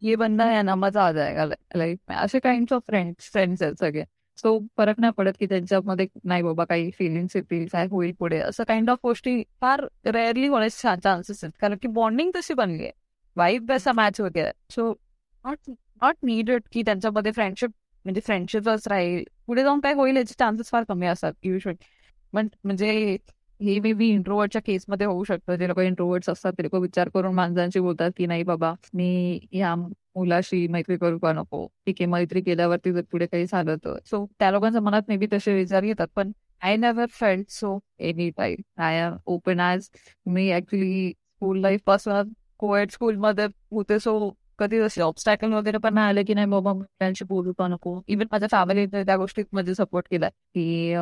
ये 0.01 0.15
बंदा 0.15 0.45
आहे 0.45 0.61
ना 0.61 0.75
मजा 0.75 1.03
आ 1.07 1.11
जाएगा 1.11 1.45
लाईफ 1.75 1.97
में 2.09 2.15
असे 2.15 2.39
काइंड 2.39 2.73
ऑफ 2.73 2.81
फ्रेंड्स 2.87 3.31
फ्रेंड्स 3.31 3.61
आहेत 3.63 3.75
सगळे. 3.79 4.03
सो 4.37 4.57
फरक 4.77 4.99
नाही 4.99 5.13
पडत 5.17 5.33
की 5.39 5.45
त्यांच्यामध्ये 5.45 6.07
नाही 6.23 6.43
बाबा 6.43 6.63
काही 6.65 6.89
फिलिंग्स 6.99 7.35
येतील 7.35 7.65
काय 7.71 7.87
होईल 7.91 8.13
पुढे. 8.19 8.37
असं 8.39 8.63
काइंड 8.67 8.89
ऑफ 8.89 8.97
गोष्टी 9.03 9.41
फार 9.61 9.85
रेअरली 10.05 10.47
होण्याचे 10.47 10.95
चान्सेस 11.03 11.43
आहेत. 11.43 11.53
कारण 11.61 11.77
की 11.81 11.87
बॉन्डिंग 11.87 12.31
तशी 12.35 12.53
बनली 12.53 12.83
आहे. 12.83 12.91
वाईफ 13.35 13.71
असा 13.71 13.91
मॅच 13.91 14.19
वगैरे 14.21 14.51
सो 14.75 14.91
नॉट 15.45 15.69
नॉट 16.01 16.15
नीडेड 16.23 16.61
की 16.71 16.81
त्यांच्यामध्ये 16.85 17.31
फ्रेंडशिप 17.31 17.69
म्हणजे 18.05 18.21
फ्रेंडशिपच 18.25 18.87
राहील. 18.87 19.23
पुढे 19.47 19.63
जाऊन 19.63 19.79
काय 19.79 19.93
होईल 19.93 20.17
याचे 20.17 20.33
चान्सेस 20.39 20.69
फार 20.71 20.83
कमी 20.89 21.05
असतात 21.07 21.33
युजली 21.43 21.73
पण 22.33 22.47
म्हणजे 22.63 23.17
हे 23.61 23.79
मे 23.79 23.91
बी 23.93 24.07
इंट्रोवर्टच्या 24.09 24.61
केसमध्ये 24.65 25.07
होऊ 25.07 25.23
शकतं. 25.23 25.55
जे 25.55 25.67
लोक 25.67 25.79
इंट्रोवर्ट्स 25.79 26.29
असतात 26.29 26.53
ते 26.57 26.63
लोक 26.63 26.75
विचार 26.81 27.09
करून 27.13 27.33
माणसांशी 27.35 27.79
बोलतात 27.79 28.11
की 28.17 28.25
नाही 28.25 28.43
बाबा 28.43 28.73
मी 28.93 29.39
या 29.53 29.75
मुलाशी 29.75 30.65
मैत्री 30.67 30.97
करू 30.97 31.17
का 31.19 31.31
नको? 31.33 31.65
ठीक 31.85 31.95
आहे 31.99 32.05
मैत्री 32.11 32.41
केल्यावरती 32.41 32.91
जर 32.93 33.01
पुढे 33.11 33.25
काही 33.25 33.45
झालं 33.45 33.75
तर. 33.85 33.97
सो 34.05 34.25
त्या 34.39 34.51
लोकांच्या 34.51 34.81
मनात 34.81 35.01
मे 35.09 35.17
बी 35.17 35.27
तसे 35.33 35.53
विचार 35.55 35.83
येतात 35.83 36.07
पण 36.15 36.31
I 36.63 36.75
never 36.77 37.05
felt 37.11 37.49
so 37.51 37.77
any 37.99 38.29
time 38.37 38.81
I 38.83 38.99
am 39.05 39.15
open 39.25 39.59
as 39.59 39.89
me 40.25 40.51
actually 40.53 41.09
school 41.11 41.59
लाईफपासून 41.61 42.31
कोएड 42.59 42.91
स्कूलमध्ये 42.91 43.45
होते 43.71 43.99
सो 43.99 44.29
कधी 44.59 44.79
जसे 44.79 45.01
ऑब्स्टॅकल 45.01 45.53
वगैरे 45.53 45.77
पण 45.77 45.93
नाही 45.93 46.07
आले 46.09 46.23
की 46.23 46.33
नाही 46.33 46.47
बाबा 46.47 46.73
मुलांशी 46.73 47.25
बोलू 47.25 47.53
का 47.53 47.67
नको. 47.67 47.99
इव्हन 48.07 48.27
माझ्या 48.31 48.47
फॅमिली 48.51 48.85
त्या 48.87 49.15
गोष्टीत 49.17 49.45
मध्ये 49.53 49.75
सपोर्ट 49.75 50.07
केलाय 50.11 50.29
की 50.29 50.93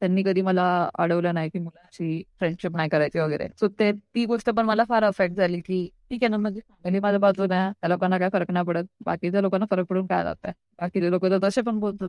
त्यांनी 0.00 0.22
कधी 0.22 0.42
मला 0.42 0.64
अडवलं 0.98 1.34
नाही 1.34 1.50
की 1.50 1.58
मुलांशी 1.58 2.22
फ्रेंडशिप 2.38 2.76
नाही 2.76 2.88
करायची 2.88 3.18
वगैरे. 3.18 3.48
सो 3.60 3.68
ते 3.78 3.90
ती 3.92 4.24
गोष्ट 4.26 4.50
पण 4.50 4.66
मला 4.66 4.84
फार 4.88 5.04
अफेक्ट 5.04 5.36
झाली 5.36 5.60
की 5.60 5.86
ठीक 6.10 6.22
आहे 6.22 6.28
ना 6.30 6.36
म्हणजे 6.36 6.60
फॅमिली 6.60 7.00
माझ्या 7.00 7.18
बाजूला 7.20 7.70
त्या 7.72 7.88
लोकांना 7.88 8.18
काय 8.18 8.28
फरक 8.32 8.50
नाही 8.50 8.66
पडत. 8.66 8.84
बाकीच्या 9.06 9.40
लोकांना 9.40 9.66
फरक 9.70 9.86
पडून 9.86 10.06
काय 10.06 10.22
जात 10.24 10.46
बाकीचे 10.80 11.10
लोक 11.10 11.24
तर 11.24 11.38
तसे 11.42 11.62
पण 11.62 11.78
बोलतात. 11.80 12.08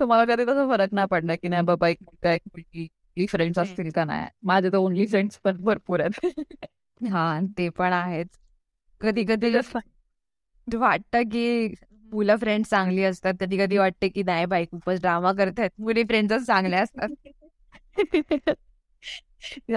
तर 0.00 0.04
मला 0.04 0.24
कधी 0.24 0.44
तसा 0.44 0.66
फरक 0.68 0.94
नाही 0.94 1.06
पडला 1.10 1.34
की 1.36 1.48
नाही 1.48 1.62
बाबा 1.64 1.88
एक 1.88 1.98
मुलगा 2.02 2.32
एक 2.34 2.40
मुलगी 2.46 3.26
फ्रेंड्स 3.26 3.58
असतील 3.58 3.90
का 3.90 4.04
नाही? 4.04 4.26
माझे 4.42 4.70
तर 4.70 4.76
ओनली 4.76 5.06
फ्रेंड्स 5.06 5.38
पण 5.44 5.56
भरपूर 5.62 6.00
आहेत. 6.00 6.26
हा 7.00 7.40
ते 7.58 7.68
पण 7.68 7.92
आहेत 7.92 8.26
कधी 9.00 9.24
कधी 9.24 9.52
वाटतं 10.68 11.22
की 11.22 11.74
मुलं 12.12 12.36
फ्रेंड 12.36 12.64
चांगली 12.66 13.02
असतात. 13.04 13.34
कधी 13.40 13.58
कधी 13.58 13.78
वाटते 13.78 14.08
की 14.08 14.22
नाही 14.22 14.46
बाई 14.46 14.64
खूपच 14.64 15.00
ड्रामा 15.00 15.32
करतात 15.32 15.70
मुली 15.78 16.02
फ्रेंड्सच 16.04 16.46
चांगल्या 16.46 16.82
असतात. 16.82 17.08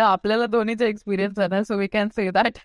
आपल्याला 0.01 0.45
दोन्हीचा 0.45 0.85
एक्सपिरियन्स 0.85 1.39
आहे 1.39 1.47
ना 1.47 1.63
so 1.63 1.77
we 1.77 1.87
can 1.87 2.07
say 2.15 2.29
that 2.31 2.57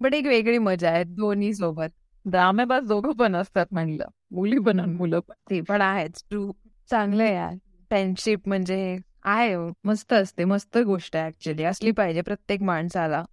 but 0.00 0.14
एक 0.14 0.26
वेगळी 0.26 0.58
मजा 0.58 0.90
आहे 0.90 1.04
दोन्ही 1.04 1.54
सोबत. 1.54 1.88
बस 2.24 2.82
दोघं 2.82 3.12
पण 3.12 3.36
असतात 3.36 3.66
म्हणलं. 3.70 4.04
मुली 4.30 4.58
पण 4.58 4.80
मुलं 4.80 5.20
पण. 5.20 5.34
ते 5.50 5.60
पण 5.60 5.80
आहेच. 5.80 6.24
ट्रू 6.30 6.52
चांगलं 6.90 7.24
यार. 7.24 7.54
फ्रेंडशिप 7.90 8.48
म्हणजे 8.48 8.98
आहे 9.24 9.56
मस्त 9.84 10.12
असते. 10.12 10.44
मस्त 10.44 10.78
गोष्ट 10.78 11.16
आहे 11.16 11.26
ऍक्च्युली 11.26 11.64
असली 11.64 11.90
पाहिजे 11.90 12.20
प्रत्येक 12.20 12.62
माणसाला. 12.62 13.24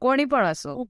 कोणी 0.00 0.24
पण 0.24 0.44
असो. 0.44 0.84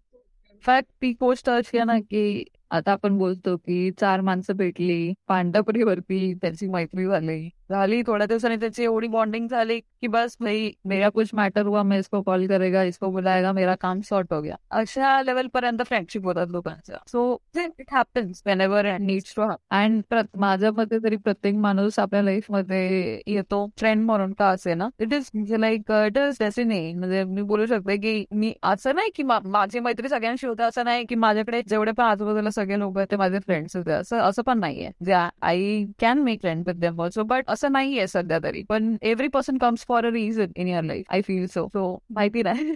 फॅक्ट 0.64 0.88
ती 1.02 1.12
गोष्ट 1.20 1.48
अशी 1.50 1.76
आहे 1.78 1.84
ना 1.84 1.98
की 2.00 2.44
आता 2.70 2.92
आपण 2.92 3.16
बोलतो 3.18 3.56
की 3.58 3.90
चार 3.90 4.20
माणसं 4.20 4.56
भेटली 4.56 5.12
पांडपरीवरती 5.28 6.32
त्यांची 6.34 6.66
मैत्री 6.68 7.06
झाली. 7.06 7.48
झाली 7.70 8.02
थोड्या 8.06 8.26
दिवसांनी 8.26 8.56
त्याची 8.56 8.83
एवढी 8.85 9.09
बॉन्डिंग 9.09 9.46
झाली 9.48 9.78
की 9.80 10.06
बस 10.06 10.37
भाई 10.40 10.70
मेरा 10.88 11.09
कुछ 11.09 11.30
मॅटर 11.35 11.66
हुआ 11.66 11.83
मैं 11.83 11.98
इसको 11.98 12.20
कॉल 12.22 12.46
करेगा 12.46 12.83
इसको 12.83 13.11
बुलाएगा 13.12 13.52
मेरा 13.52 13.74
काम 13.80 14.00
सॉर्ट 14.09 14.33
हो 14.33 14.40
गया. 14.42 14.56
अशा 14.70 15.20
लेवल 15.22 15.46
पर्यंत 15.54 15.83
फ्रेंडशिप 15.88 16.24
होतात 16.24 16.46
लोकांचा 16.50 16.96
so 17.09 17.22
it 17.56 17.92
happens 17.92 18.42
whenever 18.61 18.87
needs 19.00 19.35
to 19.37 19.42
and 19.42 20.14
माझ्या 20.37 20.70
मते 20.72 20.98
तरी 21.04 21.16
प्रत्येक 21.16 21.54
माणूस 21.56 21.98
आपल्या 21.98 22.22
लाईफमध्ये 22.22 23.20
येतो. 23.26 23.66
फ्रेंड 23.78 24.04
म्हणून 24.06 24.33
का 24.38 24.48
असे 24.48 24.74
ना? 24.74 24.88
It 25.00 25.12
is 25.14 25.52
like 25.59 25.90
it 26.06 26.18
is 26.18 26.37
डेसिनी 26.40 26.92
म्हणजे 26.94 27.22
मी 27.24 27.42
बोलू 27.42 27.66
शकते 27.66 27.96
की 27.96 28.24
मी 28.33 28.52
असं 28.62 28.94
नाही 28.94 29.11
की 29.16 29.22
माझी 29.22 29.80
मैत्री 29.80 30.09
सगळ्यांशी 30.09 30.46
होते 30.46 30.62
असं 30.62 30.85
नाही 30.85 31.04
की 31.09 31.14
माझ्याकडे 31.14 31.61
जेवढे 31.68 31.92
पण 31.92 32.04
आजूबाजूला 32.04 32.50
सगळे 32.50 32.78
लोक 32.78 32.98
ते 33.11 33.16
माझे 33.16 33.38
फ्रेंड्स 33.46 33.76
होते. 33.76 33.92
असं 33.92 34.18
असं 34.20 34.42
पण 34.42 34.59
नाहीये. 34.61 34.90
जे 35.04 35.12
I 35.12 35.85
can 36.00 36.22
make 36.24 36.40
friend 36.40 36.66
with 36.66 36.80
them 36.80 37.00
also 37.00 37.22
but 37.24 37.50
असं 37.60 37.72
नाहीये 37.72 38.06
सध्या 38.06 38.38
तरी. 38.42 38.62
पण 38.68 38.96
every 39.02 39.28
person 39.28 39.58
comes 39.58 39.84
for 39.88 40.06
a 40.06 40.10
reason 40.10 40.52
in 40.56 40.68
your 40.68 40.82
life 40.82 41.04
I 41.10 41.20
feel 41.22 41.46
so 41.46 41.66
so 41.66 41.82
माहिती 42.10 42.42
नाही. 42.42 42.74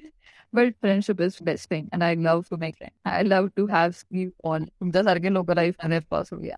But 0.53 0.73
friendship 0.81 1.21
is 1.23 1.37
best 1.43 1.71
thing 1.71 1.87
and 1.93 2.03
I 2.03 2.15
love 2.15 2.43
to 2.51 2.57
make 2.57 2.75
friend 2.75 3.09
I 3.09 3.23
love 3.23 3.49
to 3.57 3.67
have 3.67 3.91
you 4.13 4.29
on 4.45 4.65
तुमच्यासारखे 4.65 5.33
लोक 5.33 5.51
life 5.51 5.75
hundred 5.83 6.03
percent 6.11 6.45
या 6.45 6.57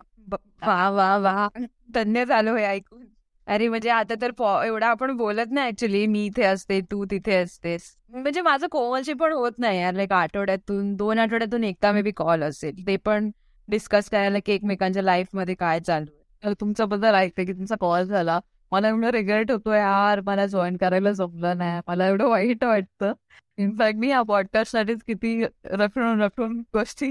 वा 0.61 0.89
वा 0.89 1.17
वा. 1.17 1.47
धन्य 1.93 2.25
झालो 2.25 2.55
हे 2.55 2.63
ऐकून. 2.63 3.05
अरे 3.47 3.67
म्हणजे 3.67 3.89
आता 3.89 4.15
तर 4.21 4.31
एवढा 4.65 4.87
आपण 4.87 5.15
बोलत 5.17 5.51
नाही 5.51 5.67
ऍक्च्युली 5.67 6.05
मी 6.07 6.25
इथे 6.25 6.43
असते 6.43 6.79
तू 6.81 7.05
तिथे 7.11 7.35
असतेस. 7.35 7.95
म्हणजे 8.11 8.41
माझं 8.41 8.67
कोमलशी 8.71 9.13
पण 9.13 9.31
होत 9.31 9.59
नाही 9.59 9.79
यार 9.79 9.93
लाईक 9.93 10.11
आठवड्यातून 10.11 10.95
दोन 10.95 11.19
आठवड्यातून 11.19 11.63
एकदा 11.63 11.91
मे 11.91 12.01
बी 12.01 12.11
कॉल 12.11 12.43
असेल. 12.43 12.85
ते 12.87 12.97
पण 12.97 13.29
डिस्कस 13.67 14.09
करायला 14.09 14.39
की 14.45 14.51
एकमेकांच्या 14.51 15.03
लाईफमध्ये 15.03 15.55
काय 15.55 15.79
चालू 15.79 16.11
आहे. 16.11 16.25
तुमच्याबद्दल 16.53 17.15
ऐकते 17.15 17.45
की 17.45 17.53
तुमचा 17.53 17.75
कॉल 17.79 18.03
झाला. 18.03 18.39
मला 18.71 18.89
एवढं 18.89 19.09
रिग्रेट 19.09 19.51
होतो 19.51 19.71
यार. 19.73 20.21
मला 20.21 20.45
जॉईन 20.45 20.77
करायला 20.77 21.11
जमलं 21.11 21.57
नाही. 21.57 21.81
मला 21.87 22.07
एवढं 22.07 22.27
वाईट 22.29 22.63
वाटतं. 22.63 23.13
इनफॅक्ट 23.57 23.99
मी 23.99 24.09
या 24.09 24.21
पॉडकास्ट 24.21 24.71
साठीच 24.71 25.03
किती 25.03 25.43
रफडून 25.65 26.21
रफडून 26.21 26.59
गोष्टी 26.73 27.09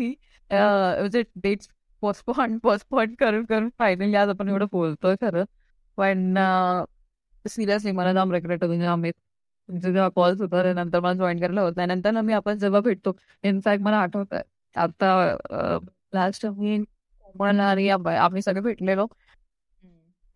म्हणजे 0.51 1.23
डेट्स 1.37 1.69
पोस्टपॉन 2.01 2.59
पोस्टपॉन 2.59 3.15
करून 3.21 3.45
करून 3.45 3.69
फायनली 3.79 4.15
आज 4.17 4.29
आपण 4.29 4.49
एवढं 4.49 4.67
बोलतोय 4.73 5.15
खरं. 5.21 5.45
पण 5.97 6.35
सिरियसली 7.45 7.91
मला 7.93 8.13
जाम 8.13 8.33
रिग्रेट 8.33 8.65
होतो 8.65 8.85
अमित. 8.93 9.13
तुमचे 9.69 9.93
जेव्हा 9.93 10.09
कॉल्स 10.17 10.41
होतात 10.41 10.75
नंतर 10.75 11.01
मला 11.01 11.13
जॉईन 11.15 11.41
करायला 11.41 11.61
होत 11.61 11.73
नाही. 11.77 11.89
नंतर 11.89 12.21
मी 12.21 12.33
आपण 12.33 12.59
जेव्हा 12.59 12.81
भेटतो 12.81 13.17
इनफॅक्ट 13.43 13.83
मला 13.85 13.97
आठवत 13.99 14.33
आहे 14.33 14.43
आता 14.81 15.37
लास्ट 16.15 16.47
मी 16.47 16.79
कोमल 17.25 17.61
आणि 17.61 17.89
आम्ही 17.89 18.43
सगळे 18.43 18.61
भेटलेलो. 18.61 19.07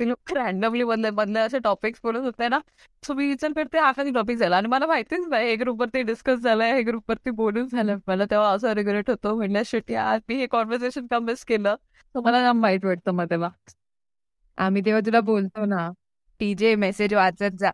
ते 0.00 0.06
लोक 0.08 0.32
रॅन्डमली 0.34 0.84
बदले 0.84 1.10
बदले 1.10 1.38
असे 1.40 1.58
टॉपिक्स 1.64 2.00
बोलत 2.04 2.24
होते 2.24 2.48
ना. 2.48 2.58
सो 3.02 3.14
मी 3.14 3.26
विचार 3.28 3.52
करते 3.56 3.78
हा 3.78 3.90
कधी 3.92 4.10
टॉपिक 4.12 4.36
झाला? 4.38 4.56
आणि 4.56 4.68
मला 4.68 4.86
माहितीच 4.86 5.26
नाही 5.28 5.48
हे 5.48 5.56
ग्रुपवरती 5.56 6.02
डिस्कस 6.02 6.38
झालंय 6.42 6.72
हे 6.74 6.82
ग्रुपवरती 6.82 7.30
बोलून 7.30 7.66
झालं 7.68 7.98
मला 8.08 8.24
तेव्हा 8.30 8.50
असं 8.52 8.72
रिग्रेट 8.74 9.10
होतो 9.10 9.34
म्हणल्या 9.36 9.62
शेटी 9.66 9.94
आज 9.94 10.20
मी 10.28 10.34
हे 10.36 10.46
कॉन्व्हर्सेशन 10.46 11.06
का 11.06 11.18
मिस 11.18 11.44
केलं? 11.44 11.74
तर 12.14 12.20
मला 12.20 12.52
माहीत 12.52 12.84
वाटतं 12.84 13.12
मग 13.12 13.30
तेव्हा. 13.30 13.50
आम्ही 14.58 14.82
तेव्हा 14.84 15.00
तुला 15.06 15.20
बोलतो 15.20 15.64
ना 15.64 15.90
टीजे 16.40 16.74
मेसेज 16.74 17.14
वाचत 17.14 17.56
जा. 17.60 17.70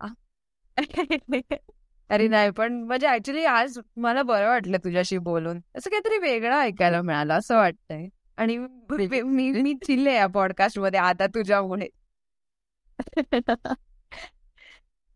अरे 2.11 2.27
नाही 2.29 2.51
पण 2.51 2.73
म्हणजे 2.83 3.07
ऍक्च्युली 3.09 3.45
आज 3.45 3.79
मला 3.97 4.23
बरं 4.23 4.49
वाटलं 4.49 4.79
तुझ्याशी 4.85 5.19
बोलून. 5.19 5.61
असं 5.77 5.91
काहीतरी 5.91 6.19
वेगळं 6.19 6.57
ऐकायला 6.57 7.03
मिळालं 7.03 7.35
असं 7.35 7.57
वाटतंय. 7.57 8.07
आणि 8.39 8.57
मी 8.59 9.51
मी 9.53 9.75
चिल्ले 9.87 10.15
या 10.15 10.27
पॉडकास्टमध्ये 10.27 11.01
आता 11.01 11.27
तुझ्यामुळे. 11.27 11.89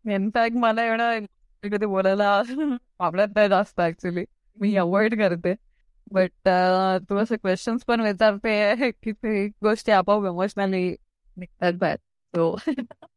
इनफॅक्ट 0.05 0.55
मला 0.57 0.83
एवढं 0.85 1.25
कधी 1.63 1.85
बोलायला 1.85 2.29
आवडत 2.99 3.35
नाही 3.35 3.49
जास्त 3.49 3.79
ऍक्च्युली 3.81 4.23
मी 4.57 4.75
अवॉइड 4.77 5.17
करते. 5.19 5.53
बट 6.11 6.31
तू 7.09 7.17
असे 7.17 7.37
क्वेश्चन्स 7.37 7.83
पण 7.87 8.01
विचारते 8.01 8.91
की 8.93 9.11
ते 9.13 9.47
गोष्टी 9.63 9.91
आपोआप 9.91 10.25
इमोशनली 10.25 10.89
निघतात 11.37 11.73
बाहेर. 11.73 11.97
सो 12.33 12.55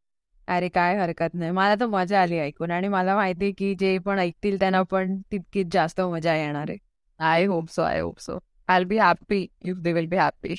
अरे 0.47 0.67
काय 0.69 0.95
हरकत 0.97 1.33
नाही. 1.33 1.51
मला 1.51 1.75
तर 1.79 1.85
मजा 1.87 2.21
आली 2.21 2.37
ऐकून 2.39 2.71
आणि 2.71 2.87
मला 2.87 3.15
माहिती 3.15 3.51
की 3.57 3.73
जे 3.79 3.97
पण 4.05 4.19
ऐकतील 4.19 4.59
त्यांना 4.59 4.81
पण 4.91 5.17
तितकीच 5.31 5.67
जास्त 5.73 6.01
मजा 6.01 6.35
येणार 6.35 6.69
आहे. 6.69 6.77
I 7.19 7.45
hope 7.45 7.69
so 7.71 7.81
I 7.81 7.99
hope 7.99 8.19
so 8.19 8.39
I 8.69 8.83
be 8.83 8.97
happy 8.97 9.45
if 9.65 9.77
they 9.77 9.93
will 9.93 10.07
be 10.07 10.17
happy 10.17 10.55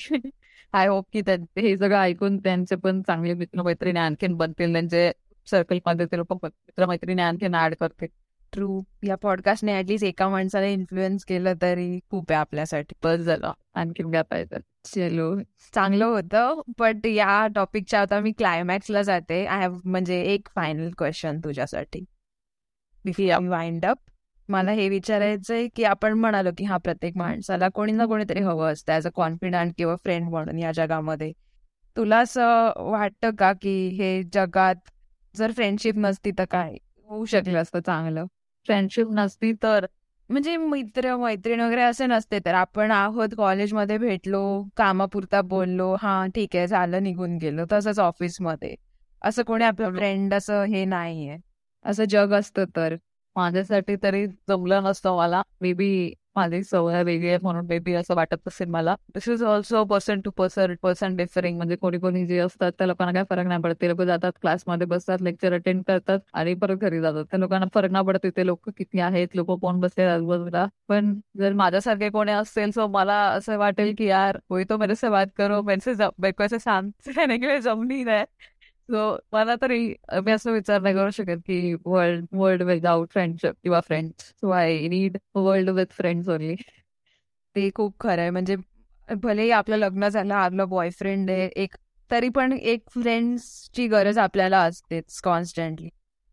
I 0.73 0.87
hope 0.87 1.05
की 1.13 1.21
हे 1.59 1.77
सगळं 1.77 1.97
ऐकून 1.97 2.37
त्यांचे 2.37 2.75
पण 2.75 3.01
चांगले 3.01 3.33
मित्र 3.33 3.61
मैत्रिणी 3.61 3.99
आणखीन 3.99 4.33
बनतील. 4.37 4.73
त्यांचे 4.73 5.11
सर्कलमध्ये 5.47 6.05
ते 6.05 6.17
लोक 6.17 6.33
मित्र 6.43 6.85
मैत्रिणी 6.85 7.21
आणखीन 7.21 7.55
ऍड 7.55 7.75
करतील. 7.79 8.07
ट्रू 8.53 8.81
या 9.03 9.15
पॉडकास्टने 9.15 9.77
ऍटलीस्ट 9.79 10.05
एका 10.05 10.27
माणसाला 10.29 10.65
इन्फ्लुएन्स 10.65 11.25
केलं 11.25 11.53
तरी 11.61 11.99
खूप 12.11 12.31
आहे 12.31 12.39
आपल्यासाठी. 12.39 12.95
बस 13.03 13.19
झालं. 13.19 13.51
आणखीन 13.73 14.11
काय 14.11 14.21
पाहिजे? 14.21 14.59
चलो. 14.85 15.39
चांगलं 15.73 16.05
होतं 16.05 16.61
बट 16.79 17.07
या 17.07 17.47
टॉपिकच्या 17.55 18.01
आता 18.01 18.19
मी 18.19 18.31
क्लायमॅक्सला 18.31 19.01
जाते. 19.01 19.45
आय 19.45 19.59
हॅव 19.61 19.77
म्हणजे 19.85 20.21
एक 20.21 20.47
फायनल 20.55 20.91
क्वेश्चन 20.97 21.39
तुझ्यासाठी. 21.43 22.05
वाइंड 23.47 23.85
अप 23.85 23.97
मला 24.49 24.71
हे 24.71 24.87
विचारायचंय 24.89 25.67
की 25.75 25.83
आपण 25.83 26.13
म्हणालो 26.13 26.49
की 26.57 26.63
हा 26.65 26.77
प्रत्येक 26.77 27.17
माणसाला 27.17 27.67
कोणी 27.69 27.91
ना 27.91 28.05
कोणीतरी 28.05 28.41
हवं 28.41 28.71
असतं 28.73 28.93
ऍज 28.93 29.07
अ 29.07 29.09
कॉन्फिडंट 29.15 29.73
किंवा 29.77 29.95
फ्रेंड 29.95 30.29
म्हणून 30.29 30.59
या 30.59 30.71
जगामध्ये. 30.71 31.31
तुला 31.97 32.17
असं 32.19 32.71
वाटतं 32.91 33.31
का 33.39 33.51
की 33.61 33.73
हे 33.97 34.21
जगात 34.33 34.75
जर 35.35 35.51
फ्रेंडशिप 35.51 35.95
नसती 35.97 36.31
तर 36.39 36.45
काय 36.51 36.75
होऊ 37.09 37.25
शकलं 37.25 37.61
असतं 37.61 37.79
चांगलं? 37.79 38.25
फ्रेंडशिप 38.67 39.07
नसती 39.11 39.51
तर? 39.63 39.85
म्हणजे 40.29 40.55
मित्र 40.57 41.15
मैत्रीण 41.17 41.59
वगैरे 41.61 41.81
असे 41.81 42.05
नसते 42.07 42.39
तर 42.45 42.53
आपण 42.53 42.91
आहोत 42.91 43.29
कॉलेजमध्ये 43.37 43.97
भेटलो 43.97 44.41
कामापुरता 44.77 45.41
बोललो 45.43 45.93
हा 46.01 46.25
ठीक 46.35 46.55
आहे 46.55 46.67
झालं 46.67 47.03
निघून 47.03 47.37
गेलो 47.37 47.65
तसंच 47.71 47.99
ऑफिसमध्ये 47.99 48.75
असं 49.21 49.43
कोणी 49.43 49.63
आपलं 49.65 49.93
फ्रेंड 49.93 50.33
असं 50.33 50.63
हे 50.65 50.83
नाहीये. 50.85 51.37
असं 51.85 52.03
जग 52.09 52.33
असतं 52.33 52.65
तर? 52.75 52.95
माझ्यासाठी 53.37 53.95
तरी 54.03 54.25
जमलं 54.49 54.83
नसतं 54.83 55.15
मला. 55.17 55.41
मे 55.61 55.73
बी 55.73 56.13
माझी 56.35 56.61
सवय 56.63 57.03
वेगळी 57.03 57.27
आहे 57.29 57.37
म्हणून 57.41 57.65
मे 57.67 57.77
बी 57.79 57.93
असं 57.95 58.15
वाटत 58.15 58.47
असेल 58.47 58.67
मला. 58.69 58.95
This 59.15 59.27
is 59.29 59.43
also 59.43 59.83
person 59.85 60.19
to 60.21 60.31
person 60.31 60.73
person 60.83 61.15
differing 61.17 61.57
म्हणजे 61.57 61.75
कोणी 61.75 61.99
कोणी 61.99 62.25
जे 62.27 62.37
असतात 62.39 62.71
त्या 62.77 62.87
लोकांना 62.87 63.13
काय 63.13 63.23
फरक 63.29 63.47
नाही 63.47 63.61
पडत. 63.61 63.75
ते 63.81 63.87
लोक 63.89 64.01
जातात 64.01 64.31
क्लासमध्ये 64.41 64.87
बसतात 64.87 65.21
लेक्चर 65.21 65.53
अटेंड 65.53 65.81
करतात 65.87 66.19
आणि 66.33 66.53
परत 66.53 66.77
घरी 66.77 67.01
जातात. 67.01 67.25
त्या 67.31 67.39
लोकांना 67.39 67.65
फरक 67.73 67.91
नाही 67.91 68.05
पडत 68.05 68.25
ते 68.37 68.45
लोक 68.45 68.69
किती 68.77 68.99
आहेत 68.99 69.35
लोक 69.35 69.51
कोण 69.61 69.79
बसले 69.79 70.03
आजूबाजूला. 70.03 70.65
पण 70.89 71.13
जर 71.37 71.53
माझ्यासारखे 71.53 72.09
कोणी 72.09 72.31
असेल 72.31 72.71
सो 72.71 72.87
मला 72.87 73.15
असं 73.29 73.57
वाटेल 73.57 73.93
की 73.97 74.05
यार 74.05 74.37
होई 74.49 74.63
तो 74.69 74.77
मेरे 74.77 74.95
से 74.95 75.09
बात 75.09 75.27
करो 75.37 75.61
मेरे 75.61 75.93
से 76.49 76.59
शांत 76.59 76.91
जमनी 77.63 78.03
नाही. 78.03 78.25
सो 78.89 79.17
मला 79.33 79.55
तरी 79.61 79.79
मी 80.25 80.31
असं 80.31 80.51
विचार 80.51 80.81
नाही 80.81 80.95
करू 80.95 81.09
शकत 81.11 81.41
की 81.45 81.73
वर्ल्ड 81.85 82.25
वर्ल्ड 82.33 82.61
विदाउट 82.63 83.11
फ्रेंडशिप 83.11 83.55
किंवा 83.63 83.79
friends 83.81 84.29
so 84.31 84.49
I 84.51 84.87
need 84.89 85.17
world 85.37 85.69
with 85.71 85.93
friends 85.93 86.29
only 86.29 86.55
ते 87.55 87.69
खूप 87.75 87.95
खरं 87.99 88.21
आहे. 88.21 88.29
म्हणजे 88.29 88.55
भलेही 89.09 89.51
आपलं 89.51 89.77
लग्न 89.77 90.07
झालं 90.09 90.33
आपलं 90.35 90.69
बॉयफ्रेंड 90.69 91.29
आहे 91.31 91.47
एक 91.55 91.75
तरी 92.11 92.29
पण 92.29 92.53
एक 92.53 92.83
फ्रेंड्सची 92.91 93.87
गरज 93.87 94.17
आपल्याला 94.17 94.59
असतेच 94.63 95.19
कॉन्स्टंटली 95.21 95.89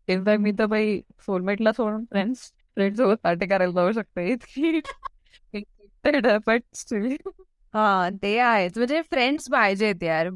इनफॅक्ट 0.07 0.41
मी 0.41 0.51
तर 0.59 0.65
बाई 0.65 0.99
सोलमेटला 1.25 1.71
सोडून 1.73 2.03
फ्रेंड्स 2.05 2.51
फ्रेंड 2.77 2.95
सोबत 2.97 3.17
पार्टी 3.23 3.47
करायला 3.47 3.73
जाऊ 3.73 3.91
शकते 3.91 4.27
इतकी. 4.31 4.81
हा 7.73 8.09
ते 8.21 8.37
आहेच. 8.39 8.77
म्हणजे 8.77 9.01
फ्रेंड्स 9.01 9.49
पाहिजेत 9.51 10.03
यार. 10.03 10.29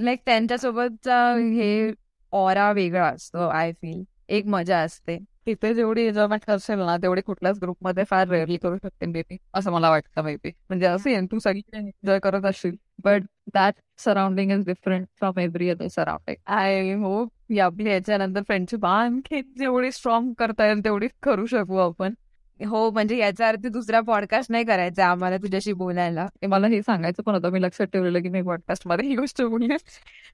लाईक 0.00 0.20
त्यांच्यासोबतचा 0.26 1.16
हे 1.34 1.90
ऑरा 2.32 2.70
वेगळा 2.72 3.06
असतो 3.08 3.48
आय 3.48 3.72
फील 3.72 4.02
एक 4.28 4.46
मजा 4.46 4.78
असते. 4.78 5.18
तिथे 5.46 5.72
जेवढी 5.74 6.02
एन्जॉयमेंट 6.06 6.50
असेल 6.50 6.78
ना 6.78 6.96
तेवढी 6.96 7.20
कुठल्याच 7.20 7.58
ग्रुपमध्ये 7.62 8.04
फार 8.10 8.28
रेअरली 8.28 8.56
करू 8.56 8.76
शकते 8.76 9.06
बेबी 9.06 9.36
असं 9.54 9.72
मला 9.72 9.90
वाटतं 9.90 10.22
मेबी 10.24 10.48
म्हणजे 10.68 10.86
असेल 10.86 11.26
तू 11.32 11.38
सगळी 11.38 11.62
एन्जॉय 11.72 12.18
करत 12.18 12.44
असशील 12.44 12.76
but 13.04 13.22
that 13.54 13.74
surrounding 13.98 14.50
is 14.50 14.64
different 14.66 15.06
from 15.18 15.38
every 15.38 15.68
other 15.70 15.88
surrounding 15.88 16.36
I 16.46 16.92
hope 16.94 17.60
आपली 17.60 17.90
याच्यानंतर 17.90 18.42
फ्रेंडशिप 18.42 18.86
आणखी 18.86 19.40
जेवढी 19.58 19.90
स्ट्रॉंग 19.92 20.32
करता 20.32 20.66
येईल 20.66 20.84
तेवढी 20.84 21.08
करू 21.22 21.46
शकू 21.46 21.76
आपण. 21.76 22.14
हो 22.60 22.90
म्हणजे 22.90 23.16
याचा 23.16 23.48
अर्थ 23.48 23.66
दुसरा 23.66 24.00
पॉडकास्ट 24.00 24.50
नाही 24.52 24.64
करायचा 24.64 25.06
आम्हाला 25.06 25.36
तुझ्याशी 25.36 25.72
बोलायला. 25.72 26.26
मला 26.48 26.66
हे 26.66 26.82
सांगायचं 26.82 27.22
पण 27.22 27.34
होतं. 27.34 27.50
मी 27.50 27.62
लक्षात 27.62 27.86
ठेवलेलं 27.86 28.22
की 28.22 28.28
मी 28.28 28.42
पॉडकास्टमध्ये 28.42 29.08
ही 29.08 29.16
गोष्ट 29.16 29.42
बोलली. 29.42 29.76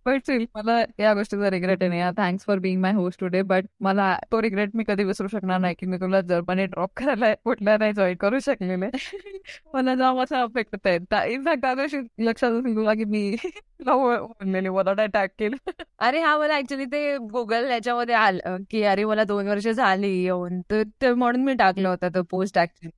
बट 0.07 0.31
मला 0.55 0.85
या 0.99 1.15
गोष्टीचा 1.15 1.51
रिग्रेट 1.51 1.83
आहे. 1.83 2.11
Thanks 2.17 2.45
for 2.45 2.59
being 2.59 2.81
my 2.81 2.93
host 2.93 3.21
today 3.21 3.43
but 3.43 3.65
मला 3.81 4.19
तो 4.33 4.43
रिग्रेट 4.43 4.71
मी 4.75 4.85
कधी 4.89 5.05
विसरू 5.05 5.29
शकणार 5.29 5.61
नाही 5.61 5.75
की 5.79 5.87
मी 5.87 5.97
तुला 5.97 6.21
जर्मनी 6.21 6.67
ड्रॉप 6.67 6.91
करायला 6.97 7.35
कुठल्या 7.35 7.79
नाही 7.79 7.93
जॉईन 7.93 8.17
करू 8.17 8.39
शकलेले. 8.39 8.87
मला 9.75 9.95
जाम 9.95 10.21
असं 10.21 10.37
अफेक्ट 10.37 10.77
होत 10.77 11.13
आहे 11.13 11.33
इनफॅक्ट 11.33 11.63
त्या 11.63 11.75
दिवशी 11.75 11.97
लक्षात 12.19 12.51
तुला 12.51 12.95
की 12.95 13.05
मी 13.05 13.37
बोललेली 13.81 14.69
मला 14.69 15.07
टॅग 15.07 15.29
केलं. 15.39 15.57
अरे 15.99 16.21
हा 16.21 16.39
मला 16.39 16.57
ऍक्च्युली 16.57 16.85
ते 16.85 17.17
गुगल 17.17 17.71
याच्यामध्ये 17.71 18.15
आलं 18.15 18.57
की 18.71 18.83
अरे 18.83 19.05
मला 19.05 19.25
दोन 19.25 19.49
वर्ष 19.49 19.69
झाली 19.69 20.23
येऊन. 20.23 20.61
तर 20.71 21.15
म्हणून 21.15 21.45
मी 21.45 21.55
टाकलं 21.55 21.89
होतं. 21.89 22.09
तो 22.11 22.23
पोस्ट 22.23 22.59
एक्चुअली 22.59 22.91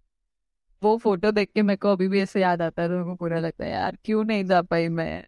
वो 0.82 0.96
फोटो 0.96 1.30
देख 1.30 1.46
के 1.54 1.62
मेरे 1.62 1.76
को 1.76 1.92
अभी 1.92 2.08
भी 2.08 2.20
ऐसे 2.20 2.40
याद 2.40 2.62
आता 2.62 2.82
है 2.82 2.88
तो 2.88 2.92
मेरे 2.92 3.04
को 3.04 3.14
बुरा 3.14 3.40
लगता 3.40 3.64
है 3.64 3.70
यार 3.70 3.96
क्यों 4.04 4.26
नहीं 4.26 4.44
जा 4.44 4.60
पाई 4.60 4.88
मैं? 4.88 5.22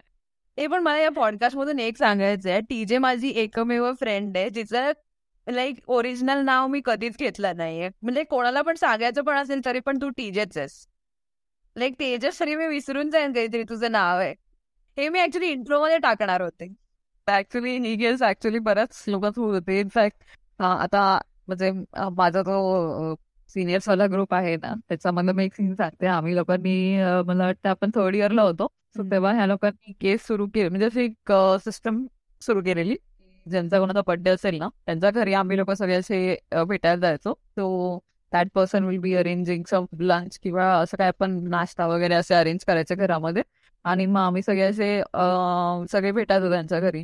हे 0.58 0.66
पण 0.66 0.82
मला 0.82 0.98
या 0.98 1.10
पॉडकास्ट 1.10 1.56
मधून 1.56 1.78
एक 1.80 1.96
सांगायचं 1.98 2.50
आहे 2.50 2.60
टीजे 2.60 2.98
माझी 2.98 3.28
एकमेव 3.36 3.92
फ्रेंड 3.92 4.36
आहे 4.36 4.50
जिचं 4.50 4.92
लाईक 5.48 5.78
ओरिजिनल 5.88 6.44
नाव 6.44 6.66
मी 6.66 6.80
कधीच 6.84 7.16
घेतलं 7.18 7.56
नाहीये. 7.56 7.88
म्हणजे 8.02 8.24
कोणाला 8.24 8.62
पण 8.62 8.74
सांगायचं 8.74 9.22
पण 9.22 9.36
असेल 9.36 9.60
तरी 9.64 9.80
पण 9.80 9.98
तू 10.02 10.08
टीजेच 10.08 10.58
आहेस. 10.58 10.86
लाईक 11.76 11.94
तेजस 12.00 12.42
मी 12.42 12.66
विसरून 12.66 13.10
जाईन 13.10 13.32
काहीतरी 13.32 13.62
तुझं 13.62 13.92
नाव 13.92 14.18
आहे. 14.18 14.34
हे 14.98 15.08
मी 15.08 15.20
ऍक्च्युली 15.20 15.48
इंट्रो 15.48 15.82
मध्ये 15.82 15.98
टाकणार 15.98 16.40
होते. 16.42 16.72
ऍक्च्युली 17.28 17.76
ही 17.78 17.94
गेस 17.96 18.22
ऍक्च्युली 18.22 18.58
बऱ्याच 18.58 19.04
लोकांच 19.08 19.38
होते. 19.38 19.78
इनफॅक्ट 19.80 20.62
आता 20.62 21.20
म्हणजे 21.46 21.70
माझा 22.12 22.42
तो 22.42 23.14
सिनियर्स 23.54 23.88
वाला 23.88 24.06
ग्रुप 24.12 24.34
आहे 24.34 24.56
ना 24.56 24.72
त्याच्यामध्ये 24.88 25.34
मी 25.34 25.44
एक 25.44 25.54
सीन 25.54 25.74
सांगते. 25.74 26.06
आम्ही 26.06 26.34
लोकांनी 26.36 26.96
मला 27.26 27.44
वाटतं 27.46 27.68
आपण 27.68 27.90
थर्ड 27.94 28.14
इयरला 28.16 28.42
होतो. 28.42 28.66
सो 28.96 29.02
तेव्हा 29.10 29.32
ह्या 29.34 29.46
लोकांनी 29.46 29.92
केस 30.00 30.26
सुरू 30.26 30.46
केली. 30.54 30.68
म्हणजे 30.68 30.86
अशी 30.86 31.04
एक 31.04 31.32
सिस्टम 31.64 32.04
सुरू 32.42 32.62
केलेली. 32.64 32.96
ज्यांचा 33.46 33.78
कोणाचा 33.78 34.00
बर्थडे 34.06 34.30
असेल 34.30 34.58
ना 34.58 34.68
त्यांच्या 34.86 35.10
घरी 35.10 35.34
आम्ही 35.34 35.56
लोक 35.56 35.70
सगळे 35.70 35.94
असे 35.94 36.36
भेटायला 36.68 37.00
जायचो. 37.00 37.32
So 37.34 37.98
that 38.32 38.48
person 38.54 38.84
will 38.84 38.98
be 38.98 39.14
arranging 39.14 39.62
some 39.70 39.84
lunch 40.00 40.38
किंवा 40.42 40.64
असं 40.80 40.96
काय 40.98 41.10
पण 41.18 41.38
नाश्ता 41.50 41.86
वगैरे 41.86 42.14
असे 42.14 42.34
अरेंज 42.34 42.64
करायचे 42.66 42.94
घरामध्ये. 42.94 43.42
आणि 43.84 44.06
मग 44.06 44.20
आम्ही 44.20 44.42
सगळे 44.42 44.62
असे 44.62 45.02
सगळे 45.92 46.12
भेटायचो 46.12 46.50
त्यांच्या 46.50 46.80
घरी. 46.80 47.02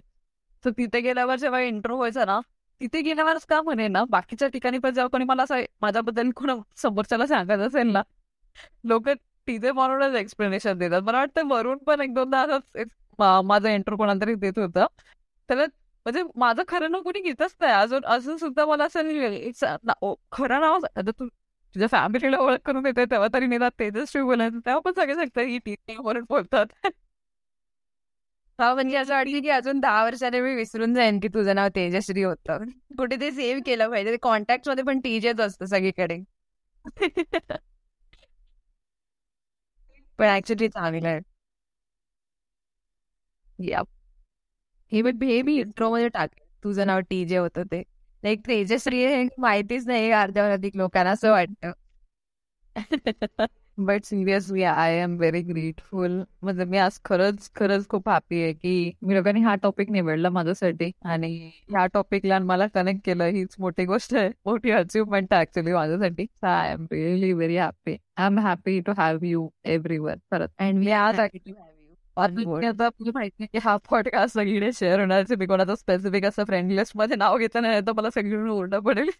तर 0.64 0.70
तिथे 0.78 1.01
गेल्यावर 1.01 1.36
जेव्हा 1.38 1.61
इंट्रो 1.61 1.96
व्हायचा 1.96 2.24
ना 2.24 2.40
तिथे 2.81 3.01
गेल्यावरच 3.03 3.45
का 3.47 3.61
म्हणे 3.62 3.87
ना? 3.89 4.05
बाकीच्या 4.11 4.49
ठिकाणी 4.49 4.78
पण 4.78 4.95
जेव्हा 4.95 5.09
कोणी 5.09 5.24
मला 5.24 5.43
असं 5.43 5.61
माझ्याबद्दल 5.83 6.31
कोण 6.37 6.51
समोरच्याला 6.76 7.26
सांगत 7.26 7.61
असेल 7.66 7.91
ना? 7.93 8.03
लोक 8.85 9.09
तिथे 9.49 9.72
म्हणूनच 9.72 10.14
एक्सप्लेनेशन 10.16 10.78
देतात. 10.78 11.03
मला 11.03 11.18
वाटतं 11.18 11.49
वरून 11.49 11.78
पण 11.78 12.01
एक 12.01 12.14
दोनदा 12.14 12.41
असंच 12.43 12.89
माझं 13.45 13.68
एंटर 13.68 13.95
कोणातरी 13.95 14.20
तरी 14.26 14.35
देत 14.41 14.59
होतं. 14.59 14.87
त्याला 15.49 15.64
म्हणजे 16.07 16.22
माझं 16.37 16.62
खरं 16.68 16.91
नाव 16.91 17.03
कोणी 17.03 17.20
घेतच 17.20 17.57
नाही. 17.61 17.72
अजून 17.72 18.05
अजून 18.05 18.37
सुद्धा 18.37 18.66
मला 18.66 18.85
असं 18.85 19.03
खरं 20.33 20.61
नाव 20.61 20.78
आता 20.97 21.11
तू 21.11 21.26
तुझ्या 21.74 21.89
फॅमिलीला 21.89 22.39
ओळख 22.39 22.59
करून 22.64 22.83
देते 22.83 23.05
तेव्हा 23.05 23.28
तरी 23.35 23.47
निदान 23.47 23.70
तेजस्वी 23.78 24.22
बोलायचं 24.22 24.59
तेव्हा 24.59 24.81
पण 24.81 24.93
सगळे 24.97 25.14
सांगतात 25.14 25.45
ही 25.45 25.59
टी 25.66 25.97
वरून 25.99 26.24
बोलतात. 26.28 26.66
हा 28.61 28.73
म्हणजे 28.75 28.97
असं 28.97 29.13
वाटलं 29.15 29.41
की 29.43 29.49
अजून 29.51 29.81
दहा 29.81 30.03
वर्षाने 30.05 30.41
मी 30.41 30.55
विसरून 30.55 30.95
जाईन 30.95 31.19
की 31.21 31.29
तुझं 31.29 31.55
नाव 31.55 31.69
तेजश्री 31.75 32.23
होतं. 32.23 32.65
कुठे 32.99 33.17
ते 33.21 33.31
सेव्ह 33.31 33.63
केलं 33.67 33.91
पाहिजे. 33.91 34.17
कॉन्टॅक्टमध्ये 34.23 34.85
पण 34.85 35.01
टीजेच 35.01 35.41
असतं 35.41 35.67
सगळीकडे. 35.67 36.19
पण 40.19 40.27
ऍक्च्युली 40.29 40.69
चांगलं 40.69 41.09
आहे. 41.09 41.21
हे 44.93 45.03
मी 45.03 45.27
हे 45.27 45.41
मी 45.43 45.55
इंट्रो 45.61 45.91
मध्ये 45.93 46.09
टाक. 46.09 46.31
तुझं 46.65 46.87
नाव 46.87 47.01
टीजे 47.11 47.37
होतं 47.37 47.63
ते. 47.73 47.83
लाईक 48.23 48.41
तेजश्री 48.47 49.05
हे 49.07 49.23
माहितीच 49.39 49.87
नाही 49.87 50.11
अर्ध्यावर 50.13 50.51
अधिक 50.51 50.77
लोकांना 50.77 51.11
असं 51.11 51.31
वाटतं. 51.31 51.73
But 53.81 54.05
seriously 54.05 54.62
I 54.62 54.95
am 55.01 55.16
very 55.18 55.41
grateful 55.43 56.18
म्हणजे 56.43 56.64
मी 56.64 56.78
आज 56.78 56.99
खरंच 57.05 57.51
खरंच 57.57 57.87
खूप 57.89 58.09
हॅपी 58.09 58.43
आहे 58.43 58.53
की 58.53 58.93
मी 59.03 59.14
लोकांनी 59.14 59.41
हा 59.41 59.55
टॉपिक 59.62 59.91
निवडला 59.91 60.31
माझ्यासाठी. 60.31 60.91
आणि 61.05 61.51
ह्या 61.70 61.87
टॉपिकला 61.95 62.39
मला 62.39 62.66
कनेक्ट 62.66 63.01
केलं 63.05 63.24
हीच 63.24 63.55
मोठी 63.59 63.85
गोष्ट 63.85 64.14
आहे. 64.14 64.28
मोठी 64.47 64.70
अचिव्हमेंट 64.70 65.33
आहे 65.33 65.43
ऍक्च्युली 65.43 65.72
माझ्यासाठी. 65.72 66.26
I 66.43 66.72
am 66.72 66.87
really 66.93 67.33
very 67.33 67.57
happy 67.57 67.97
I 68.16 68.26
am 68.26 68.39
happy 68.39 68.81
to 68.81 68.93
have 68.97 69.24
you 69.24 69.49
every 69.64 69.99
one 69.99 70.18
परत. 70.31 70.49
अँड 70.59 70.78
मी 70.78 70.93
आज 72.21 72.64
आता 72.64 72.89
माहिती 73.14 73.47
की 73.47 73.59
हा 73.59 73.77
पॉडकास्ट 73.91 74.35
सगळीकडे 74.35 74.71
शेअर 74.73 75.01
होणार 75.01 75.25
मी 75.39 75.47
कोणाचं 75.47 75.75
स्पेसिफिक 75.75 76.25
असं 76.25 76.45
फ्रेंड 76.45 76.73
लिस्टमध्ये 76.73 77.16
नाव 77.16 77.39
घेतलं 77.39 77.62
नाही 77.62 77.81
तर 77.81 77.93
मला 77.93 78.11
सगळीकडून 78.11 78.49
ओरडा 78.49 78.79
पडेल 78.79 79.11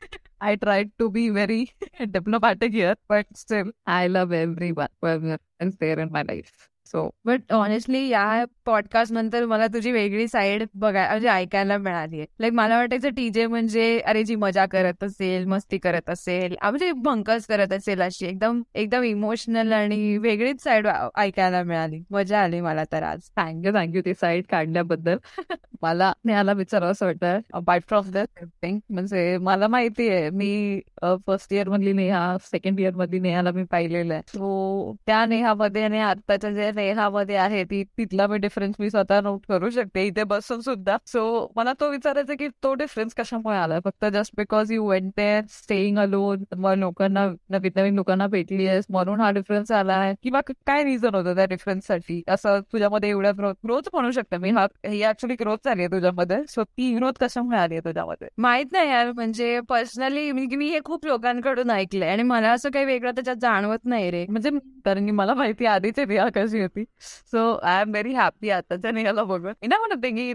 I 0.41 0.55
try 0.55 0.85
to 0.99 1.09
be 1.09 1.29
very 1.29 1.65
diplomatic 2.01 2.73
here 2.73 2.95
but 3.11 3.25
still 3.37 3.71
I 3.87 4.09
love 4.09 4.37
every 4.37 4.71
one 4.71 5.35
in 5.61 5.71
my 6.11 6.23
life 6.23 6.45
so 6.93 7.11
but 7.25 7.53
honestly 7.53 8.09
या 8.09 8.45
पॉडकास्ट 8.65 9.13
नंतर 9.13 9.45
मला 9.45 9.67
तुझी 9.67 9.93
वेगळी 9.93 10.29
साईड 10.29 10.65
बघाय 10.75 11.09
म्हणजे 11.09 11.29
ऐकायला 11.29 11.79
मिळाली 11.79 12.25
लाईक 12.41 12.53
मला 12.53 12.79
वाटायचं 12.79 13.09
टीजे 13.09 13.47
म्हणजे 13.47 14.01
अरे 14.01 14.25
जी 14.25 14.35
मजा 14.35 14.67
करत 14.67 15.05
असेल 15.05 15.45
मस्ती 15.45 15.79
करत 15.79 16.11
असेल 16.11 16.57
म्हणजे 16.63 16.93
भंकस 16.93 17.47
करत 17.47 17.73
असेल 17.73 18.03
अशी 18.03 18.27
एकदम 18.27 18.63
एकदम 18.75 19.03
इमोशनल 19.03 19.73
आणि 19.73 20.17
वेगळीच 20.19 20.63
साईड 20.63 20.87
ऐकायला 21.17 21.63
मिळाली. 21.63 22.03
मजा 22.11 22.41
आली 22.41 22.61
मला 22.61 22.85
तर 22.93 23.03
आज. 23.03 23.21
थँक्यू 23.37 23.73
थँक्यू 23.75 24.03
ती 24.05 24.15
साईड 24.15 24.45
काढल्याबद्दल. 24.51 25.17
मला 25.83 26.13
नेहाला 26.25 26.53
विचारावं 26.53 26.93
असं 26.93 27.07
वाटतं. 27.07 27.39
अपार्ट 27.53 27.85
फ्रॉम 27.89 28.11
दॅट 28.13 28.45
थिंग 28.63 28.79
म्हणजे 28.91 29.37
मला 29.39 29.69
माहिती 29.69 30.09
आहे 30.09 30.31
मी 30.31 30.81
फर्स्ट 31.27 31.53
इयर 31.53 31.69
मधली 31.69 31.93
नेहा 31.93 32.37
सेकंड 32.43 32.81
इयर 32.81 32.95
मधली 32.97 33.19
नेहाला 33.21 33.51
मी 33.53 33.65
पाहिलेलं 33.71 34.15
आहे. 34.15 34.23
सो 34.29 34.95
त्या 35.07 35.25
नेहामध्ये 35.27 35.83
आणि 35.85 36.01
आत्ताच्या 36.01 36.51
जे 36.53 36.71
नेहामध्ये 36.77 37.37
आहे 37.37 37.63
ती 37.71 37.83
तिथला 37.99 38.27
मी 38.27 38.39
डिफरन्स 38.39 38.75
मी 38.81 38.91
स्वतः 38.91 39.21
नोट 39.21 39.41
करू 39.49 39.71
शकते. 39.71 40.05
इथे 40.07 40.25
बसून 40.25 40.61
सुद्धा. 40.61 40.97
सो 41.07 41.53
मला 41.57 41.73
तो 41.81 41.91
विचारायचा 41.91 42.35
की 42.39 42.49
तो 42.63 42.75
डिफरन्स 42.75 43.15
कशामुळे 43.19 43.57
आला? 43.57 43.79
फक्त 43.85 44.05
just 44.13 44.35
because 44.37 44.73
you 44.73 44.89
went 44.89 45.11
there 45.17 45.43
staying 45.51 45.99
alone 45.99 46.45
मग 46.57 46.75
लोकांना 46.79 47.27
नवीन 47.51 47.73
नवीन 47.77 47.95
लोकांना 47.95 48.27
भेटली 48.27 48.67
आहेस 48.67 48.85
म्हणून 48.91 49.21
हा 49.21 49.31
डिफरन्स 49.31 49.73
आला 49.73 49.95
आहे. 49.95 50.15
किंवा 50.23 50.41
काय 50.67 50.85
रिझन 50.85 51.15
होतं 51.15 51.35
त्या 51.37 51.45
डिफरन्ससाठी? 51.47 52.23
असं 52.29 52.61
तुझ्यामध्ये 52.73 53.11
एवढ्या 53.11 53.33
ग्रोथ 53.39 53.55
ग्रोथ 53.65 53.89
म्हणू 53.93 54.11
शकते 54.11 54.37
मी. 54.37 54.51
हा 54.51 54.67
ही 54.87 55.03
ऍक्च्युली 55.05 55.35
ग्रोथ 55.41 55.69
आहे 55.79 55.87
तुझ्यामध्ये? 55.89 56.37
सो 56.49 56.63
ती 56.65 56.95
ग्रोथ 56.97 57.19
कशामुळे 57.21 57.59
आली 57.59 57.79
तुझ्यामध्ये? 57.81 58.29
माहीत 58.39 58.73
नाही 58.73 58.89
यार. 58.91 59.11
म्हणजे 59.13 59.59
पर्सनली 59.69 60.31
मी 60.33 60.69
हे 60.71 60.79
खूप 60.85 61.07
लोकांकडून 61.07 61.71
ऐकलंय 61.71 62.09
आणि 62.11 62.23
मला 62.23 62.51
असं 62.53 62.71
काही 62.71 62.85
वेगळं 62.85 63.11
त्याच्यात 63.15 63.37
जाणवत 63.41 63.85
नाही 63.85 64.11
रे. 64.11 64.25
म्हणजे 64.29 64.51
कारण 64.85 65.07
की 65.07 65.11
मला 65.13 65.35
माहिती 65.35 65.67
आधीची 65.67 66.05
रिया 66.07 66.27
कशी 66.35 66.61
होती. 66.63 66.85
So 67.33 67.53
I 67.63 67.81
am 67.83 67.91
very 67.91 68.13
happy 68.15 68.51
आताच्या 68.51 68.91
निघाला 68.91 69.25
बघून. 69.25 69.47
मी 69.63 69.67
नाही 69.69 69.87
म्हणते 69.87 70.11
की 70.11 70.33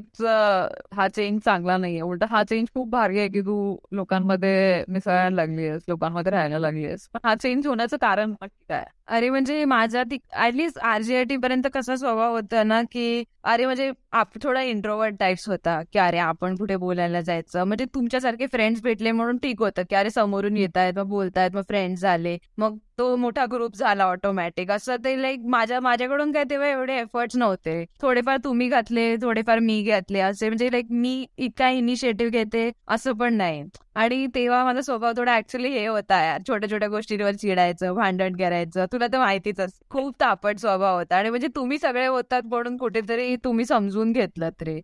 हा 0.95 1.07
चेंज 1.07 1.39
चांगला 1.45 1.77
नाहीये. 1.77 2.01
उलट 2.01 2.23
हा 2.31 2.43
चेंज 2.49 2.67
खूप 2.73 2.89
भारी 2.89 3.19
आहे 3.19 3.27
की 3.29 3.41
तू 3.41 3.75
लोकांमध्ये 3.91 4.83
मिसळायला 4.89 5.36
लागली 5.36 5.67
आहेस 5.67 5.83
लोकांमध्ये 5.88 6.31
राहायला 6.31 6.59
लागली 6.59 6.86
आहेस. 6.86 7.07
पण 7.13 7.19
हा 7.27 7.36
चेंज 7.36 7.67
होण्याचं 7.67 7.97
कारण 8.01 8.33
काय 8.41 8.83
अरे 9.08 9.30
म्हणजे 9.30 9.64
माझा 9.66 10.01
ऍटलीस्ट 10.38 10.78
आरजीआयटी 10.82 11.36
पर्यंत 11.38 11.68
कसा 11.74 11.95
स्वभाव 11.95 12.34
होता 12.36 12.64
ना 12.64 12.82
की 12.91 13.24
अरे 13.43 13.66
म्हणजे 13.66 13.91
आप 14.12 14.38
थोडा 14.43 14.62
इंट्रोवर्ट 14.64 15.16
टाइप्स 15.20 15.47
होता 15.49 15.82
की 15.93 15.99
अरे 15.99 16.18
आपण 16.20 16.56
कुठे 16.56 16.76
बोलायला 16.78 17.22
जायचं. 17.22 17.64
म्हणजे 17.64 17.86
तुमच्यासारखे 17.95 18.47
फ्रेंड्स 18.51 18.82
भेटले 18.84 19.12
म्हणून 19.12 19.38
ठीक 19.38 19.62
होतं 19.62 19.84
की 19.89 19.95
अरे 19.95 20.10
समोरून 20.10 20.58
येत 20.58 20.78
आहेत 20.78 20.97
मग 20.97 21.08
बोलतायत 21.10 21.56
मग 21.56 21.64
फ्रेंड्स 21.68 22.01
झाले. 22.01 22.38
मग 22.58 22.78
तो 22.97 23.15
मोठा 23.17 23.45
ग्रुप 23.51 23.75
झाला 23.75 24.03
ऑटोमॅटिक 24.05 24.69
असं 24.71 24.95
ते 25.05 25.21
लाईक 25.21 25.39
माझ्या 25.49 25.79
माझ्याकडून 25.81 26.31
काय 26.31 26.43
तेव्हा 26.49 26.67
एवढे 26.69 26.95
एफर्ट्स 26.99 27.35
नव्हते. 27.37 27.83
थोडेफार 28.01 28.37
तुम्ही 28.43 28.67
घातले 28.69 29.15
थोडेफार 29.21 29.59
मी 29.59 29.81
घातले 29.83 30.19
असे 30.19 30.49
म्हणजे 30.49 30.71
लाईक 30.71 30.91
मी 30.91 31.25
इतका 31.37 31.69
इनिशिएटिव्ह 31.69 32.31
घेते 32.31 32.69
असं 32.87 33.13
पण 33.19 33.33
नाही. 33.33 33.63
आणि 33.95 34.25
तेव्हा 34.35 34.63
माझा 34.65 34.81
स्वभाव 34.81 35.11
थोडा 35.17 35.35
ऍक्च्युली 35.37 35.69
हे 35.71 35.85
होता 35.87 36.23
यार. 36.23 36.41
छोट्या 36.47 36.69
छोट्या 36.71 36.89
गोष्टींवर 36.89 37.35
चिडायचं 37.41 37.93
भांडण 37.95 38.35
करायचं. 38.37 38.85
तुला 38.91 39.07
तर 39.13 39.19
माहितीच 39.19 39.59
खूप 39.89 40.13
तापट 40.21 40.59
स्वभाव 40.59 40.97
होता. 40.97 41.17
आणि 41.17 41.29
म्हणजे 41.29 41.47
तुम्ही 41.55 41.77
सगळे 41.79 42.05
होतात 42.07 42.45
म्हणून 42.45 42.77
कुठेतरी 42.77 43.35
तुम्ही 43.43 43.65
समजून 43.65 44.11
घेतलं 44.11 44.49
रे. 44.61 44.79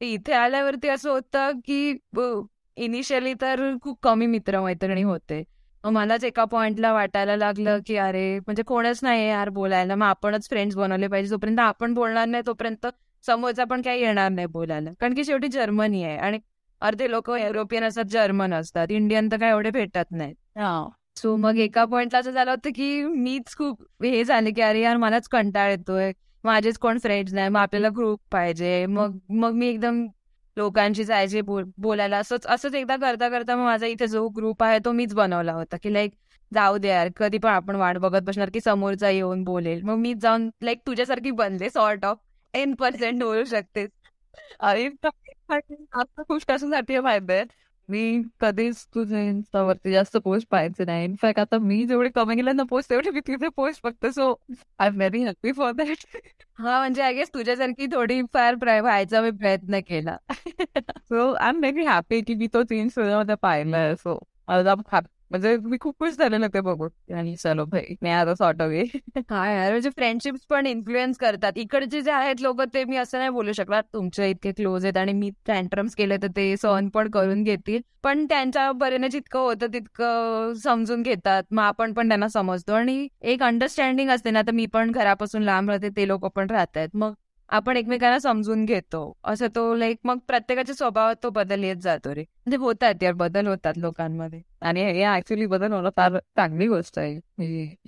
इथे 0.00 0.32
आल्यावरती 0.34 0.88
असं 0.88 1.10
होतं 1.10 1.58
की 1.66 1.96
इनिशियली 2.76 3.32
तर 3.40 3.60
खूप 3.82 3.98
कमी 4.02 4.26
मित्रमैत्रिणी 4.26 5.02
होते. 5.02 5.42
मलाच 5.90 6.24
एका 6.24 6.44
पॉइंटला 6.44 6.92
वाटायला 6.92 7.36
लागलं 7.36 7.78
की 7.86 7.96
अरे 7.96 8.38
म्हणजे 8.38 8.62
कोणच 8.62 9.00
नाही 9.02 9.26
यार 9.28 9.48
बोलायला. 9.48 9.94
मग 9.94 10.06
आपणच 10.06 10.48
फ्रेंड्स 10.48 10.76
बनवले 10.76 11.08
पाहिजे. 11.08 11.28
जोपर्यंत 11.28 11.60
आपण 11.60 11.94
बोलणार 11.94 12.26
नाही 12.26 12.42
तोपर्यंत 12.46 12.86
समोरचा 13.24 13.64
पण 13.64 13.82
काही 13.82 14.00
येणार 14.00 14.30
नाही 14.30 14.46
बोलायला. 14.46 14.90
कारण 15.00 15.14
की 15.14 15.24
शेवटी 15.24 15.48
जर्मनी 15.48 16.02
आहे 16.04 16.16
आणि 16.16 16.38
अर्धे 16.82 17.10
लोक 17.10 17.30
युरोपियन 17.30 17.84
असतात 17.84 18.04
जर्मन 18.04 18.54
असतात. 18.54 18.86
इंडियन 18.90 19.28
तर 19.32 19.38
काय 19.40 19.50
एवढे 19.50 19.70
भेटत 19.70 20.10
नाहीत. 20.10 20.34
सो 21.18 21.34
मग 21.36 21.58
एका 21.58 21.84
पॉइंटला 21.84 22.18
असं 22.18 22.30
झालं 22.30 22.50
होतं 22.50 22.70
की 22.76 23.04
मीच 23.04 23.54
खूप 23.56 23.82
हे 24.04 24.24
झाले 24.24 24.50
की 24.50 24.60
अरे 24.62 24.80
यार 24.80 24.96
मलाच 24.96 25.28
कंटाळ 25.28 25.70
येतोय. 25.70 26.12
माझेच 26.44 26.78
कोण 26.78 26.98
फ्रेंड्स 26.98 27.32
नाही. 27.34 27.48
मग 27.48 27.60
आपल्याला 27.60 27.88
ग्रुप 27.96 28.20
पाहिजे. 28.32 28.84
मग 28.86 29.18
मग 29.30 29.52
मी 29.52 29.68
एकदम 29.68 30.06
लोकांशी 30.56 31.04
जायचे 31.04 31.40
बोलायला. 31.42 32.18
असंच 32.18 32.46
असंच 32.46 32.74
एकदा 32.74 32.96
करता 32.96 33.28
करता 33.28 33.56
मग 33.56 33.64
माझा 33.64 33.86
इथे 33.86 34.06
जो 34.08 34.26
ग्रुप 34.36 34.62
आहे 34.64 34.78
तो 34.84 34.92
मीच 34.92 35.14
बनवला 35.14 35.52
होता 35.52 35.76
की 35.82 35.92
लाईक 35.92 36.12
जाऊ 36.52 36.76
दे 36.78 36.88
यार 36.88 37.08
कधी 37.16 37.38
पण 37.38 37.50
आपण 37.50 37.76
वाट 37.76 37.96
बघत 37.98 38.22
बसणार 38.22 38.50
की 38.50 38.60
समोरचा 38.60 39.10
येऊन 39.10 39.42
बोलेल. 39.44 39.82
मग 39.82 39.96
मी 39.98 40.14
जाऊन 40.16 40.48
लाईक 40.62 40.80
तुझ्यासारखी 40.86 41.30
बनले 41.32 41.70
सॉर्ट 41.70 42.04
ऑफ 42.04 42.18
टेन 42.54 42.74
पर्सेंट 42.76 43.22
बोलू 43.22 43.44
शकते. 43.46 43.86
अरे 44.60 44.88
आता 45.92 46.22
खुश 46.22 46.44
कशासाठी 46.48 46.98
माहिती 47.00 47.32
आहे. 47.32 47.44
मी 47.88 48.22
कधीच 48.40 48.86
तुझ्या 48.94 49.20
इन्स्टावरती 49.20 49.92
जास्त 49.92 50.16
पोस्ट 50.16 50.48
पाहायचे 50.50 50.84
नाही. 50.84 51.04
इनफॅक्ट 51.04 51.40
आता 51.40 51.58
मी 51.58 51.84
जेवढे 51.86 52.08
कमी 52.14 52.34
गेले 52.34 52.52
ना 52.52 52.62
पोस्ट 52.70 52.90
तेवढे 52.90 53.10
मी 53.10 53.20
तिथे 53.26 53.48
पोस्ट 53.56 53.82
फक्त. 53.82 54.06
So 54.06 54.34
I 54.78 54.88
am 54.88 54.96
very 54.96 55.22
happy 55.24 55.52
for 55.52 55.72
that 55.72 56.06
हा 56.58 56.78
म्हणजे 56.78 57.02
आय 57.02 57.12
गेस 57.14 57.30
तुझ्यासारखी 57.34 57.86
थोडी 57.86 58.20
फार 58.34 58.54
व्हायचा 58.80 59.20
मी 59.22 59.30
प्रयत्न 59.30 59.80
केला. 59.88 60.16
So 60.30 61.32
I 61.32 61.48
am 61.48 61.60
very 61.60 61.84
happy 61.84 62.20
की 62.20 62.34
मी 62.34 62.46
तो 62.54 62.62
चेंज 62.62 62.90
तुझ्यामध्ये 62.96 63.34
पाहिलाय. 63.42 63.94
सो 63.94 64.18
मला 64.48 64.74
म्हणजे 65.30 65.56
मी 65.62 65.76
खूप 65.80 65.94
खुश 65.98 66.16
झालेलं 66.18 66.46
ते 66.54 66.60
बघून. 66.60 66.88
आणि 67.14 67.34
चलो 67.36 67.64
भाई 67.64 67.94
मी 68.02 68.10
आता 68.10 68.34
सॉर्ट 68.34 68.62
अवे 68.62 68.84
काय 69.28 69.54
यार 69.54 69.70
म्हणजे 69.70 69.90
फ्रेंडशिप्स 69.96 70.44
पण 70.50 70.66
इन्फ्लुएन्स 70.66 71.18
करतात. 71.18 71.52
इकडचे 71.56 72.00
जे 72.02 72.10
आहेत 72.10 72.42
लोक 72.42 72.62
ते 72.74 72.84
मी 72.84 72.96
असं 72.96 73.18
नाही 73.18 73.30
बोलू 73.30 73.52
शकणार. 73.52 73.82
तुमच्या 73.94 74.26
इतके 74.26 74.52
क्लोज 74.52 74.84
आहेत 74.84 74.96
आणि 74.96 75.12
मी 75.12 75.30
टँट्रम्स 75.46 75.94
केले 75.94 76.16
तर 76.22 76.28
ते 76.36 76.56
सहन 76.56 76.88
पण 76.88 77.10
करून 77.10 77.42
घेतील. 77.42 77.80
पण 78.04 78.24
त्यांच्या 78.28 78.70
बरेने 78.72 79.08
जितकं 79.08 79.38
होतं 79.40 79.72
तितकं 79.72 80.52
समजून 80.64 81.02
घेतात. 81.02 81.42
मग 81.50 81.62
आपण 81.62 81.92
पण 81.92 82.08
त्यांना 82.08 82.28
समजतो. 82.28 82.72
आणि 82.72 83.06
एक 83.22 83.42
अंडरस्टँडिंग 83.42 84.10
असते 84.10 84.30
ना 84.30 84.42
तर 84.46 84.52
मी 84.52 84.66
पण 84.72 84.90
घरापासून 84.92 85.42
लांब 85.42 85.70
राहते 85.70 85.88
ते 85.96 86.08
लोक 86.08 86.26
पण 86.26 86.50
राहतात 86.50 86.88
मग 86.94 87.14
आपण 87.50 87.76
एकमेकांना 87.76 88.18
समजून 88.18 88.64
घेतो. 88.64 89.12
असं 89.24 89.46
तो 89.54 89.74
लाईक 89.74 89.98
मग 90.04 90.18
प्रत्येकाच्या 90.18 90.74
स्वभावात 90.74 91.16
तो 91.22 91.30
बदल 91.30 91.64
येत 91.64 91.76
जातो 91.76 92.14
रे. 92.14 92.20
म्हणजे 92.20 92.56
होतात 92.56 93.02
यार 93.02 93.12
बदल 93.12 93.46
होतात 93.46 93.78
लोकांमध्ये. 93.78 94.40
आणि 94.60 94.84
हे 94.84 95.04
ऍक्च्युली 95.04 95.46
बदल 95.46 95.72
होणं 95.72 95.90
फार 95.96 96.18
चांगली 96.18 96.66
गोष्ट 96.68 96.98
आहे. 96.98 97.18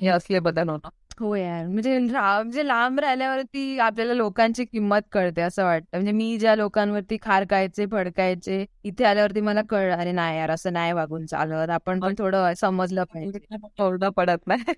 हे 0.01 0.09
असले 0.09 0.39
बदल 0.39 0.69
होणं. 0.69 0.89
हो 1.21 1.35
यार. 1.35 1.67
म्हणजे 1.67 1.99
म्हणजे 1.99 2.67
लांब 2.67 3.01
राहिल्यावरती 3.01 3.79
आपल्याला 3.79 4.15
लोकांची 4.15 4.65
किंमत 4.65 5.01
कळते 5.13 5.41
असं 5.41 5.65
वाटतं. 5.65 5.87
म्हणजे 5.93 6.13
मी 6.13 6.39
ज्या 6.39 6.57
लोकांवरती 6.57 7.17
खारकायचे 7.23 7.87
फडकायचे 7.87 8.67
इथे 8.85 9.05
आल्यावरती 9.05 9.41
मला 9.41 9.63
कळ 9.71 9.93
अरे 9.93 10.13
नाही 10.13 10.39
यार 10.39 10.51
असं 10.51 10.73
नाही 10.73 10.93
वागून 10.93 11.27
चालत. 11.27 11.71
आपण 11.71 12.01
पण 12.01 12.15
थोडं 12.19 12.53
समजलं 12.55 13.05
पाहिजे. 13.05 13.39
बोर्डा 13.79 14.09
पडत 14.09 14.47
नाही. 14.47 14.75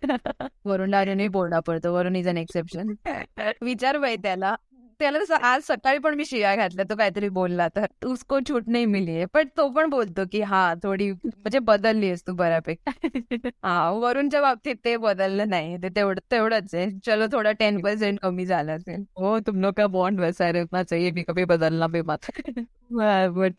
वरून 0.64 0.90
डायरेक्ट 0.90 1.32
बोर्डा 1.32 1.60
पडतो. 1.60 1.94
वरून 1.94 2.16
इज 2.16 2.28
अन 2.28 2.36
एक्सेप्शन 2.36 2.94
विचार 3.62 3.98
पाहिजे 3.98 4.22
त्याला. 4.22 4.54
त्याला 5.00 5.18
तसं 5.18 5.34
आज 5.34 5.62
सकाळी 5.62 5.98
पण 5.98 6.14
मी 6.14 6.24
शिया 6.24 6.56
घातल्या 6.56 6.84
तो 6.90 6.96
काहीतरी 6.96 7.28
बोलला 7.28 7.68
तर. 7.68 7.84
उसको 8.06 8.38
छूट 8.40 8.62
नाही 8.66 8.86
मिली 8.86 9.10
आहे. 9.10 9.24
पण 9.24 9.48
तो 9.56 9.68
पण 9.68 9.90
बोलतो 9.90 10.22
की 10.32 10.40
हा 10.40 10.74
थोडी 10.82 11.12
म्हणजे 11.12 11.58
बदलली 11.58 12.06
आहेस 12.06 12.26
तू 12.26 12.32
बऱ्यापैकी. 12.32 12.84
हा 13.64 13.90
वरूनच्या 13.90 14.40
बाबतीत 14.40 14.76
ते 14.84 14.96
बदललं 14.96 15.48
नाही. 15.48 15.76
ते 15.76 15.88
तेवढं 15.88 16.20
तेवढंच 16.30 16.74
आहे. 16.74 16.90
चलो 17.06 17.26
थोडं 17.32 17.52
टेन 17.52 17.80
पर्सेंट 17.80 18.18
कमी 18.20 18.46
झालं 18.46 18.76
असेल. 18.76 19.04
हो 19.16 19.38
तुम 19.40 19.60
लोग 19.60 19.72
का 19.72 19.86
बॉन्ड 19.86 20.20
वैसा 20.20 20.52
रहना 20.52 20.82
चाहिए 20.82 21.10
भी 21.10 21.22
कभी 21.22 21.44
बदलना 21.44 21.86
भी 21.86 22.02
मत 22.02 22.30
but 22.92 23.52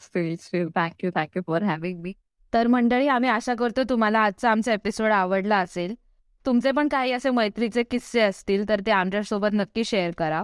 thank you 0.76 1.12
thank you 1.16 1.42
for 1.48 1.64
having 1.64 2.02
me 2.02 2.14
तर 2.54 2.68
मंडळी 2.68 3.08
आम्ही 3.08 3.30
आशा 3.30 3.56
करतो 3.56 3.84
तुम्हाला 3.90 4.20
आजचा 4.20 4.52
आमचा 4.52 4.74
एपिसोड 4.74 5.12
आवडला 5.12 5.58
असेल. 5.58 5.96
तुमचे 6.46 6.72
पण 6.72 6.88
काही 6.88 7.12
असे 7.12 7.30
मैत्रीचे 7.30 7.84
किस्से 7.84 8.22
असतील 8.22 8.70
तर 8.70 8.82
ते 8.86 8.92
आमच्यासोबत 8.92 9.50
नक्की 9.54 9.84
शेअर 9.84 10.12
करा. 10.18 10.44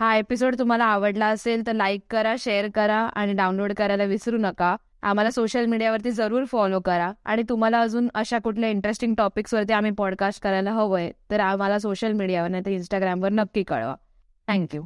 हा 0.00 0.16
एपिसोड 0.16 0.54
तुम्हाला 0.58 0.84
आवडला 0.84 1.26
असेल 1.26 1.66
तर 1.66 1.72
लाईक 1.72 2.00
करा 2.10 2.34
शेअर 2.38 2.68
करा 2.74 2.96
आणि 2.96 3.32
डाउनलोड 3.32 3.72
करायला 3.72 4.04
विसरू 4.04 4.36
नका. 4.38 4.76
आम्हाला 5.02 5.30
सोशल 5.30 5.66
मीडियावरती 5.66 6.10
जरूर 6.10 6.44
फॉलो 6.44 6.80
करा. 6.80 7.12
आणि 7.24 7.42
तुम्हाला 7.48 7.80
अजून 7.80 8.08
अशा 8.14 8.38
कुठल्या 8.38 8.70
इंटरेस्टिंग 8.70 9.14
टॉपिक्सवरती 9.14 9.72
आम्ही 9.72 9.90
पॉडकास्ट 9.90 10.42
करायला 10.42 10.72
हवंय 10.72 11.10
तर 11.30 11.40
आम्हाला 11.40 11.78
सोशल 11.78 12.12
मीडियावर 12.12 12.48
नाही 12.48 12.62
तर 12.66 12.70
इंस्टाग्रामवर 12.70 13.32
नक्की 13.32 13.62
कळवा. 13.62 13.94
थँक्यू 14.48 14.82